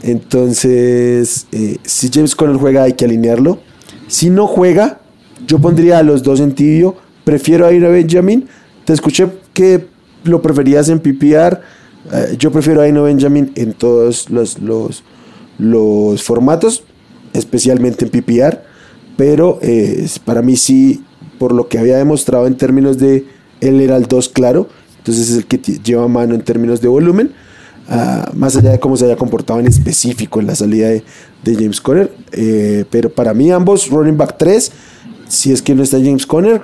Entonces, 0.03 1.47
eh, 1.53 1.79
si 1.83 2.11
James 2.13 2.35
Conner 2.35 2.57
juega, 2.57 2.85
hay 2.85 2.93
que 2.93 3.05
alinearlo. 3.05 3.61
Si 4.09 4.31
no 4.31 4.47
juega, 4.47 5.01
yo 5.47 5.59
pondría 5.59 5.99
a 5.99 6.03
los 6.03 6.23
dos 6.23 6.41
en 6.41 6.55
tibio. 6.55 6.97
Prefiero 7.25 7.67
a 7.67 7.71
Benjamin. 7.71 8.47
Te 8.85 8.93
escuché 8.93 9.29
que 9.53 9.87
lo 10.25 10.43
preferías 10.43 10.89
en 10.89 11.01
PPR. 11.01 11.61
Eh, 12.13 12.37
yo 12.39 12.53
prefiero 12.53 12.83
a 12.83 12.85
Benjamin 12.85 13.53
en 13.57 13.73
todos 13.73 14.31
los, 14.31 14.61
los, 14.61 15.03
los 15.59 16.23
formatos, 16.23 16.85
especialmente 17.33 18.05
en 18.05 18.11
PPR. 18.11 18.63
Pero 19.17 19.59
eh, 19.63 20.07
para 20.25 20.43
mí 20.43 20.57
sí, 20.57 21.03
por 21.39 21.53
lo 21.53 21.69
que 21.69 21.79
había 21.79 21.97
demostrado 21.97 22.47
en 22.47 22.57
términos 22.57 22.99
de 22.99 23.27
él 23.61 23.81
era 23.81 23.97
el 23.97 24.07
2 24.07 24.29
claro, 24.31 24.69
entonces 24.99 25.31
es 25.31 25.37
el 25.37 25.47
que 25.47 25.59
lleva 25.59 26.09
mano 26.09 26.35
en 26.35 26.43
términos 26.43 26.81
de 26.81 26.89
volumen, 26.89 27.33
ah, 27.89 28.31
más 28.35 28.57
allá 28.57 28.71
de 28.73 28.79
cómo 28.81 28.97
se 28.97 29.05
haya 29.07 29.17
comportado 29.17 29.61
en 29.61 29.67
específico 29.67 30.41
en 30.41 30.47
la 30.47 30.55
salida 30.55 30.89
de, 30.89 31.03
de 31.45 31.55
James 31.55 31.81
Conner. 31.81 32.13
eh, 32.33 32.85
pero 32.91 33.11
para 33.11 33.35
mí 33.35 33.51
ambos 33.51 33.89
running 33.91 34.17
back 34.17 34.37
3, 34.39 34.73
si 35.29 35.53
es 35.53 35.63
que 35.63 35.75
no 35.75 35.83
está 35.83 35.99
James 35.99 36.27
Conner, 36.27 36.63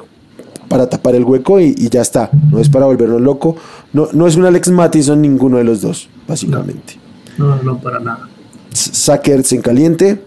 para 0.69 0.89
tapar 0.89 1.15
el 1.15 1.25
hueco 1.25 1.61
y, 1.61 1.75
y 1.77 1.89
ya 1.91 2.01
está. 2.01 2.31
No 2.51 2.59
es 2.59 2.71
para 2.71 2.87
volvernos 2.87 3.21
loco. 3.21 3.57
No, 3.93 4.09
no 4.13 4.27
es 4.27 4.37
un 4.37 4.47
Alex 4.47 4.71
Mattison 4.71 5.21
ninguno 5.21 5.59
de 5.59 5.65
los 5.65 5.83
dos, 5.83 6.09
básicamente. 6.27 6.99
No, 7.37 7.63
no, 7.63 7.79
para 7.79 8.01
nada. 8.01 8.29
Sackers 8.73 9.53
en 9.53 9.61
caliente. 9.61 10.23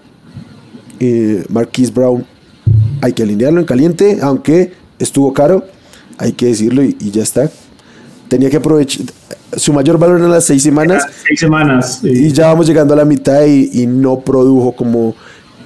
Eh, 1.00 1.44
Marquise 1.50 1.92
Brown 1.92 2.26
hay 3.02 3.14
que 3.14 3.24
alinearlo 3.24 3.60
en 3.60 3.66
caliente, 3.66 4.20
aunque 4.22 4.74
estuvo 5.00 5.34
caro, 5.34 5.66
hay 6.18 6.34
que 6.34 6.46
decirlo 6.46 6.84
y, 6.84 6.96
y 7.00 7.10
ya 7.12 7.24
está. 7.24 7.50
Tenía 8.28 8.50
que 8.52 8.58
aprovechar. 8.58 9.06
Su 9.58 9.74
mayor 9.74 9.98
valor 9.98 10.20
en 10.20 10.30
las 10.32 10.46
seis 10.46 10.64
semanas 10.64 11.06
Seis 11.28 11.40
semanas. 11.40 12.00
y 12.04 12.32
ya 12.32 12.48
vamos 12.48 12.68
llegando 12.68 12.94
a 12.94 12.98
la 12.98 13.06
mitad 13.06 13.46
y, 13.46 13.70
y 13.74 13.88
no 13.88 14.20
produjo 14.20 14.74
como 14.76 15.16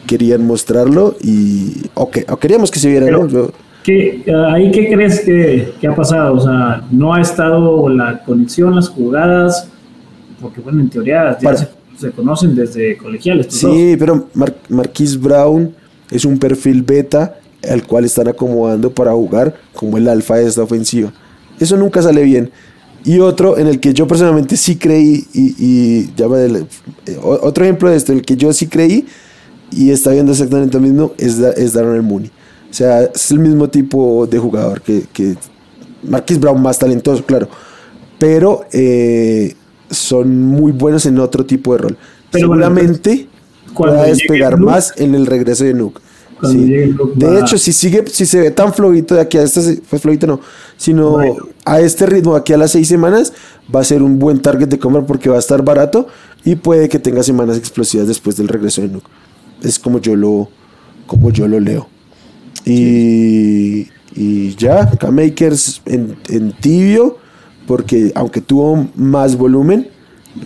querían 0.08 0.46
mostrarlo. 0.46 1.16
Y, 1.22 1.84
o, 1.94 2.10
que- 2.10 2.26
o 2.30 2.38
queríamos 2.38 2.72
que 2.72 2.80
se 2.80 2.90
viera, 2.90 3.10
¿no? 3.10 3.28
Yo- 3.28 3.52
¿Qué, 3.84 4.24
ah, 4.34 4.54
¿Ahí 4.56 4.72
qué 4.72 4.90
crees 4.92 5.22
que, 5.22 5.74
que 5.80 5.88
ha 5.88 5.96
pasado? 5.96 6.34
O 6.36 6.40
sea, 6.42 6.84
no 6.92 7.14
ha 7.14 7.22
estado 7.22 7.88
la 7.90 8.24
conexión, 8.24 8.76
las 8.76 8.90
jugadas, 8.90 9.68
porque 10.42 10.60
bueno, 10.62 10.82
en 10.82 10.90
teoría 10.90 11.38
ya 11.42 11.56
se, 11.56 11.68
se 11.98 12.12
conocen 12.12 12.56
desde 12.56 12.98
colegiales. 12.98 13.48
dos. 13.48 13.56
Sí, 13.74 13.96
pero 13.98 14.28
Mar- 14.34 14.56
Marquise 14.68 15.18
Brown 15.18 15.74
es 16.12 16.26
un 16.26 16.38
perfil 16.38 16.84
beta 16.84 17.36
al 17.70 17.84
cual 17.88 18.06
están 18.06 18.28
acomodando 18.28 18.92
para 18.94 19.12
jugar 19.14 19.56
como 19.74 19.98
el 19.98 20.08
alfa 20.10 20.36
de 20.36 20.48
esta 20.48 20.62
ofensiva. 20.64 21.12
Eso 21.60 21.76
nunca 21.78 22.02
sale 22.02 22.24
bien. 22.24 22.52
Y 23.06 23.20
otro 23.20 23.58
en 23.58 23.68
el 23.68 23.80
que 23.80 23.94
yo 23.94 24.08
personalmente 24.08 24.58
sí 24.58 24.76
creí, 24.78 25.26
y, 25.34 25.56
y 25.58 26.12
ya 26.16 26.28
va 26.28 26.38
del- 26.38 26.68
eh, 27.06 27.18
otro 27.22 27.64
ejemplo 27.64 27.90
de 27.90 27.96
esto, 27.98 28.12
en 28.12 28.20
el 28.20 28.26
que 28.26 28.36
yo 28.36 28.52
sí 28.54 28.68
creí 28.68 29.06
y 29.72 29.92
está 29.92 30.12
viendo 30.12 30.32
exactamente 30.32 30.78
lo 30.78 30.82
mismo, 30.84 31.14
es, 31.18 31.38
es 31.40 31.74
Darnell 31.74 32.04
Mooney. 32.04 32.30
O 32.70 32.74
sea, 32.74 33.04
es 33.04 33.32
el 33.32 33.40
mismo 33.40 33.70
tipo 33.70 34.28
de 34.28 34.38
jugador 34.38 34.82
que, 34.82 35.04
que 35.14 35.36
Marquise 36.04 36.40
Brown 36.40 36.62
más 36.62 36.78
talentoso, 36.78 37.26
claro. 37.26 37.48
Pero 38.20 38.66
eh, 38.72 39.56
son 39.90 40.42
muy 40.46 40.72
buenos 40.72 41.06
en 41.06 41.20
otro 41.20 41.46
tipo 41.46 41.72
de 41.74 41.80
rol. 41.80 41.98
Pero 42.32 42.48
bueno, 42.50 42.64
Seguramente 42.64 43.28
pueda 43.76 44.06
llegue 44.06 44.10
despegar 44.12 44.60
más 44.60 44.94
en 44.98 45.16
el 45.16 45.26
regreso 45.26 45.64
de 45.64 45.74
Nuke. 45.74 46.02
Cuando 46.40 46.60
Sí. 46.60 46.66
llegue 46.68 46.88
Nuke 46.88 47.14
De 47.16 47.28
va- 47.28 47.40
hecho, 47.42 47.58
si 47.58 47.74
sigue, 47.74 48.06
si 48.08 48.26
se 48.26 48.40
ve 48.40 48.52
tan 48.52 48.74
flojito 48.74 49.16
de 49.16 49.22
aquí 49.22 49.38
a 49.38 49.46
se- 49.48 49.82
pues 49.90 50.02
flojito 50.02 50.26
no, 50.28 50.40
sino 50.78 51.12
Bueno. 51.12 51.48
a 51.66 51.82
este 51.82 52.06
ritmo 52.06 52.36
aquí 52.36 52.54
a 52.54 52.58
las 52.58 52.72
seis 52.72 52.88
semanas, 52.88 53.34
va 53.74 53.82
a 53.82 53.84
ser 53.84 54.02
un 54.02 54.20
buen 54.20 54.42
target 54.42 54.68
de 54.70 54.80
compra 54.80 55.06
porque 55.06 55.30
va 55.30 55.36
a 55.36 55.40
estar 55.40 55.64
barato 55.64 56.08
y 56.46 56.56
puede 56.56 56.88
que 56.88 56.98
tenga 57.00 57.24
semanas 57.24 57.58
explosivas 57.58 58.08
después 58.08 58.38
del 58.38 58.48
regreso 58.48 58.82
de 58.82 58.88
Nuke. 58.88 59.08
Es 59.64 59.78
como 59.78 60.00
yo 60.00 60.16
lo, 60.16 60.50
como 61.08 61.30
yo 61.32 61.48
lo 61.48 61.60
leo. 61.60 61.88
Y, 62.66 63.88
y 64.16 64.56
ya, 64.56 64.90
K-Makers 64.90 65.82
en, 65.86 66.16
en 66.30 66.52
tibio, 66.54 67.18
porque 67.68 68.12
aunque 68.16 68.42
tuvo 68.42 68.88
más 68.96 69.36
volumen, 69.36 69.90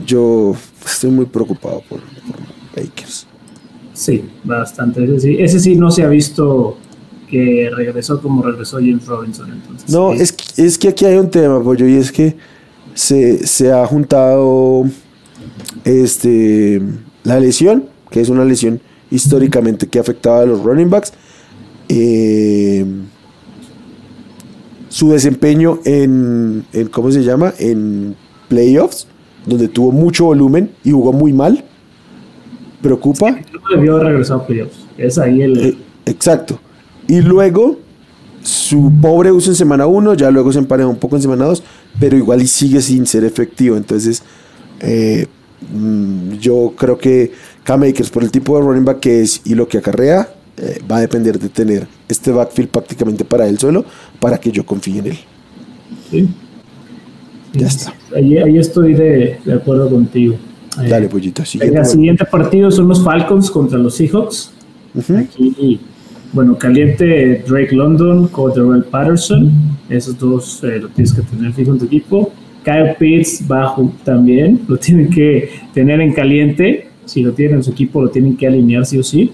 yo 0.06 0.56
estoy 0.86 1.12
muy 1.12 1.26
preocupado 1.26 1.82
por, 1.88 2.00
por 2.00 2.40
Makers. 2.84 3.28
Sí, 3.94 4.24
bastante. 4.44 5.04
Ese 5.04 5.20
sí, 5.20 5.36
ese 5.40 5.60
sí 5.60 5.76
no 5.76 5.92
se 5.92 6.04
ha 6.04 6.08
visto 6.10 6.78
que 7.30 7.70
regresó 7.76 8.22
como 8.22 8.44
regresó 8.44 8.78
James 8.78 9.06
Robinson. 9.06 9.52
Entonces, 9.52 9.90
No, 9.90 10.14
es, 10.14 10.32
que- 10.34 10.66
es 10.66 10.78
que 10.78 10.90
aquí 10.90 11.06
hay 11.06 11.18
un 11.18 11.30
tema, 11.30 11.62
pollo, 11.64 11.88
y 11.88 11.96
es 11.96 12.12
que 12.12 12.36
se, 12.94 13.46
se 13.48 13.72
ha 13.72 13.86
juntado 13.88 14.86
este, 15.84 16.82
la 17.24 17.40
lesión, 17.40 17.86
que 18.10 18.22
es 18.22 18.30
una 18.30 18.46
lesión 18.46 18.80
históricamente 19.12 19.88
que 19.88 20.00
afectaba 20.00 20.42
a 20.42 20.46
los 20.46 20.64
running 20.64 20.90
backs. 20.90 21.14
eh, 21.90 22.86
su 24.90 25.10
desempeño 25.12 25.80
en, 25.86 26.66
en, 26.72 26.88
¿cómo 26.88 27.12
se 27.12 27.24
llama? 27.24 27.52
En 27.58 28.16
playoffs, 28.48 29.08
donde 29.46 29.68
tuvo 29.68 29.92
mucho 29.92 30.26
volumen 30.26 30.70
y 30.84 30.92
jugó 30.92 31.12
muy 31.12 31.34
mal. 31.34 31.66
Preocupa. 32.84 33.40
debió 33.74 33.96
haber 33.96 34.08
regresado 34.08 34.42
a 34.42 34.46
playoffs. 34.46 34.86
Es 34.98 35.18
ahí 35.18 35.42
el. 35.42 35.58
Eh, 35.58 35.78
exacto. 36.06 36.60
Y 37.08 37.22
luego, 37.22 37.80
su 38.42 38.92
pobre 39.02 39.32
uso 39.32 39.50
en 39.50 39.56
semana 39.56 39.88
1, 39.88 40.16
ya 40.16 40.30
luego 40.30 40.52
se 40.52 40.60
emparejó 40.60 40.90
un 40.90 40.98
poco 40.98 41.16
en 41.16 41.22
semana 41.22 41.46
2, 41.46 41.64
pero 41.98 42.18
igual 42.18 42.42
y 42.42 42.48
sigue 42.48 42.82
sin 42.82 43.06
ser 43.06 43.24
efectivo. 43.24 43.78
Entonces, 43.78 44.22
eh, 44.82 45.28
mm, 45.74 46.34
yo 46.34 46.74
creo 46.78 46.98
que 46.98 47.32
K-Makers, 47.64 48.10
por 48.10 48.24
el 48.24 48.32
tipo 48.32 48.58
de 48.58 48.66
running 48.66 48.84
back 48.84 49.00
que 49.00 49.22
es 49.22 49.42
y 49.46 49.56
lo 49.56 49.68
que 49.68 49.78
acarrea, 49.78 50.28
eh, 50.58 50.80
va 50.90 50.98
a 50.98 51.02
depender 51.02 51.40
de 51.40 51.48
tener 51.48 51.88
este 52.10 52.32
backfield 52.32 52.70
prácticamente 52.70 53.24
para 53.24 53.48
él 53.48 53.58
solo, 53.58 53.86
para 54.20 54.38
que 54.38 54.52
yo 54.52 54.66
confíe 54.66 55.00
en 55.00 55.08
él. 55.08 55.18
sí. 56.12 56.30
Ya 57.56 57.68
está. 57.68 57.94
Ahí, 58.16 58.36
ahí 58.40 58.58
estoy 58.58 58.96
de, 58.96 59.40
de 59.46 59.54
acuerdo 59.54 59.88
contigo. 59.88 60.36
Eh, 60.82 60.88
Dale, 60.88 61.08
pollito. 61.08 61.46
Siguiente. 61.46 61.78
el 61.78 61.86
siguiente 61.86 62.26
partido 62.26 62.72
son 62.72 62.88
los 62.88 63.04
Falcons 63.04 63.50
contra 63.52 63.78
los 63.78 63.96
Seahawks. 63.96 64.52
Aquí, 65.18 65.80
bueno, 66.32 66.58
caliente 66.58 67.44
Drake 67.48 67.76
London, 67.76 68.28
Cordell 68.28 68.84
Patterson. 68.84 69.52
Esos 69.90 70.18
dos 70.18 70.64
eh, 70.64 70.80
lo 70.80 70.90
tienes 70.90 71.14
que 71.14 71.22
tener 71.22 71.54
fijo 71.54 71.72
en 71.72 71.80
tu 71.80 71.86
equipo. 71.86 72.32
Kyle 72.64 72.96
Pitts 72.98 73.48
bajo 73.48 73.92
también. 74.04 74.62
Lo 74.68 74.78
tienen 74.78 75.10
que 75.10 75.50
tener 75.74 76.02
en 76.02 76.14
caliente. 76.14 76.90
Si 77.06 77.22
lo 77.22 77.34
tienen 77.34 77.58
en 77.58 77.64
su 77.64 77.72
equipo, 77.72 78.02
lo 78.02 78.10
tienen 78.10 78.38
que 78.38 78.48
alinear 78.48 78.86
sí 78.86 78.98
o 78.98 79.04
sí. 79.04 79.32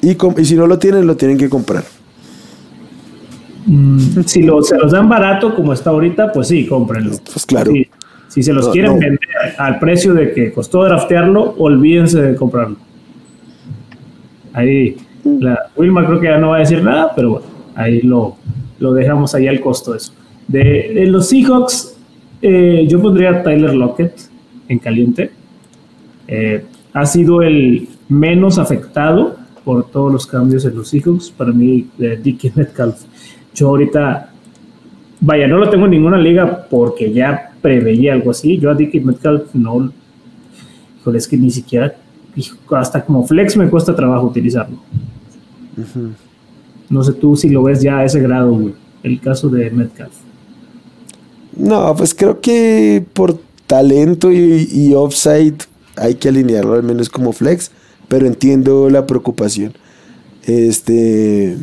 Y, 0.00 0.16
si 0.44 0.56
no 0.56 0.66
lo 0.66 0.78
tienen, 0.78 1.06
lo 1.06 1.16
tienen 1.16 1.38
que 1.38 1.48
comprar. 1.48 1.84
Mm, 3.66 4.22
si 4.26 4.42
lo, 4.42 4.60
se 4.62 4.76
los 4.76 4.90
dan 4.90 5.08
barato 5.08 5.54
como 5.54 5.72
está 5.72 5.90
ahorita, 5.90 6.32
pues 6.32 6.48
sí, 6.48 6.66
cómprenlo. 6.66 7.16
Pues 7.32 7.46
claro. 7.46 7.70
Sí. 7.70 7.86
Si 8.32 8.42
se 8.42 8.52
los 8.54 8.66
No, 8.66 8.72
quieren 8.72 8.92
no. 8.94 8.98
vender 8.98 9.18
al 9.58 9.78
precio 9.78 10.14
de 10.14 10.32
que 10.32 10.52
costó 10.52 10.84
draftearlo, 10.84 11.54
olvídense 11.58 12.22
de 12.22 12.34
comprarlo. 12.34 12.76
Ahí, 14.54 14.96
la, 15.24 15.58
Wilma 15.76 16.06
creo 16.06 16.18
que 16.18 16.28
ya 16.28 16.38
no 16.38 16.48
va 16.50 16.56
a 16.56 16.60
decir 16.60 16.82
nada, 16.82 17.12
pero 17.14 17.30
bueno, 17.32 17.46
ahí 17.74 18.00
lo, 18.00 18.36
lo 18.78 18.94
dejamos 18.94 19.34
ahí 19.34 19.48
al 19.48 19.60
costo 19.60 19.94
eso. 19.94 20.14
De, 20.48 20.92
de 20.94 21.06
los 21.08 21.28
Seahawks, 21.28 21.94
eh, 22.40 22.86
yo 22.88 23.02
pondría 23.02 23.30
a 23.30 23.42
Tyler 23.42 23.74
Lockett 23.74 24.14
en 24.68 24.78
caliente. 24.78 25.30
Eh, 26.26 26.64
ha 26.94 27.04
sido 27.04 27.42
el 27.42 27.86
menos 28.08 28.58
afectado 28.58 29.36
por 29.62 29.90
todos 29.90 30.10
los 30.10 30.26
cambios 30.26 30.64
en 30.64 30.74
los 30.74 30.88
Seahawks. 30.88 31.30
Para 31.30 31.52
mí, 31.52 31.86
eh, 31.98 32.18
Dickie 32.22 32.50
Metcalf. 32.54 32.96
Yo 33.54 33.68
ahorita, 33.68 34.30
vaya, 35.20 35.46
no 35.46 35.58
lo 35.58 35.68
tengo 35.68 35.84
en 35.84 35.90
ninguna 35.90 36.16
liga 36.16 36.66
porque 36.70 37.12
ya 37.12 37.51
preveía 37.62 38.12
algo 38.12 38.32
así. 38.32 38.58
Yo 38.58 38.70
a 38.70 38.74
Dickie 38.74 39.00
Metcalf 39.00 39.54
no, 39.54 39.92
híjole, 41.00 41.18
es 41.18 41.26
que 41.26 41.36
ni 41.36 41.50
siquiera, 41.50 41.96
hasta 42.70 43.04
como 43.04 43.26
flex 43.26 43.56
me 43.56 43.70
cuesta 43.70 43.96
trabajo 43.96 44.26
utilizarlo. 44.26 44.78
No 46.90 47.02
sé 47.02 47.12
tú 47.12 47.36
si 47.36 47.48
lo 47.48 47.62
ves 47.62 47.80
ya 47.80 47.98
a 47.98 48.04
ese 48.04 48.20
grado, 48.20 48.52
güey, 48.52 48.74
el 49.02 49.20
caso 49.20 49.48
de 49.48 49.70
Metcalf. 49.70 50.12
No, 51.56 51.94
pues 51.96 52.14
creo 52.14 52.40
que 52.40 53.04
por 53.12 53.38
talento 53.66 54.32
y, 54.32 54.68
y 54.70 54.94
offside 54.94 55.58
hay 55.96 56.14
que 56.14 56.28
alinearlo 56.28 56.74
al 56.74 56.82
menos 56.82 57.08
como 57.08 57.32
flex, 57.32 57.70
pero 58.08 58.26
entiendo 58.26 58.90
la 58.90 59.06
preocupación. 59.06 59.72
Este. 60.44 61.56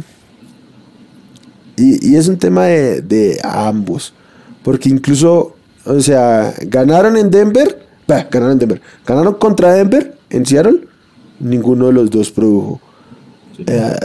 Y, 1.78 2.12
y 2.12 2.16
es 2.16 2.28
un 2.28 2.38
tema 2.38 2.66
de, 2.66 3.02
de 3.02 3.40
ambos, 3.44 4.14
porque 4.64 4.90
incluso, 4.90 5.56
o 5.86 6.00
sea, 6.00 6.54
ganaron 6.68 7.18
en 7.18 7.30
Denver, 7.32 7.80
bah, 8.08 8.28
ganaron 8.30 8.54
en 8.54 8.60
Denver, 8.60 8.82
ganaron 9.06 9.36
contra 9.36 9.74
Denver 9.74 10.16
en 10.30 10.46
Seattle, 10.46 10.88
ninguno 11.40 11.88
de 11.88 11.94
los 11.94 12.10
dos 12.10 12.32
produjo. 12.32 12.80
Eh, 13.66 13.96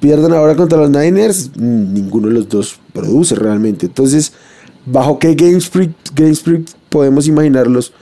pierden 0.00 0.32
ahora 0.32 0.56
contra 0.56 0.78
los 0.78 0.90
Niners, 0.90 1.56
ninguno 1.56 2.28
de 2.28 2.34
los 2.34 2.48
dos 2.48 2.78
produce 2.92 3.34
realmente. 3.34 3.86
Entonces, 3.86 4.32
¿bajo 4.86 5.18
qué 5.18 5.34
Game 5.34 5.60
Script 6.34 6.70
podemos 6.88 7.26
imaginarlos? 7.26 7.92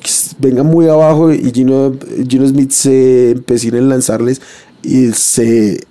Pues, 0.00 0.36
vengan 0.38 0.66
muy 0.66 0.88
abajo 0.88 1.32
y 1.32 1.50
Gino, 1.52 1.94
Gino 2.28 2.46
Smith 2.46 2.70
se 2.70 3.32
empecine 3.32 3.78
en 3.78 3.88
lanzarles 3.88 4.40
y 4.82 5.12
se 5.12 5.84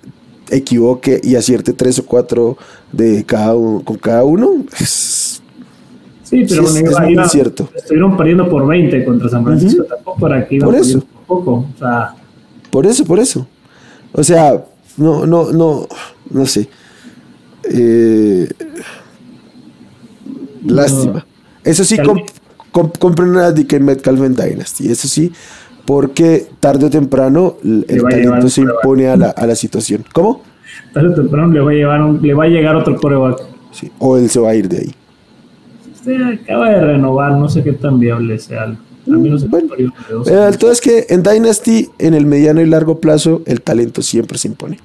equivoque 0.50 1.20
y 1.22 1.36
acierte 1.36 1.72
tres 1.72 1.98
o 1.98 2.06
cuatro 2.06 2.56
de 2.92 3.24
cada 3.24 3.54
uno, 3.54 3.84
con 3.84 3.96
cada 3.96 4.24
uno. 4.24 4.64
Es- 4.78 5.42
Sí, 6.34 6.46
pero 6.48 6.62
Sí, 6.62 6.66
es- 6.66 6.72
bueno, 6.72 6.88
es 6.90 6.96
iba- 6.96 7.10
iba- 7.10 7.22
incierto. 7.24 7.68
estuvieron 7.74 8.16
perdiendo 8.16 8.48
por 8.48 8.66
20 8.66 9.04
contra 9.04 9.28
San 9.28 9.44
Francisco, 9.44 9.84
tampoco 9.84 10.18
para 10.20 10.46
que 10.46 10.56
iban 10.56 10.68
Por 10.70 10.78
eso. 10.78 11.00
por 11.00 11.38
poco. 11.38 11.52
O 11.74 11.78
sea, 11.78 12.14
Por 12.70 12.86
eso, 12.86 13.04
por 13.04 13.18
eso. 13.20 13.46
O 14.12 14.24
sea, 14.24 14.64
no, 14.96 15.26
no, 15.26 15.52
no, 15.52 15.86
no 16.30 16.46
sé. 16.46 16.68
Eh, 17.64 18.48
lástima. 20.66 21.24
Eso 21.62 21.84
sí, 21.84 21.96
compren 22.98 23.36
a 23.36 23.52
DK 23.52 23.78
Metcalf 23.80 24.20
en 24.22 24.34
Dynasty. 24.34 24.90
Eso 24.90 25.08
sí, 25.08 25.32
porque 25.86 26.46
tarde 26.60 26.86
o 26.86 26.90
temprano 26.90 27.56
el 27.64 28.02
talento 28.02 28.48
se 28.48 28.62
impone 28.62 29.08
a 29.08 29.16
la, 29.16 29.30
a 29.30 29.46
la 29.46 29.54
situación. 29.54 30.04
¿Cómo? 30.12 30.42
tarde 30.92 31.08
o 31.10 31.14
temprano 31.14 31.48
le 31.52 31.60
va 31.60 31.70
a, 31.70 31.74
llevar 31.74 32.02
un- 32.02 32.20
le 32.22 32.34
va 32.34 32.44
a 32.44 32.48
llegar 32.48 32.74
otro 32.76 32.96
coreback. 32.96 33.40
Sí. 33.72 33.90
O 33.98 34.16
él 34.16 34.28
se 34.30 34.40
va 34.40 34.50
a 34.50 34.54
ir 34.54 34.68
de 34.68 34.78
ahí. 34.78 34.94
Usted 36.04 36.22
acaba 36.22 36.68
de 36.68 36.80
renovar, 36.82 37.32
no 37.32 37.48
sé 37.48 37.62
qué 37.62 37.72
tan 37.72 37.98
viable 37.98 38.38
sea. 38.38 38.64
Al 38.64 38.76
menos 39.06 39.42
en 39.42 39.50
Bueno, 39.50 39.70
de 39.74 40.48
el 40.48 40.58
todo 40.58 40.70
es 40.70 40.80
que 40.82 41.06
en 41.08 41.22
Dynasty, 41.22 41.88
en 41.98 42.12
el 42.12 42.26
mediano 42.26 42.60
y 42.60 42.66
largo 42.66 43.00
plazo, 43.00 43.40
el 43.46 43.62
talento 43.62 44.02
siempre 44.02 44.36
se 44.36 44.48
impone. 44.48 44.78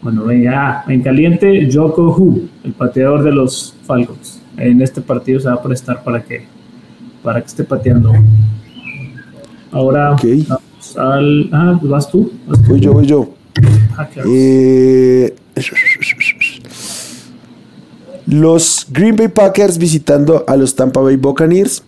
Bueno, 0.00 0.24
venga, 0.24 0.82
en 0.88 1.02
caliente, 1.02 1.68
Joko 1.70 2.14
Hu, 2.16 2.48
el 2.64 2.72
pateador 2.72 3.22
de 3.22 3.32
los 3.32 3.74
Falcons. 3.84 4.40
En 4.56 4.80
este 4.80 5.02
partido 5.02 5.40
se 5.40 5.48
va 5.48 5.54
a 5.54 5.62
prestar 5.62 6.02
para 6.02 6.22
que, 6.22 6.46
para 7.22 7.40
que 7.42 7.46
esté 7.48 7.64
pateando. 7.64 8.12
Ahora 9.70 10.12
Ok. 10.12 10.24
vamos 10.48 10.96
al. 10.96 11.48
Ah, 11.52 11.76
pues 11.78 11.90
vas 11.90 12.10
tú. 12.10 12.32
Vas 12.46 12.62
tú. 12.62 12.70
Voy 12.70 12.80
yo, 12.80 12.92
voy 12.94 13.06
yo. 13.06 13.28
Packers. 13.94 14.26
Eh, 14.30 15.34
los 18.26 18.86
Green 18.90 19.16
Bay 19.16 19.28
Packers 19.28 19.78
visitando 19.78 20.44
a 20.46 20.56
los 20.56 20.74
Tampa 20.74 21.00
Bay 21.00 21.16
Buccaneers. 21.16 21.82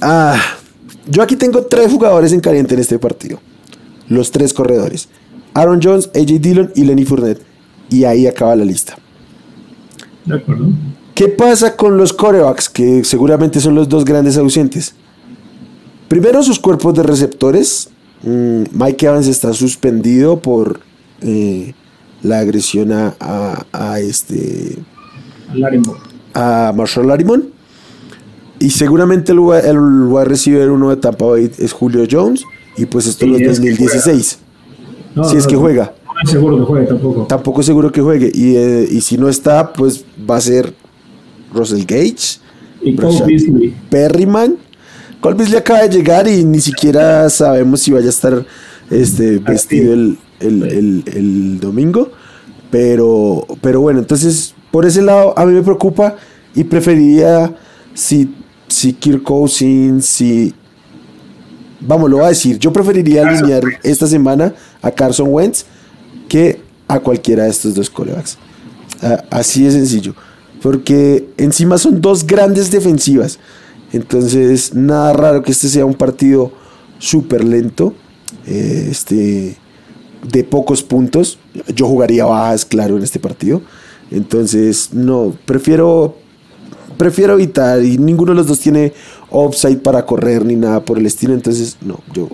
Ah, 0.00 0.40
yo 1.08 1.22
aquí 1.22 1.36
tengo 1.36 1.62
tres 1.62 1.90
jugadores 1.90 2.32
en 2.32 2.40
caliente 2.40 2.74
en 2.74 2.80
este 2.80 2.98
partido. 2.98 3.38
Los 4.08 4.30
tres 4.30 4.52
corredores. 4.52 5.08
Aaron 5.54 5.80
Jones, 5.82 6.10
AJ 6.14 6.40
Dillon 6.40 6.72
y 6.74 6.84
Lenny 6.84 7.04
Fournette. 7.04 7.42
Y 7.90 8.04
ahí 8.04 8.26
acaba 8.26 8.56
la 8.56 8.64
lista. 8.64 8.96
De 10.24 10.36
acuerdo. 10.36 10.68
¿Qué 11.14 11.28
pasa 11.28 11.76
con 11.76 11.96
los 11.96 12.12
corebacks? 12.12 12.68
Que 12.68 13.04
seguramente 13.04 13.60
son 13.60 13.74
los 13.74 13.88
dos 13.88 14.04
grandes 14.04 14.36
ausentes. 14.36 14.94
Primero, 16.08 16.42
sus 16.42 16.58
cuerpos 16.58 16.94
de 16.94 17.02
receptores. 17.02 17.90
Mm, 18.22 18.62
Mike 18.72 19.06
Evans 19.06 19.26
está 19.26 19.52
suspendido 19.52 20.40
por 20.40 20.80
eh, 21.20 21.74
la 22.22 22.38
agresión 22.40 22.92
a, 22.92 23.14
a- 23.20 23.64
a 23.72 24.00
este, 24.00 24.76
a 26.34 26.72
Marshall 26.74 27.06
Larimon. 27.08 27.48
Y 28.58 28.70
seguramente 28.70 29.32
el, 29.32 29.38
el 29.38 29.78
wide 30.08 30.24
receiver 30.26 30.70
uno 30.70 30.90
de 30.90 30.96
Tampa 30.96 31.24
Bay 31.24 31.50
es 31.58 31.72
Julio 31.72 32.04
Jones. 32.10 32.44
Y 32.76 32.86
pues 32.86 33.06
esto 33.06 33.24
Sí, 33.24 33.30
no 33.30 33.36
es 33.38 33.42
es 33.42 33.60
que 33.60 33.70
2016. 33.70 34.38
No, 35.14 35.24
si 35.24 35.36
es 35.36 35.46
que 35.46 35.56
juega. 35.56 35.94
No 36.06 36.12
estoy 36.22 36.32
seguro 36.34 36.58
que 36.58 36.64
juegue 36.64 36.86
tampoco. 36.86 37.26
Tampoco 37.26 37.60
es 37.60 37.66
seguro 37.66 37.90
que 37.92 38.00
juegue. 38.02 38.30
Y, 38.34 38.56
eh, 38.56 38.86
y 38.90 39.00
si 39.00 39.16
no 39.16 39.28
está, 39.28 39.72
pues 39.72 40.04
va 40.28 40.36
a 40.36 40.40
ser 40.40 40.74
Russell 41.54 41.84
Gage. 41.86 42.38
Y 42.82 42.94
Cole 42.96 43.22
Beasley. 43.26 43.74
Perryman. 43.88 44.56
Cole 45.20 45.36
Beasley 45.36 45.58
acaba 45.58 45.80
de 45.80 45.88
llegar 45.88 46.28
y 46.28 46.44
ni 46.44 46.60
siquiera 46.60 47.28
sabemos 47.30 47.80
si 47.80 47.92
vaya 47.92 48.06
a 48.06 48.10
estar 48.10 48.44
este, 48.90 49.38
vestido 49.38 49.92
el, 49.94 50.18
el- 50.40 50.62
el- 50.64 51.04
el 51.14 51.60
domingo. 51.60 52.10
Pero, 52.70 53.46
pero 53.60 53.80
bueno, 53.80 53.98
entonces 54.00 54.54
por 54.70 54.86
ese 54.86 55.02
lado 55.02 55.36
a 55.38 55.44
mí 55.44 55.52
me 55.52 55.62
preocupa 55.62 56.16
y 56.54 56.64
preferiría 56.64 57.54
si, 57.94 58.32
si 58.68 58.92
Kirk 58.92 59.22
Cousins, 59.24 60.06
si 60.06 60.54
vamos, 61.80 62.08
lo 62.10 62.16
voy 62.18 62.26
a 62.26 62.28
decir, 62.28 62.58
yo 62.58 62.72
preferiría 62.72 63.26
alinear 63.28 63.62
esta 63.82 64.06
semana 64.06 64.54
a 64.82 64.90
Carson 64.90 65.28
Wentz 65.30 65.64
que 66.28 66.60
a 66.86 67.00
cualquiera 67.00 67.44
de 67.44 67.50
estos 67.50 67.74
dos 67.74 67.90
corebacks. 67.90 68.38
así 69.30 69.64
de 69.64 69.72
sencillo. 69.72 70.14
Porque 70.62 71.28
encima 71.38 71.78
son 71.78 72.00
dos 72.00 72.26
grandes 72.26 72.70
defensivas. 72.70 73.38
Entonces, 73.92 74.74
nada 74.74 75.12
raro 75.14 75.42
que 75.42 75.52
este 75.52 75.68
sea 75.68 75.84
un 75.86 75.94
partido 75.94 76.52
súper 76.98 77.42
lento. 77.44 77.94
Eh, 78.46 78.88
este, 78.90 79.56
de 80.22 80.44
pocos 80.44 80.82
puntos. 80.82 81.38
Yo 81.74 81.86
jugaría 81.86 82.24
bajas, 82.24 82.64
claro, 82.64 82.96
en 82.96 83.02
este 83.02 83.18
partido. 83.18 83.62
Entonces, 84.10 84.92
no, 84.92 85.34
prefiero 85.44 86.16
prefiero 87.00 87.32
evitar 87.32 87.82
y 87.82 87.96
ninguno 87.96 88.32
de 88.32 88.36
los 88.36 88.46
dos 88.46 88.60
tiene 88.60 88.92
upside 89.30 89.78
para 89.78 90.04
correr 90.04 90.44
ni 90.44 90.54
nada 90.54 90.84
por 90.84 90.98
el 90.98 91.06
estilo. 91.06 91.32
Entonces, 91.32 91.78
no, 91.80 92.00
yo 92.12 92.28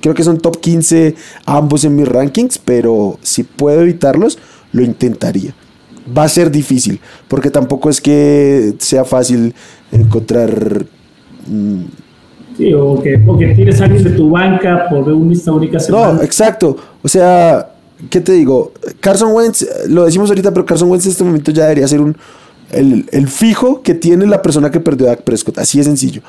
creo 0.00 0.14
que 0.14 0.22
son 0.22 0.38
top 0.38 0.60
15 0.60 1.16
ambos 1.46 1.82
en 1.82 1.96
mis 1.96 2.06
rankings, 2.06 2.58
pero 2.58 3.18
si 3.22 3.42
puedo 3.42 3.80
evitarlos, 3.80 4.38
lo 4.70 4.82
intentaría. 4.82 5.52
Va 6.16 6.22
a 6.22 6.28
ser 6.28 6.52
difícil, 6.52 7.00
porque 7.26 7.50
tampoco 7.50 7.90
es 7.90 8.00
que 8.00 8.74
sea 8.78 9.04
fácil 9.04 9.52
encontrar... 9.90 10.86
Mm, 11.48 11.84
sí, 12.58 12.74
o 12.74 13.00
que, 13.00 13.22
o 13.26 13.38
que 13.38 13.54
tires 13.54 13.80
a 13.80 13.84
alguien 13.84 14.04
de 14.04 14.10
tu 14.10 14.28
banca 14.28 14.86
por 14.90 15.08
una 15.10 15.52
única 15.52 15.80
semana. 15.80 16.12
No, 16.12 16.22
exacto. 16.22 16.76
O 17.02 17.08
sea, 17.08 17.70
¿qué 18.10 18.20
te 18.20 18.32
digo? 18.32 18.72
Carson 19.00 19.32
Wentz, 19.32 19.66
lo 19.88 20.04
decimos 20.04 20.28
ahorita, 20.28 20.52
pero 20.52 20.66
Carson 20.66 20.90
Wentz 20.90 21.06
en 21.06 21.12
este 21.12 21.24
momento 21.24 21.50
ya 21.50 21.62
debería 21.62 21.88
ser 21.88 22.00
un 22.00 22.14
el, 22.70 23.28
fijo 23.28 23.82
que 23.82 23.94
tiene 23.94 24.26
la 24.26 24.42
persona 24.42 24.70
que 24.70 24.80
perdió 24.80 25.06
a 25.06 25.10
Dak 25.10 25.22
Prescott. 25.22 25.58
Así 25.58 25.78
de 25.78 25.84
sencillo. 25.84 26.22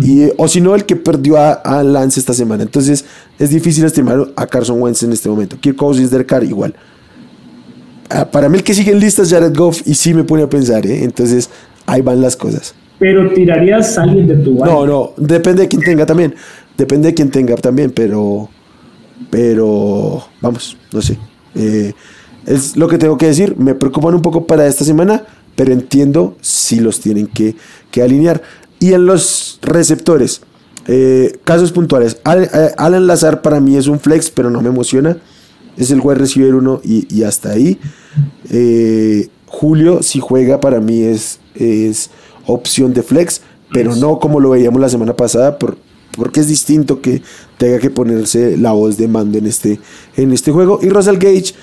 Y, 0.00 0.28
o 0.36 0.48
si 0.48 0.60
no, 0.60 0.74
el 0.74 0.84
que 0.84 0.96
perdió 0.96 1.36
a, 1.38 1.82
Lance 1.82 2.20
esta 2.20 2.32
semana. 2.32 2.62
Entonces, 2.62 3.04
es 3.38 3.50
difícil 3.50 3.84
estimar 3.84 4.28
a 4.36 4.46
Carson 4.46 4.80
Wentz 4.80 5.02
en 5.02 5.12
este 5.12 5.28
momento. 5.28 5.56
Kirk 5.60 5.76
Cousins, 5.76 6.10
Derek 6.10 6.32
igual. 6.42 6.74
Ah, 8.08 8.30
para 8.30 8.48
mí, 8.48 8.58
el 8.58 8.64
que 8.64 8.74
sigue 8.74 8.92
en 8.92 9.00
lista 9.00 9.22
es 9.22 9.30
Jared 9.30 9.56
Goff. 9.56 9.82
Y 9.86 9.94
sí 9.94 10.14
me 10.14 10.24
pone 10.24 10.42
a 10.42 10.48
pensar, 10.48 10.86
¿eh? 10.86 11.04
Entonces, 11.04 11.50
ahí 11.86 12.00
van 12.00 12.20
las 12.20 12.36
cosas. 12.36 12.74
Pero 13.02 13.32
tirarías 13.32 13.98
a 13.98 14.04
alguien 14.04 14.28
de 14.28 14.36
tu 14.36 14.54
No, 14.64 14.86
no. 14.86 15.12
Depende 15.16 15.62
de 15.62 15.68
quién 15.68 15.82
tenga 15.82 16.06
también. 16.06 16.34
Depende 16.78 17.08
de 17.08 17.14
quién 17.14 17.30
tenga 17.30 17.56
también. 17.56 17.90
Pero. 17.90 18.48
Pero. 19.28 20.22
Vamos, 20.40 20.76
no 20.92 21.02
sé. 21.02 21.18
Eh, 21.56 21.92
es 22.46 22.76
lo 22.76 22.86
que 22.86 22.98
tengo 22.98 23.18
que 23.18 23.26
decir. 23.26 23.56
Me 23.58 23.74
preocupan 23.74 24.14
un 24.14 24.22
poco 24.22 24.46
para 24.46 24.66
esta 24.68 24.84
semana 24.84 25.24
pero 25.54 25.72
entiendo 25.72 26.36
si 26.40 26.80
los 26.80 27.00
tienen 27.00 27.26
que, 27.26 27.56
alinear. 28.02 28.42
Y 28.80 28.94
en 28.94 29.06
los 29.06 29.58
receptores, 29.62 30.42
eh, 30.86 31.38
casos 31.44 31.72
puntuales. 31.72 32.20
Eh, 32.24 32.72
Alan 32.76 33.06
Lazar 33.06 33.42
para 33.42 33.60
mí 33.60 33.76
es 33.76 33.86
un 33.86 34.00
flex, 34.00 34.30
pero 34.30 34.50
no 34.50 34.60
me 34.60 34.70
emociona. 34.70 35.18
Es 35.76 35.90
el 35.90 36.00
wide 36.00 36.16
receiver 36.16 36.54
1 36.54 36.80
y, 36.84 37.22
hasta 37.22 37.50
ahí. 37.50 37.78
Eh, 38.50 39.28
Julio, 39.46 40.02
si 40.02 40.20
juega, 40.20 40.60
para 40.60 40.80
mí 40.80 41.02
es, 41.02 41.38
es 41.54 42.10
opción 42.46 42.92
de 42.94 43.02
flex, 43.02 43.42
pero 43.72 43.96
no 43.96 44.18
como 44.18 44.40
lo 44.40 44.50
veíamos 44.50 44.80
la 44.80 44.88
semana 44.88 45.16
pasada, 45.16 45.58
porque 45.58 46.40
es 46.40 46.48
distinto 46.48 47.00
que 47.00 47.22
tenga 47.58 47.78
que 47.78 47.90
ponerse 47.90 48.56
la 48.56 48.72
voz 48.72 48.96
de 48.96 49.08
mando 49.08 49.38
en 49.38 49.46
este, 49.46 49.80
en 50.16 50.32
este 50.32 50.52
juego. 50.52 50.78
Y 50.82 50.88
Russell 50.88 51.16
Gage 51.16 51.54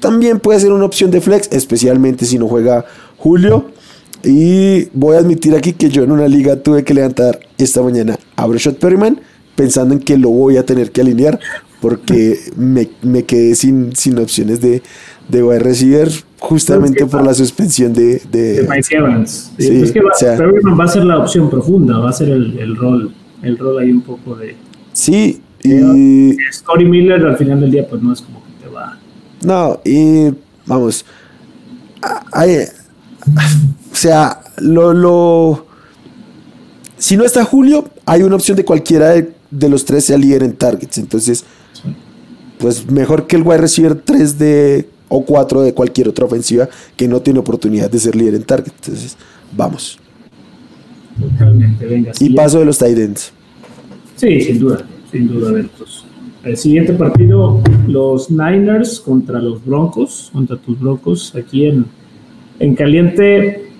también 0.00 0.40
puede 0.40 0.60
ser 0.60 0.72
una 0.72 0.84
opción 0.84 1.10
de 1.10 1.20
flex, 1.20 1.48
especialmente 1.52 2.24
si 2.24 2.38
no 2.38 2.48
juega 2.48 2.84
Julio. 3.18 3.70
Y 4.24 4.88
voy 4.92 5.16
a 5.16 5.20
admitir 5.20 5.54
aquí 5.54 5.72
que 5.72 5.88
yo 5.88 6.02
en 6.02 6.10
una 6.10 6.26
liga 6.26 6.56
tuve 6.56 6.82
que 6.82 6.94
levantar 6.94 7.38
esta 7.58 7.82
mañana 7.82 8.18
a 8.34 8.46
Breshot 8.46 8.78
Perryman 8.78 9.20
pensando 9.54 9.94
en 9.94 10.00
que 10.00 10.18
lo 10.18 10.30
voy 10.30 10.56
a 10.56 10.66
tener 10.66 10.90
que 10.90 11.00
alinear 11.00 11.38
porque 11.80 12.38
me, 12.56 13.24
quedé 13.24 13.54
sin, 13.54 13.94
sin 13.94 14.18
opciones 14.18 14.60
de, 14.60 14.82
de 15.28 15.42
wide 15.42 15.60
receiver 15.60 16.10
justamente 16.38 17.06
por 17.06 17.24
la 17.24 17.34
suspensión 17.34 17.92
de, 17.92 18.20
de, 18.30 18.58
Evans. 18.90 19.52
es 19.58 19.92
que 19.92 20.00
Perryman 20.20 20.78
va 20.78 20.84
a 20.84 20.88
ser 20.88 21.04
la 21.04 21.18
opción 21.18 21.48
profunda, 21.50 21.98
va 21.98 22.10
a 22.10 22.12
ser 22.12 22.28
el, 22.28 22.76
rol, 22.76 23.12
el 23.42 23.58
rol 23.58 23.78
ahí 23.78 23.90
un 23.90 24.02
poco 24.02 24.36
de... 24.36 24.56
Sí, 24.92 25.40
y... 25.62 26.36
Scotty 26.52 26.84
Miller 26.84 27.24
al 27.26 27.36
final 27.36 27.60
del 27.60 27.70
día 27.70 27.88
pues 27.88 28.02
no 28.02 28.12
es 28.12 28.20
como 28.20 28.42
que 28.44 28.64
te 28.64 28.68
va... 28.68 28.98
No, 29.44 29.80
y 29.84 30.32
vamos, 30.66 31.04
hay, 32.32 32.58
o 33.92 33.94
sea, 33.94 34.40
lo, 34.58 34.92
lo, 34.92 35.66
si 36.98 37.16
no 37.16 37.24
está 37.24 37.44
Julio, 37.44 37.88
hay 38.04 38.22
una 38.22 38.36
opción 38.36 38.56
de 38.56 38.64
cualquiera 38.64 39.10
de, 39.10 39.68
los 39.68 39.84
tres 39.84 40.04
sea 40.04 40.18
líder 40.18 40.42
en 40.42 40.54
targets. 40.54 40.98
Entonces, 40.98 41.44
pues 42.58 42.90
mejor 42.90 43.26
que 43.26 43.36
el 43.36 43.42
wide 43.42 43.58
receiver 43.58 43.94
3 43.94 44.38
de 44.38 44.88
o 45.08 45.24
4 45.24 45.62
de 45.62 45.74
cualquier 45.74 46.08
otra 46.08 46.24
ofensiva 46.24 46.68
que 46.96 47.08
no 47.08 47.20
tiene 47.20 47.38
oportunidad 47.38 47.90
de 47.90 47.98
ser 47.98 48.16
líder 48.16 48.34
en 48.34 48.42
target. 48.42 48.72
Entonces, 48.74 49.16
vamos. 49.56 49.98
Totalmente, 51.20 51.86
venga. 51.86 52.12
Y 52.18 52.30
paso 52.30 52.58
de 52.58 52.64
los 52.64 52.78
Titans. 52.78 53.32
Sí, 54.16 54.40
sin 54.40 54.58
duda, 54.60 54.84
sin 55.10 55.28
duda. 55.28 55.64
Pues, 55.78 56.04
el 56.44 56.56
siguiente 56.56 56.92
partido, 56.92 57.60
los 57.88 58.30
Niners 58.30 59.00
contra 59.00 59.40
los 59.40 59.64
Broncos, 59.64 60.30
contra 60.32 60.56
tus 60.56 60.78
Broncos, 60.78 61.34
aquí 61.34 61.66
en 61.66 61.86
en 62.58 62.74
caliente 62.74 63.70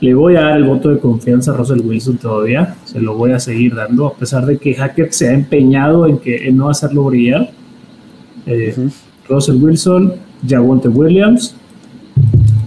le 0.00 0.14
voy 0.14 0.36
a 0.36 0.42
dar 0.42 0.56
el 0.58 0.64
voto 0.64 0.90
de 0.90 0.98
confianza 0.98 1.52
a 1.52 1.56
Russell 1.56 1.80
Wilson 1.80 2.18
todavía, 2.18 2.76
se 2.84 3.00
lo 3.00 3.14
voy 3.14 3.32
a 3.32 3.40
seguir 3.40 3.74
dando, 3.74 4.06
a 4.06 4.14
pesar 4.14 4.44
de 4.44 4.58
que 4.58 4.74
Hackett 4.74 5.12
se 5.12 5.28
ha 5.28 5.32
empeñado 5.32 6.06
en, 6.06 6.18
que, 6.18 6.50
no 6.52 6.68
hacerlo 6.68 7.04
brillar. 7.04 7.50
Eh, 8.44 8.76
Russell 9.28 9.56
Wilson, 9.56 10.12
Javonte 10.46 10.88
Williams, 10.88 11.54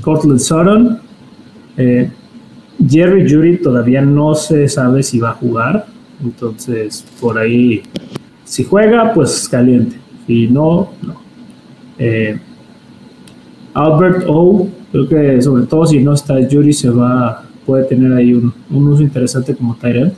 Cortland 0.01 0.39
Sutton, 0.39 0.99
eh, 1.77 2.09
Jerry 2.87 3.29
Judy 3.29 3.57
todavía 3.57 4.01
no 4.01 4.33
se 4.35 4.67
sabe 4.69 5.03
si 5.03 5.19
va 5.19 5.31
a 5.31 5.33
jugar, 5.33 5.85
entonces 6.23 7.05
por 7.19 7.37
ahí, 7.37 7.81
si 8.45 8.63
juega, 8.63 9.13
pues 9.13 9.47
caliente, 9.49 9.97
si 10.25 10.47
no, 10.47 10.91
no. 11.01 11.21
Eh, 11.97 12.39
Albert 13.73 14.23
O 14.27 14.69
Creo 14.91 15.07
que 15.07 15.41
sobre 15.41 15.65
todo 15.65 15.85
si 15.85 15.99
no 15.99 16.13
está 16.13 16.39
Yuri 16.39 16.73
se 16.73 16.89
va, 16.89 17.43
puede 17.65 17.83
tener 17.83 18.11
ahí 18.13 18.33
un, 18.33 18.51
uso 18.69 19.03
interesante 19.03 19.55
como 19.55 19.75
Tyrell. 19.75 20.13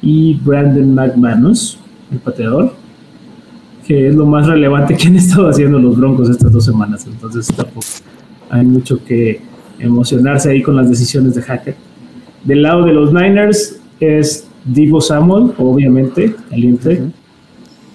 Y 0.00 0.34
Brandon 0.34 0.94
McManus, 0.94 1.78
el 2.12 2.18
pateador, 2.18 2.74
que 3.88 4.06
es 4.06 4.14
lo 4.14 4.26
más 4.26 4.46
relevante 4.46 4.94
que 4.94 5.08
han 5.08 5.16
estado 5.16 5.48
haciendo 5.48 5.78
los 5.78 5.96
Broncos 5.96 6.28
estas 6.28 6.52
dos 6.52 6.66
semanas. 6.66 7.06
Entonces 7.06 7.46
tampoco 7.46 7.86
hay 8.50 8.62
mucho 8.66 9.02
que 9.02 9.40
emocionarse 9.78 10.50
ahí 10.50 10.62
con 10.62 10.76
las 10.76 10.90
decisiones 10.90 11.34
de 11.34 11.40
Hackett. 11.40 11.74
Del 12.44 12.62
lado 12.62 12.84
de 12.84 12.92
los 12.92 13.14
Niners 13.14 13.80
es 13.98 14.46
Divo 14.66 15.00
Samuel, 15.00 15.52
obviamente, 15.56 16.36
caliente. 16.50 17.02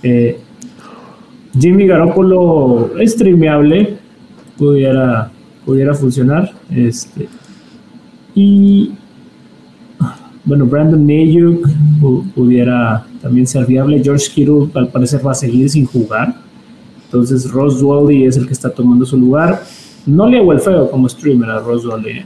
Eh, 0.02 0.39
Jimmy 1.60 1.86
Garoppolo 1.86 2.98
es 3.00 3.12
streameable, 3.12 3.96
pudiera, 4.58 5.32
pudiera 5.64 5.94
funcionar. 5.94 6.52
Este, 6.72 7.30
y 8.34 8.94
bueno, 10.44 10.66
Brandon 10.66 11.06
Mayuk 11.06 11.70
pudiera 12.34 13.06
también 13.24 13.47
ser 13.47 13.65
viable. 13.65 14.03
George 14.03 14.30
Kittle 14.30 14.67
al 14.76 14.89
parecer 14.89 15.26
va 15.26 15.32
a 15.32 15.34
seguir 15.34 15.69
sin 15.69 15.86
jugar. 15.86 16.36
Entonces 17.05 17.49
Ross 17.49 17.82
Wally 17.82 18.26
es 18.26 18.36
el 18.36 18.45
que 18.45 18.53
está 18.53 18.69
tomando 18.69 19.05
su 19.05 19.17
lugar. 19.17 19.63
No 20.05 20.28
le 20.28 20.39
hago 20.39 20.51
el 20.51 20.59
feo 20.59 20.91
como 20.91 21.07
streamer 21.07 21.49
a 21.49 21.59
Ross 21.59 21.86
Wally. 21.86 22.09
¿eh? 22.09 22.26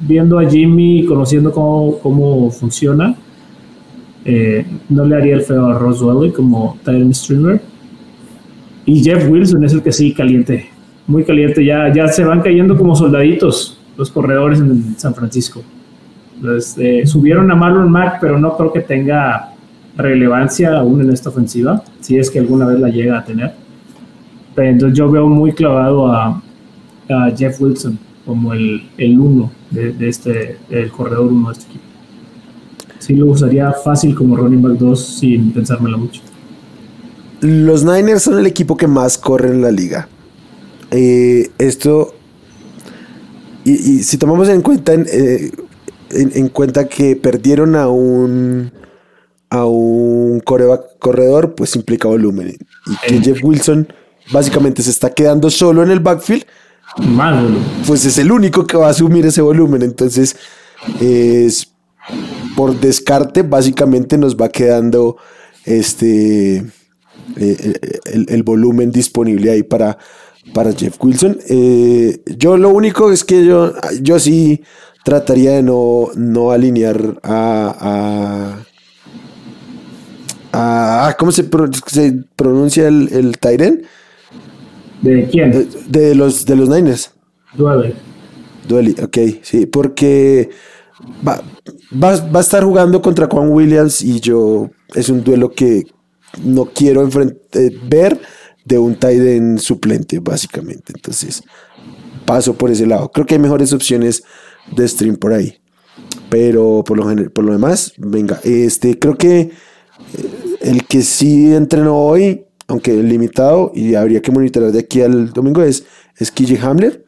Viendo 0.00 0.38
a 0.38 0.48
Jimmy, 0.48 1.04
conociendo 1.04 1.52
cómo, 1.52 1.98
cómo 1.98 2.50
funciona, 2.50 3.14
eh, 4.24 4.66
no 4.88 5.04
le 5.04 5.16
haría 5.16 5.34
el 5.34 5.42
feo 5.42 5.66
a 5.66 5.78
Ross 5.78 6.00
Wally 6.00 6.32
como 6.32 6.78
Titan 6.78 7.12
Streamer 7.12 7.60
y 8.86 9.02
Jeff 9.02 9.28
Wilson 9.28 9.64
es 9.64 9.72
el 9.74 9.82
que 9.82 9.92
sí 9.92 10.14
caliente, 10.14 10.70
muy 11.06 11.24
caliente. 11.24 11.62
Ya, 11.62 11.92
ya 11.92 12.08
se 12.08 12.24
van 12.24 12.40
cayendo 12.40 12.76
como 12.76 12.96
soldaditos 12.96 13.78
los 13.98 14.10
corredores 14.10 14.60
en 14.60 14.98
San 14.98 15.14
Francisco. 15.14 15.62
Eh, 16.78 17.06
subieron 17.06 17.50
a 17.50 17.54
Marlon 17.54 17.90
Mack, 17.90 18.18
pero 18.20 18.38
no 18.38 18.56
creo 18.56 18.72
que 18.72 18.80
tenga 18.80 19.52
relevancia 19.96 20.76
aún 20.78 21.00
en 21.00 21.10
esta 21.10 21.30
ofensiva, 21.30 21.82
si 22.00 22.18
es 22.18 22.30
que 22.30 22.38
alguna 22.38 22.66
vez 22.66 22.78
la 22.78 22.88
llega 22.88 23.18
a 23.18 23.24
tener. 23.24 23.54
entonces 24.56 24.96
yo 24.96 25.10
veo 25.10 25.26
muy 25.26 25.52
clavado 25.52 26.12
a, 26.12 26.42
Jeff 27.36 27.60
Wilson 27.60 27.96
como 28.24 28.52
el, 28.52 28.82
el 28.98 29.20
uno 29.20 29.52
de, 29.70 29.94
este, 30.08 30.58
el 30.70 30.90
corredor 30.90 31.26
uno 31.26 31.48
de 31.48 31.52
este 31.52 31.66
equipo. 31.66 31.84
Sí 32.98 33.14
lo 33.14 33.26
usaría 33.26 33.70
fácil 33.72 34.14
como 34.16 34.36
running 34.36 34.60
back 34.60 34.72
2 34.72 35.18
sin 35.20 35.52
pensármelo 35.52 35.98
mucho. 35.98 36.20
Los 37.40 37.84
Niners 37.84 38.22
son 38.22 38.40
el 38.40 38.46
equipo 38.46 38.76
que 38.76 38.88
más 38.88 39.18
corre 39.18 39.50
en 39.50 39.62
la 39.62 39.70
liga. 39.70 40.08
Eh, 40.90 41.50
esto, 41.58 42.14
y, 43.64 44.02
si 44.02 44.18
tomamos 44.18 44.48
en 44.48 44.62
cuenta, 44.62 44.94
eh, 44.94 45.52
en, 46.10 46.48
cuenta 46.48 46.88
que 46.88 47.16
perdieron 47.16 47.76
a 47.76 47.88
un 47.88 48.72
a 49.48 49.64
un 49.64 50.40
corredor, 50.40 51.54
pues 51.54 51.76
implica 51.76 52.08
volumen. 52.08 52.56
Y 52.86 52.96
que 53.06 53.20
Jeff 53.20 53.44
Wilson 53.44 53.88
básicamente 54.32 54.82
se 54.82 54.90
está 54.90 55.14
quedando 55.14 55.50
solo 55.50 55.82
en 55.82 55.90
el 55.90 56.00
backfield. 56.00 56.44
Más. 56.98 57.44
Pues 57.86 58.04
es 58.04 58.18
el 58.18 58.32
único 58.32 58.66
que 58.66 58.76
va 58.76 58.88
a 58.88 58.90
asumir 58.90 59.26
ese 59.26 59.42
volumen. 59.42 59.82
Entonces, 59.82 60.36
es 61.00 61.68
por 62.56 62.78
descarte, 62.80 63.42
básicamente 63.42 64.18
nos 64.18 64.36
va 64.36 64.48
quedando 64.48 65.16
este 65.64 66.64
eh, 67.36 67.74
el, 68.06 68.42
volumen 68.44 68.90
disponible 68.92 69.50
ahí 69.50 69.62
para, 69.62 69.98
para 70.52 70.72
Jeff 70.72 70.96
Wilson. 71.00 71.38
Eh, 71.48 72.20
yo 72.36 72.56
lo 72.56 72.70
único 72.70 73.12
es 73.12 73.24
que 73.24 73.44
yo, 73.44 73.72
yo 74.00 74.18
sí 74.18 74.62
trataría 75.04 75.52
de 75.52 75.62
no, 75.62 76.08
no 76.16 76.50
alinear 76.50 77.20
a, 77.22 78.56
a, 80.52 81.16
¿cómo 81.18 81.30
se, 81.32 81.44
pronuncia 81.44 82.88
el, 82.88 83.08
el 83.12 83.38
Tyren? 83.38 83.84
¿De 85.02 85.28
quién? 85.30 85.68
De, 85.88 86.14
los, 86.14 86.44
de 86.46 86.56
los 86.56 86.68
Niners. 86.68 87.12
Duele. 87.54 87.94
Duele, 88.66 88.94
ok, 89.02 89.18
sí, 89.42 89.66
porque 89.66 90.50
va, 91.26 91.40
va, 92.02 92.38
a 92.38 92.40
estar 92.40 92.64
jugando 92.64 93.00
contra 93.00 93.28
Juan 93.28 93.50
Williams 93.50 94.02
y 94.02 94.18
yo 94.18 94.70
es 94.94 95.08
un 95.08 95.22
duelo 95.22 95.52
que 95.52 95.84
no 96.42 96.64
quiero 96.66 97.08
eh, 97.52 97.78
ver 97.88 98.20
de 98.66 98.78
un 98.78 98.96
tight 98.96 99.58
suplente, 99.58 100.18
básicamente. 100.18 100.92
Entonces, 100.94 101.42
paso 102.26 102.54
por 102.54 102.70
ese 102.70 102.84
lado. 102.84 103.10
Creo 103.12 103.24
que 103.24 103.34
hay 103.34 103.40
mejores 103.40 103.72
opciones 103.72 104.24
de 104.74 104.86
stream 104.86 105.16
por 105.16 105.32
ahí. 105.32 105.56
Pero 106.28 106.82
por 106.84 106.98
lo, 106.98 107.30
por 107.30 107.44
lo 107.44 107.52
demás, 107.52 107.92
venga, 107.96 108.40
este, 108.42 108.98
creo 108.98 109.16
que 109.16 109.38
eh, 109.38 109.50
el 110.60 110.84
que 110.84 111.02
sí 111.02 111.54
entrenó 111.54 111.96
hoy, 111.96 112.44
aunque 112.66 113.00
limitado, 113.02 113.70
y 113.72 113.94
habría 113.94 114.20
que 114.20 114.32
monitorear 114.32 114.72
de 114.72 114.80
aquí 114.80 115.00
al 115.00 115.32
domingo, 115.32 115.62
es, 115.62 115.84
es 116.16 116.32
KJ 116.32 116.60
Hamler, 116.60 117.04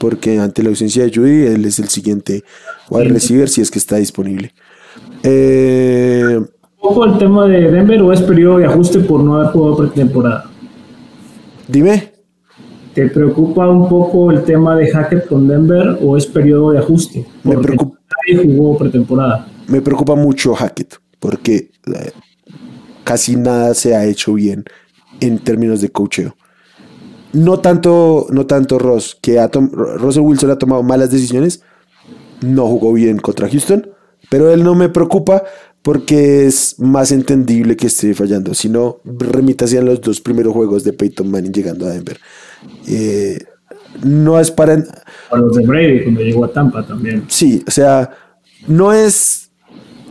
porque 0.00 0.40
ante 0.40 0.64
la 0.64 0.70
ausencia 0.70 1.04
de 1.04 1.12
Judy, 1.14 1.46
él 1.46 1.64
es 1.64 1.78
el 1.78 1.88
siguiente 1.88 2.42
wide 2.90 3.08
receiver 3.08 3.48
si 3.48 3.60
es 3.60 3.70
que 3.70 3.78
está 3.78 3.96
disponible. 3.96 4.52
Eh, 5.22 6.36
¿Un 6.36 6.48
poco 6.80 7.04
el 7.04 7.18
tema 7.18 7.46
de 7.46 7.70
Denver 7.70 8.02
o 8.02 8.12
es 8.12 8.20
periodo 8.22 8.58
de 8.58 8.66
ajuste 8.66 8.98
por 8.98 9.22
no 9.22 9.36
haber 9.36 9.52
jugado 9.52 9.76
pretemporada? 9.76 10.50
Dime. 11.68 12.12
¿Te 12.94 13.08
preocupa 13.08 13.68
un 13.68 13.88
poco 13.88 14.30
el 14.30 14.42
tema 14.44 14.74
de 14.76 14.90
Hackett 14.90 15.26
con 15.26 15.46
Denver 15.46 15.98
o 16.00 16.16
es 16.16 16.26
periodo 16.26 16.70
de 16.70 16.78
ajuste? 16.78 17.26
Me 17.44 17.58
preocupa. 17.58 17.98
Nadie 18.28 18.44
jugó 18.44 18.78
pretemporada. 18.78 19.46
Me 19.68 19.80
preocupa 19.82 20.14
mucho 20.14 20.54
Hackett 20.54 20.96
porque 21.18 21.70
eh, 21.86 22.12
casi 23.04 23.36
nada 23.36 23.74
se 23.74 23.94
ha 23.94 24.06
hecho 24.06 24.34
bien 24.34 24.64
en 25.20 25.38
términos 25.38 25.80
de 25.80 25.90
coacheo. 25.90 26.36
No 27.32 27.58
tanto, 27.58 28.26
no 28.30 28.46
tanto 28.46 28.78
Ross, 28.78 29.18
que 29.20 29.46
Russell 29.46 30.22
Wilson 30.22 30.50
ha 30.50 30.58
tomado 30.58 30.82
malas 30.82 31.10
decisiones, 31.10 31.62
no 32.40 32.66
jugó 32.66 32.92
bien 32.92 33.18
contra 33.18 33.48
Houston, 33.48 33.90
pero 34.30 34.50
él 34.50 34.64
no 34.64 34.74
me 34.74 34.88
preocupa 34.88 35.42
porque 35.86 36.46
es 36.46 36.80
más 36.80 37.12
entendible 37.12 37.76
que 37.76 37.86
esté 37.86 38.12
fallando. 38.12 38.54
Si 38.54 38.68
no, 38.68 38.98
remítase 39.04 39.78
a 39.78 39.82
los 39.82 40.00
dos 40.00 40.20
primeros 40.20 40.52
juegos 40.52 40.82
de 40.82 40.92
Peyton 40.92 41.30
Manning 41.30 41.52
llegando 41.52 41.86
a 41.86 41.90
Denver. 41.90 42.18
Eh, 42.88 43.38
no 44.02 44.40
es 44.40 44.50
para. 44.50 44.84
A 45.30 45.36
los 45.36 45.54
de 45.54 45.64
Brady 45.64 46.02
cuando 46.02 46.22
llegó 46.22 46.44
a 46.44 46.52
Tampa 46.52 46.84
también. 46.84 47.26
Sí, 47.28 47.62
o 47.68 47.70
sea, 47.70 48.10
no 48.66 48.92
es. 48.92 49.52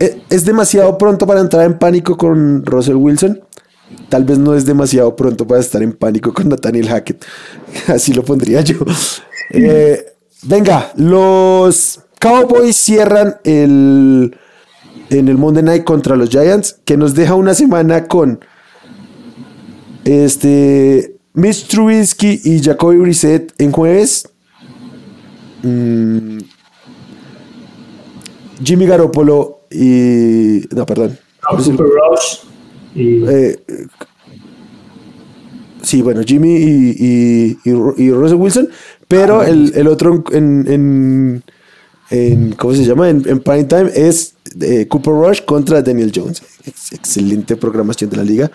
E, 0.00 0.22
es 0.30 0.46
demasiado 0.46 0.96
pronto 0.96 1.26
para 1.26 1.40
entrar 1.40 1.66
en 1.66 1.78
pánico 1.78 2.16
con 2.16 2.64
Russell 2.64 2.94
Wilson. 2.94 3.42
Tal 4.08 4.24
vez 4.24 4.38
no 4.38 4.54
es 4.54 4.64
demasiado 4.64 5.14
pronto 5.14 5.46
para 5.46 5.60
estar 5.60 5.82
en 5.82 5.92
pánico 5.92 6.32
con 6.32 6.48
Nathaniel 6.48 6.88
Hackett. 6.88 7.22
Así 7.88 8.14
lo 8.14 8.24
pondría 8.24 8.62
yo. 8.62 8.76
Eh, 9.50 10.06
venga, 10.44 10.90
los 10.96 12.00
Cowboys 12.18 12.78
cierran 12.78 13.36
el 13.44 14.34
en 15.10 15.28
el 15.28 15.38
Monday 15.38 15.62
Night 15.62 15.84
contra 15.84 16.16
los 16.16 16.30
Giants, 16.30 16.80
que 16.84 16.96
nos 16.96 17.14
deja 17.14 17.34
una 17.34 17.54
semana 17.54 18.06
con 18.06 18.40
este 20.04 21.16
Mitch 21.34 21.66
Trubisky 21.66 22.40
y 22.44 22.62
Jacoby 22.62 22.98
Brissett 22.98 23.52
en 23.58 23.72
jueves. 23.72 24.28
Mm, 25.62 26.38
Jimmy 28.62 28.86
Garoppolo 28.86 29.60
y. 29.70 30.62
No, 30.74 30.86
perdón. 30.86 31.18
Super 31.60 31.86
Rush 31.86 32.46
eh, 32.98 33.62
sí, 35.82 36.02
bueno, 36.02 36.22
Jimmy 36.24 36.56
y, 36.56 37.58
y, 37.64 38.10
Russell 38.10 38.38
Wilson, 38.38 38.68
pero 39.06 39.42
ah, 39.42 39.48
el, 39.48 39.86
otro 39.86 40.24
en 40.32 41.42
en 42.10 42.52
¿cómo 42.52 42.74
se 42.74 42.84
llama? 42.84 43.08
En, 43.08 43.22
prime 43.22 43.64
time 43.64 43.90
es 43.94 44.34
eh, 44.60 44.86
Cooper 44.88 45.12
Rush 45.12 45.42
contra 45.42 45.82
Daniel 45.82 46.12
Jones. 46.14 46.42
excelente 46.92 47.56
programación 47.56 48.10
de 48.10 48.16
la 48.16 48.24
liga. 48.24 48.50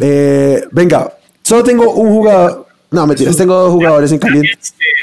Eh, 0.00 0.64
venga, 0.70 1.12
solo 1.42 1.62
tengo 1.62 1.92
un 1.94 2.10
jugador. 2.10 2.66
No, 2.90 3.06
mentiras, 3.06 3.36
tengo 3.36 3.54
dos 3.54 3.72
jugadores 3.72 4.12
en 4.12 4.18
caliente. 4.18 4.50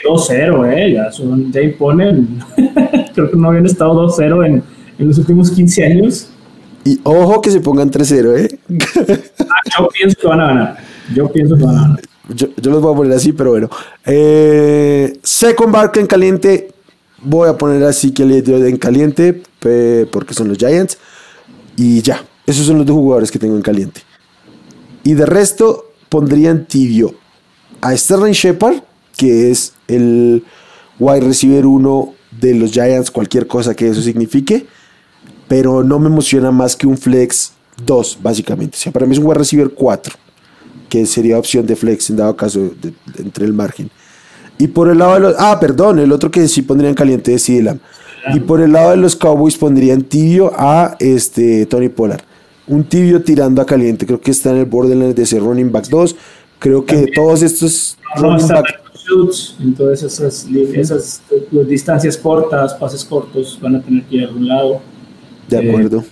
2-0, 0.06 0.74
eh, 0.74 0.94
ya, 0.94 1.12
son, 1.12 1.52
ya 1.52 1.62
imponen. 1.62 2.40
Creo 3.14 3.30
que 3.30 3.38
no 3.38 3.50
habían 3.50 3.66
estado 3.66 4.08
2-0 4.08 4.46
en, 4.46 4.64
en, 4.98 5.08
los 5.08 5.18
últimos 5.18 5.52
15 5.52 5.86
años. 5.86 6.30
Y 6.86 7.00
ojo 7.04 7.42
que 7.42 7.52
se 7.52 7.60
pongan 7.60 7.92
3-0, 7.92 8.38
¿eh? 8.40 8.60
ah, 9.40 9.62
yo 9.78 9.90
pienso 9.90 10.18
que 10.20 10.28
van 10.28 10.40
a 10.40 10.48
ganar. 10.48 10.78
Yo 11.14 11.32
pienso 11.32 11.56
que 11.58 11.64
van 11.64 11.78
a 11.78 11.82
ganar. 11.82 12.02
Yo, 12.34 12.48
yo 12.56 12.72
los 12.72 12.82
voy 12.82 12.94
a 12.94 12.98
poner 12.98 13.14
así, 13.14 13.34
pero 13.34 13.52
bueno. 13.52 13.70
Eh, 14.06 15.20
Second 15.22 15.74
Bark 15.74 15.98
en 15.98 16.08
caliente, 16.08 16.72
Voy 17.24 17.48
a 17.48 17.58
poner 17.58 17.84
así 17.84 18.14
que 18.14 18.26
le 18.26 18.40
en 18.40 18.78
caliente 18.78 19.44
porque 20.12 20.34
son 20.34 20.48
los 20.48 20.58
Giants. 20.58 20.98
Y 21.78 22.02
ya, 22.02 22.26
esos 22.46 22.66
son 22.66 22.78
los 22.78 22.86
dos 22.86 22.96
jugadores 22.96 23.32
que 23.32 23.40
tengo 23.40 23.56
en 23.56 23.62
caliente. 23.62 24.02
Y 25.04 25.14
de 25.14 25.26
resto 25.26 25.92
pondría 26.10 26.52
en 26.52 26.66
tibio 26.66 27.16
a 27.82 27.96
Sterling 27.96 28.34
Shepard, 28.34 28.84
que 29.16 29.52
es 29.52 29.74
el 29.88 30.44
wide 31.00 31.22
receiver 31.22 31.66
1 31.66 32.14
de 32.40 32.56
los 32.56 32.72
Giants, 32.72 33.12
cualquier 33.12 33.48
cosa 33.48 33.74
que 33.76 33.88
eso 33.88 34.02
signifique. 34.02 34.68
Pero 35.48 35.84
no 35.84 36.00
me 36.00 36.08
emociona 36.08 36.52
más 36.52 36.76
que 36.76 36.88
un 36.88 36.98
flex 36.98 37.54
2, 37.86 38.20
básicamente. 38.22 38.78
O 38.78 38.80
sea, 38.80 38.92
para 38.92 39.06
mí 39.06 39.14
es 39.14 39.20
un 39.20 39.26
wide 39.26 39.40
receiver 39.40 39.72
4, 39.72 40.14
que 40.88 41.06
sería 41.06 41.38
opción 41.38 41.66
de 41.66 41.76
flex 41.76 42.10
en 42.10 42.18
dado 42.18 42.36
caso 42.36 42.72
entre 43.18 43.46
el 43.46 43.54
margen. 43.54 43.90
Y 44.58 44.68
por 44.68 44.90
el 44.90 45.00
lado 45.00 45.16
de 45.16 45.20
los. 45.22 45.36
Ah, 45.40 45.60
perdón, 45.60 46.00
el 46.00 46.12
otro 46.12 46.30
que 46.30 46.48
sí 46.48 46.62
pondría 46.62 46.90
en 46.90 46.96
caliente 46.96 47.34
es 47.34 47.42
Sidelam. 47.42 47.80
Y 48.34 48.40
por 48.42 48.62
el 48.62 48.74
lado 48.74 48.92
de 48.92 48.98
los 48.98 49.16
Cowboys 49.16 49.58
pondría 49.58 49.94
en 49.94 50.04
tibio 50.04 50.52
a 50.56 50.96
este 51.00 51.66
Tony 51.66 51.90
Pollard. 51.90 52.22
Un 52.68 52.84
tibio 52.84 53.22
tirando 53.22 53.62
a 53.62 53.66
caliente. 53.66 54.06
Creo 54.06 54.22
que 54.22 54.32
está 54.32 54.52
en 54.52 54.58
el 54.58 54.66
borderline 54.66 55.14
de 55.14 55.24
ese 55.24 55.40
running 55.40 55.72
back 55.72 55.88
2. 55.88 56.16
Creo 56.60 56.86
que 56.86 57.08
todos 57.16 57.42
estos 57.42 57.98
running 58.16 58.48
back. 58.48 58.82
Entonces 59.60 60.14
esas, 60.14 60.48
esas 60.74 61.22
distancias 61.68 62.16
cortas, 62.18 62.74
pases 62.76 63.04
cortos, 63.04 63.60
van 63.62 63.76
a 63.76 63.82
tener 63.82 64.04
que 64.04 64.18
ir 64.18 64.24
a 64.24 64.28
algún 64.28 64.48
lado. 64.48 64.82
De 65.50 65.58
eh, 65.58 65.70
acuerdo. 65.70 66.04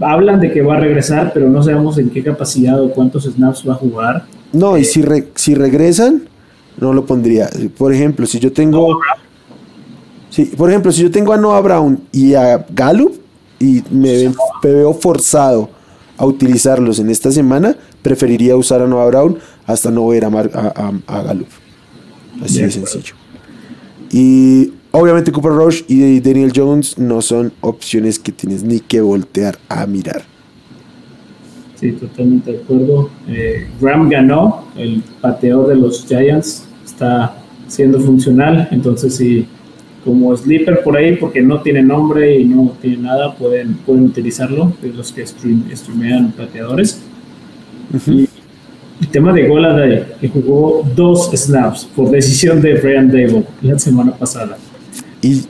hablan 0.00 0.40
de 0.40 0.52
que 0.52 0.60
va 0.60 0.74
a 0.74 0.80
regresar, 0.80 1.32
pero 1.32 1.48
no 1.48 1.62
sabemos 1.62 1.96
en 1.98 2.10
qué 2.10 2.22
capacidad 2.22 2.82
o 2.82 2.90
cuántos 2.90 3.24
snaps 3.24 3.66
va 3.66 3.74
a 3.74 3.76
jugar. 3.76 4.26
No, 4.52 4.76
y 4.76 4.82
eh, 4.82 4.84
si, 4.84 5.02
si 5.34 5.54
regresan, 5.54 6.28
no 6.78 6.92
lo 6.92 7.06
pondría. 7.06 7.48
Por 7.78 7.94
ejemplo, 7.94 8.26
si 8.26 8.38
yo 8.38 8.52
tengo. 8.52 9.00
Sí, 10.34 10.46
por 10.46 10.68
ejemplo, 10.68 10.90
si 10.90 11.00
yo 11.00 11.12
tengo 11.12 11.32
a 11.32 11.36
Noah 11.36 11.60
Brown 11.60 12.00
y 12.10 12.34
a 12.34 12.66
Gallup 12.70 13.12
y 13.60 13.84
me, 13.88 14.34
veo 14.64 14.92
forzado 14.92 15.70
a 16.16 16.26
utilizarlos 16.26 16.98
en 16.98 17.08
esta 17.08 17.30
semana, 17.30 17.76
preferiría 18.02 18.56
usar 18.56 18.82
a 18.82 18.88
Noah 18.88 19.06
Brown 19.06 19.38
hasta 19.64 19.92
no 19.92 20.08
ver 20.08 20.24
a, 20.24 20.28
a, 20.28 20.92
a, 21.06 21.22
Gallup. 21.22 21.46
Así 22.42 22.60
de, 22.60 22.68
sencillo. 22.68 23.14
Y 24.10 24.72
obviamente 24.90 25.30
Cooper 25.30 25.52
Rush 25.52 25.82
y 25.86 26.18
Daniel 26.18 26.50
Jones 26.52 26.98
no 26.98 27.22
son 27.22 27.52
opciones 27.60 28.18
que 28.18 28.32
tienes 28.32 28.64
ni 28.64 28.80
que 28.80 29.00
voltear 29.02 29.56
a 29.68 29.86
mirar. 29.86 30.24
Sí, 31.76 31.92
totalmente 31.92 32.50
de 32.50 32.58
acuerdo. 32.58 33.08
Eh, 33.28 33.68
Graham 33.80 34.08
ganó, 34.08 34.64
el 34.74 35.00
pateador 35.20 35.68
de 35.68 35.76
los 35.76 36.04
Giants, 36.04 36.64
está 36.84 37.36
siendo 37.68 38.00
funcional, 38.00 38.66
entonces 38.72 39.14
sí, 39.14 39.46
como 40.04 40.36
sleeper 40.36 40.82
por 40.82 40.96
ahí, 40.96 41.16
porque 41.16 41.40
no 41.40 41.62
tiene 41.62 41.82
nombre 41.82 42.38
y 42.38 42.44
no 42.44 42.76
tiene 42.80 42.98
nada, 42.98 43.34
pueden, 43.34 43.74
pueden 43.74 44.04
utilizarlo, 44.04 44.72
de 44.82 44.92
los 44.92 45.12
que 45.12 45.26
streamean 45.26 46.32
pateadores. 46.32 47.00
y 48.06 48.28
el 49.00 49.08
tema 49.08 49.32
de 49.32 49.48
Goladay, 49.48 50.04
que 50.20 50.28
jugó 50.28 50.86
dos 50.94 51.30
snaps 51.34 51.88
por 51.96 52.10
decisión 52.10 52.60
de 52.60 52.74
Brian 52.74 53.08
Dable 53.08 53.44
la 53.62 53.78
semana 53.78 54.12
pasada. 54.12 54.56
Y, 55.20 55.42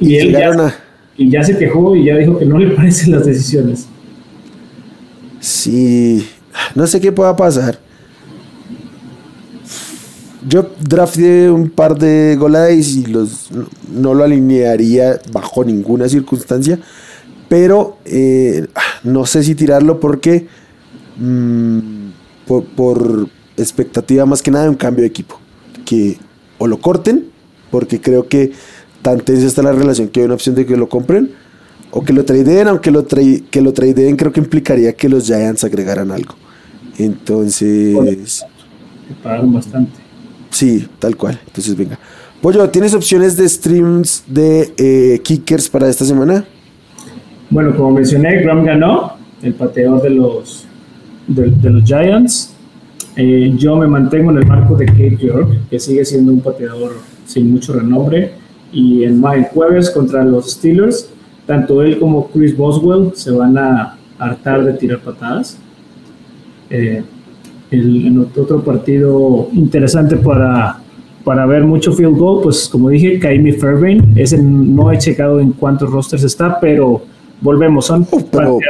Y, 0.00 0.16
él 0.16 0.32
ya, 0.32 0.74
y 1.16 1.30
ya 1.30 1.44
se 1.44 1.56
quejó 1.56 1.94
y 1.94 2.06
ya 2.06 2.16
dijo 2.16 2.38
que 2.38 2.44
no 2.46 2.58
le 2.58 2.68
parecen 2.76 3.12
las 3.12 3.24
decisiones. 3.24 3.86
Sí, 5.40 6.26
no 6.74 6.86
sé 6.86 7.00
qué 7.00 7.12
pueda 7.12 7.36
pasar. 7.36 7.78
Yo 10.48 10.70
drafté 10.80 11.50
un 11.50 11.70
par 11.70 11.96
de 11.98 12.36
Golades 12.38 12.96
y 12.96 13.06
los 13.06 13.50
no 13.92 14.14
lo 14.14 14.24
alinearía 14.24 15.20
bajo 15.32 15.64
ninguna 15.64 16.08
circunstancia. 16.08 16.78
Pero 17.48 17.98
eh, 18.04 18.66
no 19.04 19.26
sé 19.26 19.42
si 19.42 19.54
tirarlo 19.54 20.00
porque 20.00 20.46
mm, 21.18 21.78
por, 22.46 23.28
expectativa 23.56 24.24
más 24.26 24.42
que 24.42 24.50
nada 24.50 24.64
de 24.64 24.70
un 24.70 24.76
cambio 24.76 25.02
de 25.02 25.08
equipo. 25.08 25.38
Que 25.84 26.18
o 26.58 26.66
lo 26.66 26.80
corten, 26.80 27.26
porque 27.70 28.00
creo 28.00 28.28
que 28.28 28.52
tan 29.02 29.20
tensa 29.20 29.46
está 29.46 29.62
la 29.62 29.72
relación 29.72 30.08
que 30.08 30.20
hay 30.20 30.26
una 30.26 30.34
opción 30.34 30.54
de 30.54 30.64
que 30.64 30.76
lo 30.76 30.88
compren, 30.88 31.30
o 31.90 32.02
que 32.02 32.12
lo 32.12 32.24
tradeen, 32.24 32.68
aunque 32.68 32.90
lo, 32.90 33.04
tradeen 33.04 34.16
creo 34.16 34.32
que 34.32 34.40
implicaría 34.40 34.94
que 34.94 35.08
los 35.08 35.26
Giants 35.26 35.64
agregaran 35.64 36.10
algo. 36.10 36.34
Entonces... 36.98 38.44
Que 39.08 39.14
pagan 39.22 39.52
bastante. 39.52 40.01
Sí, 40.52 40.86
tal 40.98 41.16
cual. 41.16 41.40
Entonces, 41.46 41.76
venga. 41.76 41.98
Pollo, 42.40 42.68
¿tienes 42.70 42.94
opciones 42.94 43.36
de 43.36 43.48
streams 43.48 44.24
de 44.26 44.72
eh, 44.76 45.20
kickers 45.22 45.68
para 45.68 45.88
esta 45.88 46.04
semana? 46.04 46.44
Bueno, 47.50 47.74
como 47.76 47.92
mencioné, 47.92 48.42
Graham 48.42 48.64
ganó, 48.64 49.12
el 49.42 49.54
pateador 49.54 50.02
de 50.02 50.10
los, 50.10 50.66
de, 51.26 51.70
los 51.70 51.84
Giants. 51.84 52.54
Eh, 53.16 53.52
yo 53.56 53.76
me 53.76 53.86
mantengo 53.86 54.30
en 54.30 54.38
el 54.38 54.46
marco 54.46 54.76
de 54.76 54.86
Kate 54.86 55.18
York, 55.18 55.50
que 55.70 55.78
sigue 55.78 56.04
siendo 56.04 56.32
un 56.32 56.40
pateador 56.40 56.96
sin 57.26 57.50
mucho 57.50 57.74
renombre. 57.74 58.32
Y 58.72 59.04
en 59.04 59.22
el 59.24 59.44
jueves 59.44 59.90
contra 59.90 60.24
los 60.24 60.52
Steelers, 60.52 61.10
tanto 61.46 61.82
él 61.82 61.98
como 61.98 62.28
Chris 62.28 62.56
Boswell 62.56 63.12
se 63.14 63.30
van 63.30 63.56
a 63.56 63.98
hartar 64.18 64.64
de 64.64 64.74
tirar 64.74 65.00
patadas. 65.00 65.58
Eh, 66.70 67.02
en 67.72 68.18
otro 68.18 68.62
partido 68.62 69.48
interesante 69.52 70.16
para, 70.16 70.80
para 71.24 71.46
ver 71.46 71.64
mucho 71.64 71.92
field 71.92 72.16
goal, 72.16 72.42
pues 72.42 72.68
como 72.68 72.90
dije, 72.90 73.18
Kaimi 73.18 73.52
Fairbairn, 73.52 74.12
ese 74.16 74.38
no 74.42 74.92
he 74.92 74.98
checado 74.98 75.40
en 75.40 75.52
cuántos 75.52 75.90
rosters 75.90 76.22
está, 76.24 76.60
pero 76.60 77.02
volvemos, 77.40 77.86
son 77.86 78.06
oh, 78.12 78.60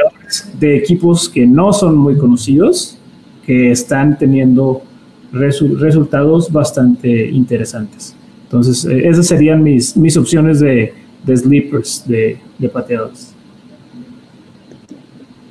de 0.59 0.77
equipos 0.77 1.29
que 1.29 1.45
no 1.45 1.73
son 1.73 1.97
muy 1.97 2.17
conocidos, 2.17 2.97
que 3.45 3.71
están 3.71 4.17
teniendo 4.17 4.81
resultados 5.31 6.51
bastante 6.51 7.29
interesantes. 7.29 8.15
Entonces, 8.43 8.85
eh, 8.85 9.07
esas 9.07 9.27
serían 9.27 9.63
mis, 9.63 9.97
mis 9.97 10.15
opciones 10.15 10.59
de, 10.59 10.93
de 11.25 11.37
sleepers, 11.37 12.03
de, 12.07 12.37
de 12.57 12.69
pateadores. 12.69 13.32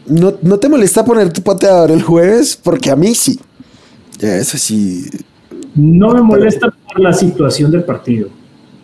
¿No, 0.07 0.35
¿No 0.43 0.59
te 0.59 0.69
molesta 0.69 1.05
poner 1.05 1.33
tu 1.33 1.43
pateador 1.43 1.91
el 1.91 2.03
jueves? 2.03 2.59
Porque 2.63 2.91
a 2.91 2.97
mí 2.97 3.15
sí. 3.15 3.39
Eso 4.21 4.59
sí. 4.59 5.07
No 5.75 6.11
me 6.11 6.21
molesta 6.21 6.73
por 6.87 7.01
la 7.01 7.13
situación 7.13 7.71
del 7.71 7.85
partido. 7.85 8.29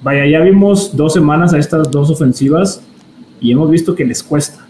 Vaya, 0.02 0.26
ya 0.26 0.40
vimos 0.40 0.96
dos 0.96 1.12
semanas 1.12 1.52
a 1.52 1.58
estas 1.58 1.90
dos 1.90 2.10
ofensivas 2.10 2.80
y 3.40 3.52
hemos 3.52 3.70
visto 3.70 3.94
que 3.94 4.04
les 4.04 4.22
cuesta. 4.22 4.66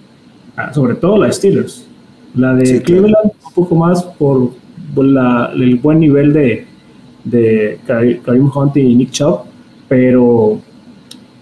Ah, 0.57 0.73
sobre 0.73 0.95
todo 0.95 1.19
la 1.19 1.27
de 1.27 1.33
Steelers. 1.33 1.87
La 2.35 2.55
de 2.55 2.83
Cleveland 2.83 3.33
un 3.47 3.53
poco 3.55 3.75
más 3.75 4.03
por, 4.03 4.51
el 4.97 5.77
buen 5.77 6.01
nivel 6.01 6.33
de, 6.33 6.67
de 7.25 7.81
Karim 7.87 8.51
Hunt 8.55 8.77
y 8.77 8.95
Nick 8.95 9.11
Chubb, 9.11 9.41
pero 9.89 10.61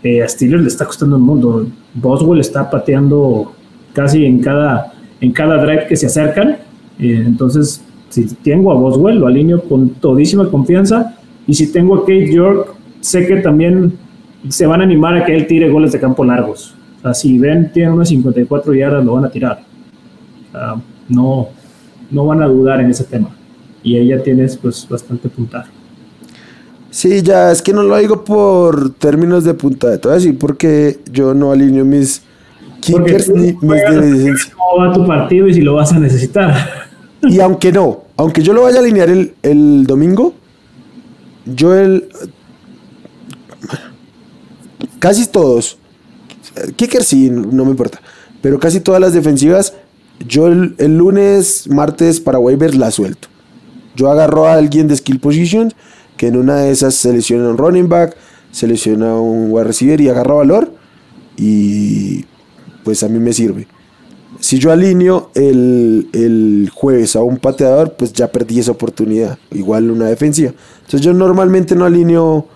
eh, 0.03 0.23
a 0.23 0.29
Steelers 0.29 0.63
le 0.63 0.69
está 0.69 0.85
costando 0.85 1.17
un 1.17 1.23
mundo. 1.23 1.67
Boswell 1.95 2.41
está 2.41 2.69
pateando 2.71 3.53
casi 3.93 4.25
en 4.25 4.41
cada, 4.41 4.93
en 5.27 5.33
cada 5.33 5.57
drive 5.59 5.87
que 5.89 5.97
se 5.97 6.07
acercan. 6.07 6.57
Eh, 6.99 7.25
entonces, 7.27 7.83
si 8.11 8.27
tengo 8.27 8.71
a 8.71 8.75
Boswell, 8.75 9.19
lo 9.19 9.27
alineo 9.27 9.61
con 9.63 9.91
todísima 9.91 10.49
confianza. 10.49 11.17
Y 11.47 11.55
si 11.55 11.73
tengo 11.73 11.97
a 11.97 12.01
Kate 12.01 12.33
York, 12.33 12.75
sé 13.01 13.27
que 13.27 13.37
también 13.37 13.93
se 14.49 14.67
van 14.67 14.81
a 14.81 14.85
animar 14.85 15.17
a 15.17 15.25
que 15.25 15.35
él 15.35 15.47
tire 15.49 15.69
goles 15.69 15.93
de 15.93 15.99
campo 15.99 16.25
largos. 16.25 16.75
O 16.99 17.03
sea, 17.03 17.15
si 17.15 17.39
ven, 17.39 17.73
tiene 17.73 17.91
unas 17.91 18.09
54 18.09 18.73
yardas, 18.75 19.05
lo 19.05 19.15
van 19.15 19.25
a 19.25 19.31
tirar. 19.31 19.63
no, 21.09 21.49
no 22.11 22.27
van 22.27 22.43
a 22.43 22.47
dudar 22.47 22.81
en 22.81 22.91
ese 22.91 23.05
tema. 23.05 23.31
Y 23.83 23.97
ella 23.97 24.23
tienes 24.23 24.57
pues 24.57 24.87
bastante 24.89 25.29
puntaje. 25.29 25.71
Sí, 26.91 27.21
ya, 27.23 27.51
es 27.51 27.63
que 27.63 27.73
no 27.73 27.83
lo 27.83 27.97
digo 27.97 28.25
por 28.25 28.91
términos 28.91 29.43
de 29.43 29.55
punta. 29.55 29.99
Te 29.99 30.09
voy 30.09 30.29
a 30.29 30.39
porque 30.39 31.01
yo 31.11 31.35
no 31.35 31.51
alineo 31.51 31.85
mis 31.85 32.23
kickers 32.81 33.29
ni 33.31 33.53
mis 33.53 34.47
¿Cómo 34.55 34.79
va 34.79 34.93
tu 34.93 35.07
partido 35.07 35.49
y 35.49 35.55
si 35.55 35.61
lo 35.61 35.75
vas 35.75 35.93
a 35.93 35.99
necesitar? 35.99 36.55
Y 37.23 37.41
aunque 37.41 37.73
no, 37.73 38.05
aunque 38.17 38.43
yo 38.43 38.53
lo 38.53 38.63
vaya 38.63 38.79
a 38.79 38.81
alinear 38.81 39.09
el, 39.11 39.87
domingo, 39.87 40.35
yo 41.45 41.75
el. 41.75 42.09
Casi 44.99 45.27
todos. 45.27 45.79
Kicker 46.77 47.05
sí, 47.05 47.31
no 47.31 47.65
me 47.65 47.71
importa. 47.71 48.01
Pero 48.41 48.59
casi 48.59 48.81
todas 48.81 49.01
las 49.01 49.13
defensivas, 49.13 49.75
yo 50.27 50.47
el, 50.47 50.75
lunes, 50.97 51.69
martes 51.69 52.21
para 52.21 52.39
waivers 52.39 52.77
la 52.77 52.91
suelto. 52.91 53.29
Yo 53.95 54.11
agarro 54.11 54.47
a 54.47 54.55
alguien 54.55 54.89
de 54.89 54.97
skill 54.97 55.21
positions 55.21 55.75
que 56.17 56.29
en 56.29 56.37
una 56.37 56.57
de 56.57 56.71
esas 56.71 56.95
selecciona 56.95 57.49
un 57.49 57.59
running 57.59 57.89
back, 57.89 58.17
selecciona 58.51 59.15
un 59.17 59.51
wide 59.51 59.65
receiver 59.65 60.01
y 60.01 60.09
agarra 60.09 60.35
valor. 60.35 60.73
Y 61.37 62.25
pues 62.87 63.03
a 63.03 63.09
mí 63.09 63.19
me 63.19 63.33
sirve. 63.33 63.67
Si 64.39 64.61
yo 64.61 64.71
alineo 64.71 65.33
el, 65.35 66.71
jueves 66.73 67.17
a 67.17 67.23
un 67.23 67.39
pateador, 67.39 67.95
pues 67.95 68.13
ya 68.13 68.31
perdí 68.31 68.61
esa 68.61 68.71
oportunidad. 68.71 69.41
Igual 69.51 69.91
una 69.91 70.07
defensiva. 70.07 70.53
Entonces 70.77 71.01
yo 71.01 71.13
normalmente 71.13 71.75
no 71.75 71.85
alineo, 71.85 72.47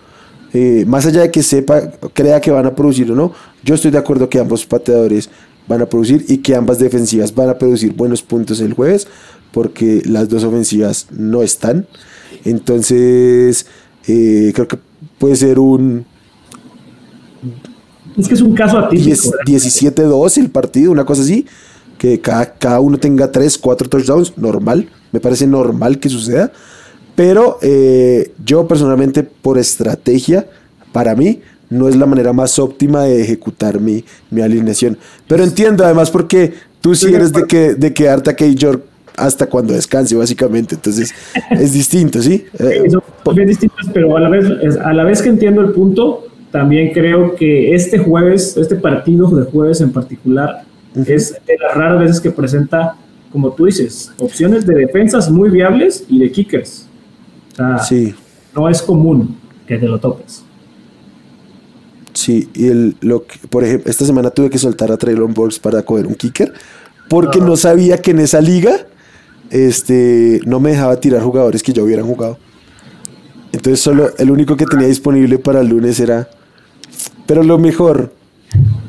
eh, 0.53 0.85
más 0.87 1.05
allá 1.05 1.23
de 1.23 1.31
que 1.31 1.43
sepa, 1.43 1.91
crea 2.13 2.39
que 2.39 2.49
van 2.49 2.65
a 2.65 2.73
producir 2.73 3.11
o 3.11 3.15
no, 3.15 3.33
yo 3.61 3.75
estoy 3.75 3.91
de 3.91 3.97
acuerdo 3.97 4.29
que 4.29 4.39
ambos 4.39 4.65
pateadores 4.65 5.29
van 5.67 5.81
a 5.81 5.85
producir 5.85 6.23
y 6.29 6.37
que 6.37 6.55
ambas 6.55 6.79
defensivas 6.79 7.35
van 7.35 7.49
a 7.49 7.57
producir 7.57 7.93
buenos 7.93 8.21
puntos 8.21 8.61
el 8.61 8.71
jueves, 8.71 9.09
porque 9.51 10.01
las 10.05 10.29
dos 10.29 10.45
ofensivas 10.45 11.07
no 11.11 11.43
están. 11.43 11.87
Entonces, 12.45 13.65
eh, 14.07 14.53
creo 14.55 14.69
que 14.69 14.77
puede 15.19 15.35
ser 15.35 15.59
un 15.59 16.05
es 18.17 18.27
que 18.27 18.33
es 18.33 18.41
un 18.41 18.53
caso 18.53 18.77
atípico. 18.77 19.31
17-2 19.45 20.37
el 20.37 20.49
partido, 20.49 20.91
una 20.91 21.05
cosa 21.05 21.21
así 21.21 21.45
que 22.01 22.19
cada, 22.19 22.55
cada 22.55 22.79
uno 22.79 22.97
tenga 22.97 23.31
3, 23.31 23.59
4 23.59 23.87
touchdowns, 23.87 24.35
normal, 24.35 24.89
me 25.11 25.19
parece 25.19 25.45
normal 25.45 25.99
que 25.99 26.09
suceda, 26.09 26.51
pero 27.13 27.59
eh, 27.61 28.31
yo 28.43 28.67
personalmente 28.67 29.21
por 29.21 29.59
estrategia, 29.59 30.47
para 30.93 31.15
mí, 31.15 31.41
no 31.69 31.87
es 31.87 31.95
la 31.95 32.07
manera 32.07 32.33
más 32.33 32.57
óptima 32.57 33.03
de 33.03 33.21
ejecutar 33.21 33.79
mi, 33.79 34.03
mi 34.31 34.41
alineación. 34.41 34.97
Pero 35.27 35.43
entiendo 35.43 35.85
además 35.85 36.09
porque 36.09 36.55
tú 36.81 36.95
sí 36.95 37.13
eres 37.13 37.31
de, 37.33 37.45
que, 37.45 37.75
de 37.75 37.93
quedarte 37.93 38.31
a 38.31 38.33
Kate 38.33 38.55
York 38.55 38.83
hasta 39.15 39.45
cuando 39.45 39.73
descanse, 39.73 40.15
básicamente. 40.15 40.73
Entonces, 40.73 41.13
es 41.51 41.71
distinto, 41.71 42.19
¿sí? 42.19 42.45
sí 42.57 42.89
son 42.89 43.35
bien 43.35 43.47
distintos, 43.47 43.91
pero 43.93 44.17
a 44.17 44.19
la, 44.19 44.29
vez, 44.29 44.75
a 44.83 44.91
la 44.91 45.03
vez 45.03 45.21
que 45.21 45.29
entiendo 45.29 45.61
el 45.61 45.71
punto, 45.71 46.30
también 46.51 46.91
creo 46.93 47.35
que 47.35 47.73
este 47.73 47.97
jueves, 47.97 48.57
este 48.57 48.75
partido 48.75 49.27
de 49.29 49.45
jueves 49.45 49.81
en 49.81 49.91
particular, 49.91 50.63
es 51.07 51.33
de 51.47 51.57
las 51.57 51.75
raras 51.75 51.99
veces 51.99 52.19
que 52.19 52.31
presenta, 52.31 52.95
como 53.31 53.51
tú 53.51 53.65
dices, 53.65 54.11
opciones 54.19 54.65
de 54.65 54.75
defensas 54.75 55.29
muy 55.29 55.49
viables 55.49 56.05
y 56.09 56.19
de 56.19 56.31
kickers. 56.31 56.87
O 57.53 57.55
sea, 57.55 57.79
sí. 57.79 58.13
no 58.53 58.67
es 58.67 58.81
común 58.81 59.37
que 59.65 59.77
te 59.77 59.87
lo 59.87 59.99
topes. 59.99 60.43
Sí, 62.13 62.49
y 62.53 62.67
el, 62.67 62.95
lo 62.99 63.23
por 63.49 63.63
ejemplo, 63.63 63.89
esta 63.89 64.05
semana 64.05 64.29
tuve 64.29 64.49
que 64.49 64.57
soltar 64.57 64.91
a 64.91 64.97
Traylon 64.97 65.33
Burks 65.33 65.59
para 65.59 65.81
coger 65.81 66.07
un 66.07 66.15
kicker 66.15 66.53
porque 67.09 67.39
no. 67.39 67.55
sabía 67.55 67.97
que 67.97 68.11
en 68.11 68.19
esa 68.19 68.41
liga 68.41 68.85
este, 69.49 70.41
no 70.45 70.59
me 70.59 70.71
dejaba 70.71 70.99
tirar 70.99 71.21
jugadores 71.21 71.63
que 71.63 71.71
ya 71.71 71.83
hubieran 71.83 72.05
jugado. 72.05 72.37
Entonces 73.53 73.79
solo 73.79 74.11
el 74.17 74.31
único 74.31 74.55
que 74.55 74.65
tenía 74.65 74.87
disponible 74.87 75.37
para 75.39 75.61
el 75.61 75.67
lunes 75.67 75.99
era... 75.99 76.29
Pero 77.31 77.43
lo 77.43 77.57
mejor, 77.57 78.11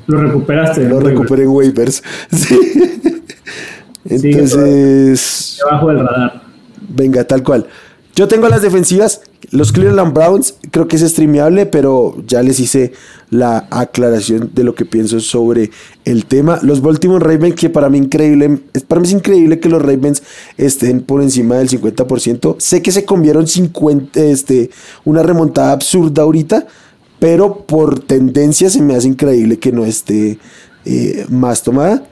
lo 0.09 0.21
recuperaste. 0.21 0.89
Lo 0.89 0.99
recuperé 0.99 1.45
en 1.45 1.51
waivers. 1.51 2.03
Entonces. 4.05 5.59
debajo 5.65 5.89
del 5.91 6.01
radar. 6.01 6.43
Venga, 6.89 7.23
tal 7.23 7.45
cual. 7.45 7.69
Yo 8.17 8.27
tengo 8.27 8.49
las 8.49 8.63
defensivas. 8.63 9.21
Los 9.53 9.71
Cleveland 9.71 10.13
Browns 10.13 10.57
creo 10.73 10.89
que 10.89 10.97
es 10.97 11.03
streameable, 11.03 11.67
pero 11.67 12.17
ya 12.27 12.43
les 12.43 12.59
hice 12.59 12.95
la 13.31 13.69
aclaración 13.71 14.51
de 14.53 14.65
lo 14.65 14.75
que 14.75 14.87
pienso 14.87 15.21
sobre 15.21 15.71
el 16.05 16.25
tema. 16.25 16.59
Los 16.63 16.83
Baltimore 16.83 17.25
Ravens, 17.25 17.55
que 17.55 17.71
para 17.71 17.89
mí 17.89 17.99
increíble, 17.99 18.59
para 18.89 19.01
mí 19.01 19.07
es 19.07 19.13
increíble 19.13 19.61
que 19.61 19.69
los 19.69 19.81
Ravens 19.81 20.25
estén 20.57 21.03
por 21.03 21.23
encima 21.23 21.59
del 21.59 21.69
50%. 21.69 22.57
Sé 22.59 22.83
que 22.83 22.91
se 22.91 23.05
comieron 23.05 23.47
50, 23.47 24.19
este, 24.19 24.71
una 25.05 25.23
remontada 25.23 25.71
absurda 25.71 26.23
ahorita, 26.23 26.67
pero 27.23 27.55
por 27.55 28.01
tendencia 28.01 28.69
se 28.69 28.83
me 28.83 28.97
hace 28.97 29.07
increíble 29.07 29.57
que 29.61 29.71
no 29.71 29.85
esté 29.85 30.41
eh, 30.85 31.25
más 31.29 31.63
tomada. 31.63 32.03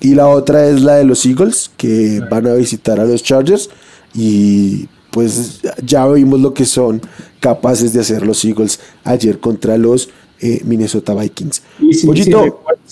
Y 0.00 0.14
la 0.14 0.28
otra 0.28 0.64
es 0.68 0.80
la 0.82 0.94
de 0.94 1.04
los 1.04 1.26
Eagles, 1.26 1.72
que 1.76 2.22
van 2.30 2.46
a 2.46 2.54
visitar 2.54 3.00
a 3.00 3.04
los 3.04 3.20
Chargers. 3.20 3.68
Y 4.14 4.86
pues 5.10 5.60
ya 5.84 6.06
vimos 6.06 6.38
lo 6.38 6.54
que 6.54 6.64
son 6.64 7.02
capaces 7.40 7.92
de 7.92 7.98
hacer 7.98 8.24
los 8.24 8.44
Eagles 8.44 8.78
ayer 9.02 9.40
contra 9.40 9.76
los 9.76 10.08
eh, 10.40 10.62
Minnesota 10.64 11.14
Vikings. 11.14 11.64
Y 11.80 11.92
si, 11.92 12.06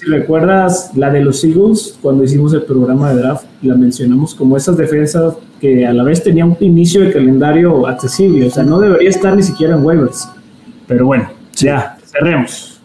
recuerdas, 0.09 0.91
la 0.97 1.11
de 1.11 1.21
los 1.21 1.45
Eagles, 1.45 1.97
cuando 2.03 2.25
hicimos 2.25 2.53
el 2.55 2.65
programa 2.65 3.15
de 3.15 3.21
draft, 3.21 3.45
la 3.63 3.77
mencionamos 3.77 4.35
como 4.35 4.57
esas 4.57 4.77
defensas 4.77 5.35
que 5.61 5.87
a 5.87 5.93
la 5.93 6.03
vez 6.03 6.25
tenían 6.25 6.57
un 6.59 6.67
inicio 6.67 7.03
de 7.03 7.13
calendario 7.13 7.87
accesible, 7.87 8.49
o 8.49 8.51
sea, 8.51 8.65
no 8.65 8.81
debería 8.81 9.11
estar 9.11 9.37
ni 9.37 9.45
siquiera 9.45 9.77
en 9.77 9.85
waivers. 9.85 10.29
Pero 10.89 11.07
bueno, 11.07 11.38
ya, 11.61 11.99
cerremos. 12.05 12.81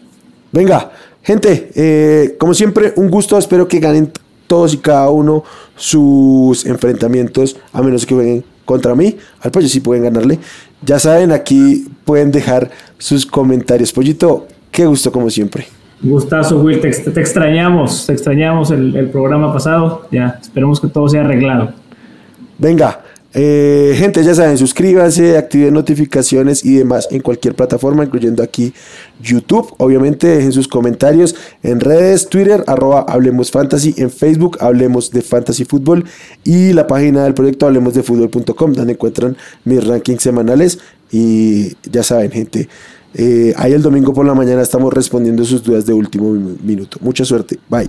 Venga, 0.52 0.90
gente, 1.22 1.70
eh, 1.74 2.36
como 2.38 2.54
siempre, 2.54 2.92
un 2.96 3.10
gusto, 3.10 3.36
espero 3.38 3.66
que 3.66 3.80
ganen 3.80 4.10
todos 4.46 4.74
y 4.74 4.78
cada 4.78 5.10
uno 5.10 5.44
sus 5.76 6.64
enfrentamientos, 6.66 7.56
a 7.72 7.82
menos 7.82 8.06
que 8.06 8.14
jueguen 8.14 8.44
contra 8.64 8.94
mí. 8.94 9.16
Al 9.40 9.50
pollo 9.50 9.68
sí 9.68 9.80
pueden 9.80 10.04
ganarle. 10.04 10.38
Ya 10.82 10.98
saben, 10.98 11.32
aquí 11.32 11.86
pueden 12.04 12.30
dejar 12.30 12.70
sus 12.98 13.26
comentarios. 13.26 13.92
Pollito, 13.92 14.46
Qué 14.74 14.86
gusto 14.86 15.12
como 15.12 15.30
siempre. 15.30 15.68
Gustazo, 16.02 16.58
Will. 16.58 16.80
Te, 16.80 16.88
extrañamos, 16.88 18.06
te 18.06 18.12
extrañamos 18.12 18.72
el, 18.72 19.08
programa 19.10 19.52
pasado. 19.52 20.08
Ya, 20.10 20.36
esperemos 20.42 20.80
que 20.80 20.88
todo 20.88 21.08
sea 21.08 21.20
arreglado. 21.20 21.72
Venga, 22.58 23.03
eh, 23.34 23.94
gente, 23.96 24.22
ya 24.22 24.32
saben, 24.34 24.56
suscríbanse, 24.56 25.36
activen 25.36 25.74
notificaciones 25.74 26.64
y 26.64 26.76
demás 26.76 27.08
en 27.10 27.20
cualquier 27.20 27.54
plataforma, 27.54 28.04
incluyendo 28.04 28.44
aquí 28.44 28.72
YouTube. 29.20 29.74
Obviamente, 29.78 30.28
dejen 30.28 30.52
sus 30.52 30.68
comentarios 30.68 31.34
en 31.64 31.80
redes, 31.80 32.28
Twitter, 32.28 32.62
arroba 32.68 33.04
Hablemos 33.08 33.50
Fantasy, 33.50 33.94
en 33.96 34.10
Facebook, 34.10 34.58
Hablemos 34.60 35.10
de 35.10 35.22
Fantasy 35.22 35.64
Fútbol 35.64 36.04
y 36.44 36.72
la 36.72 36.86
página 36.86 37.24
del 37.24 37.34
proyecto 37.34 37.66
Hablemos 37.66 37.94
de 37.94 38.04
Fútbol.com, 38.04 38.72
donde 38.72 38.92
encuentran 38.92 39.36
mis 39.64 39.84
rankings 39.84 40.22
semanales. 40.22 40.78
Y 41.10 41.76
ya 41.90 42.04
saben, 42.04 42.30
gente. 42.30 42.68
Eh, 43.14 43.52
ahí 43.56 43.72
el 43.72 43.82
domingo 43.82 44.12
por 44.12 44.26
la 44.26 44.34
mañana 44.34 44.62
estamos 44.62 44.92
respondiendo 44.92 45.44
sus 45.44 45.62
dudas 45.62 45.86
de 45.86 45.92
último 45.92 46.30
minuto. 46.30 46.98
Mucha 47.00 47.24
suerte. 47.24 47.58
Bye. 47.68 47.88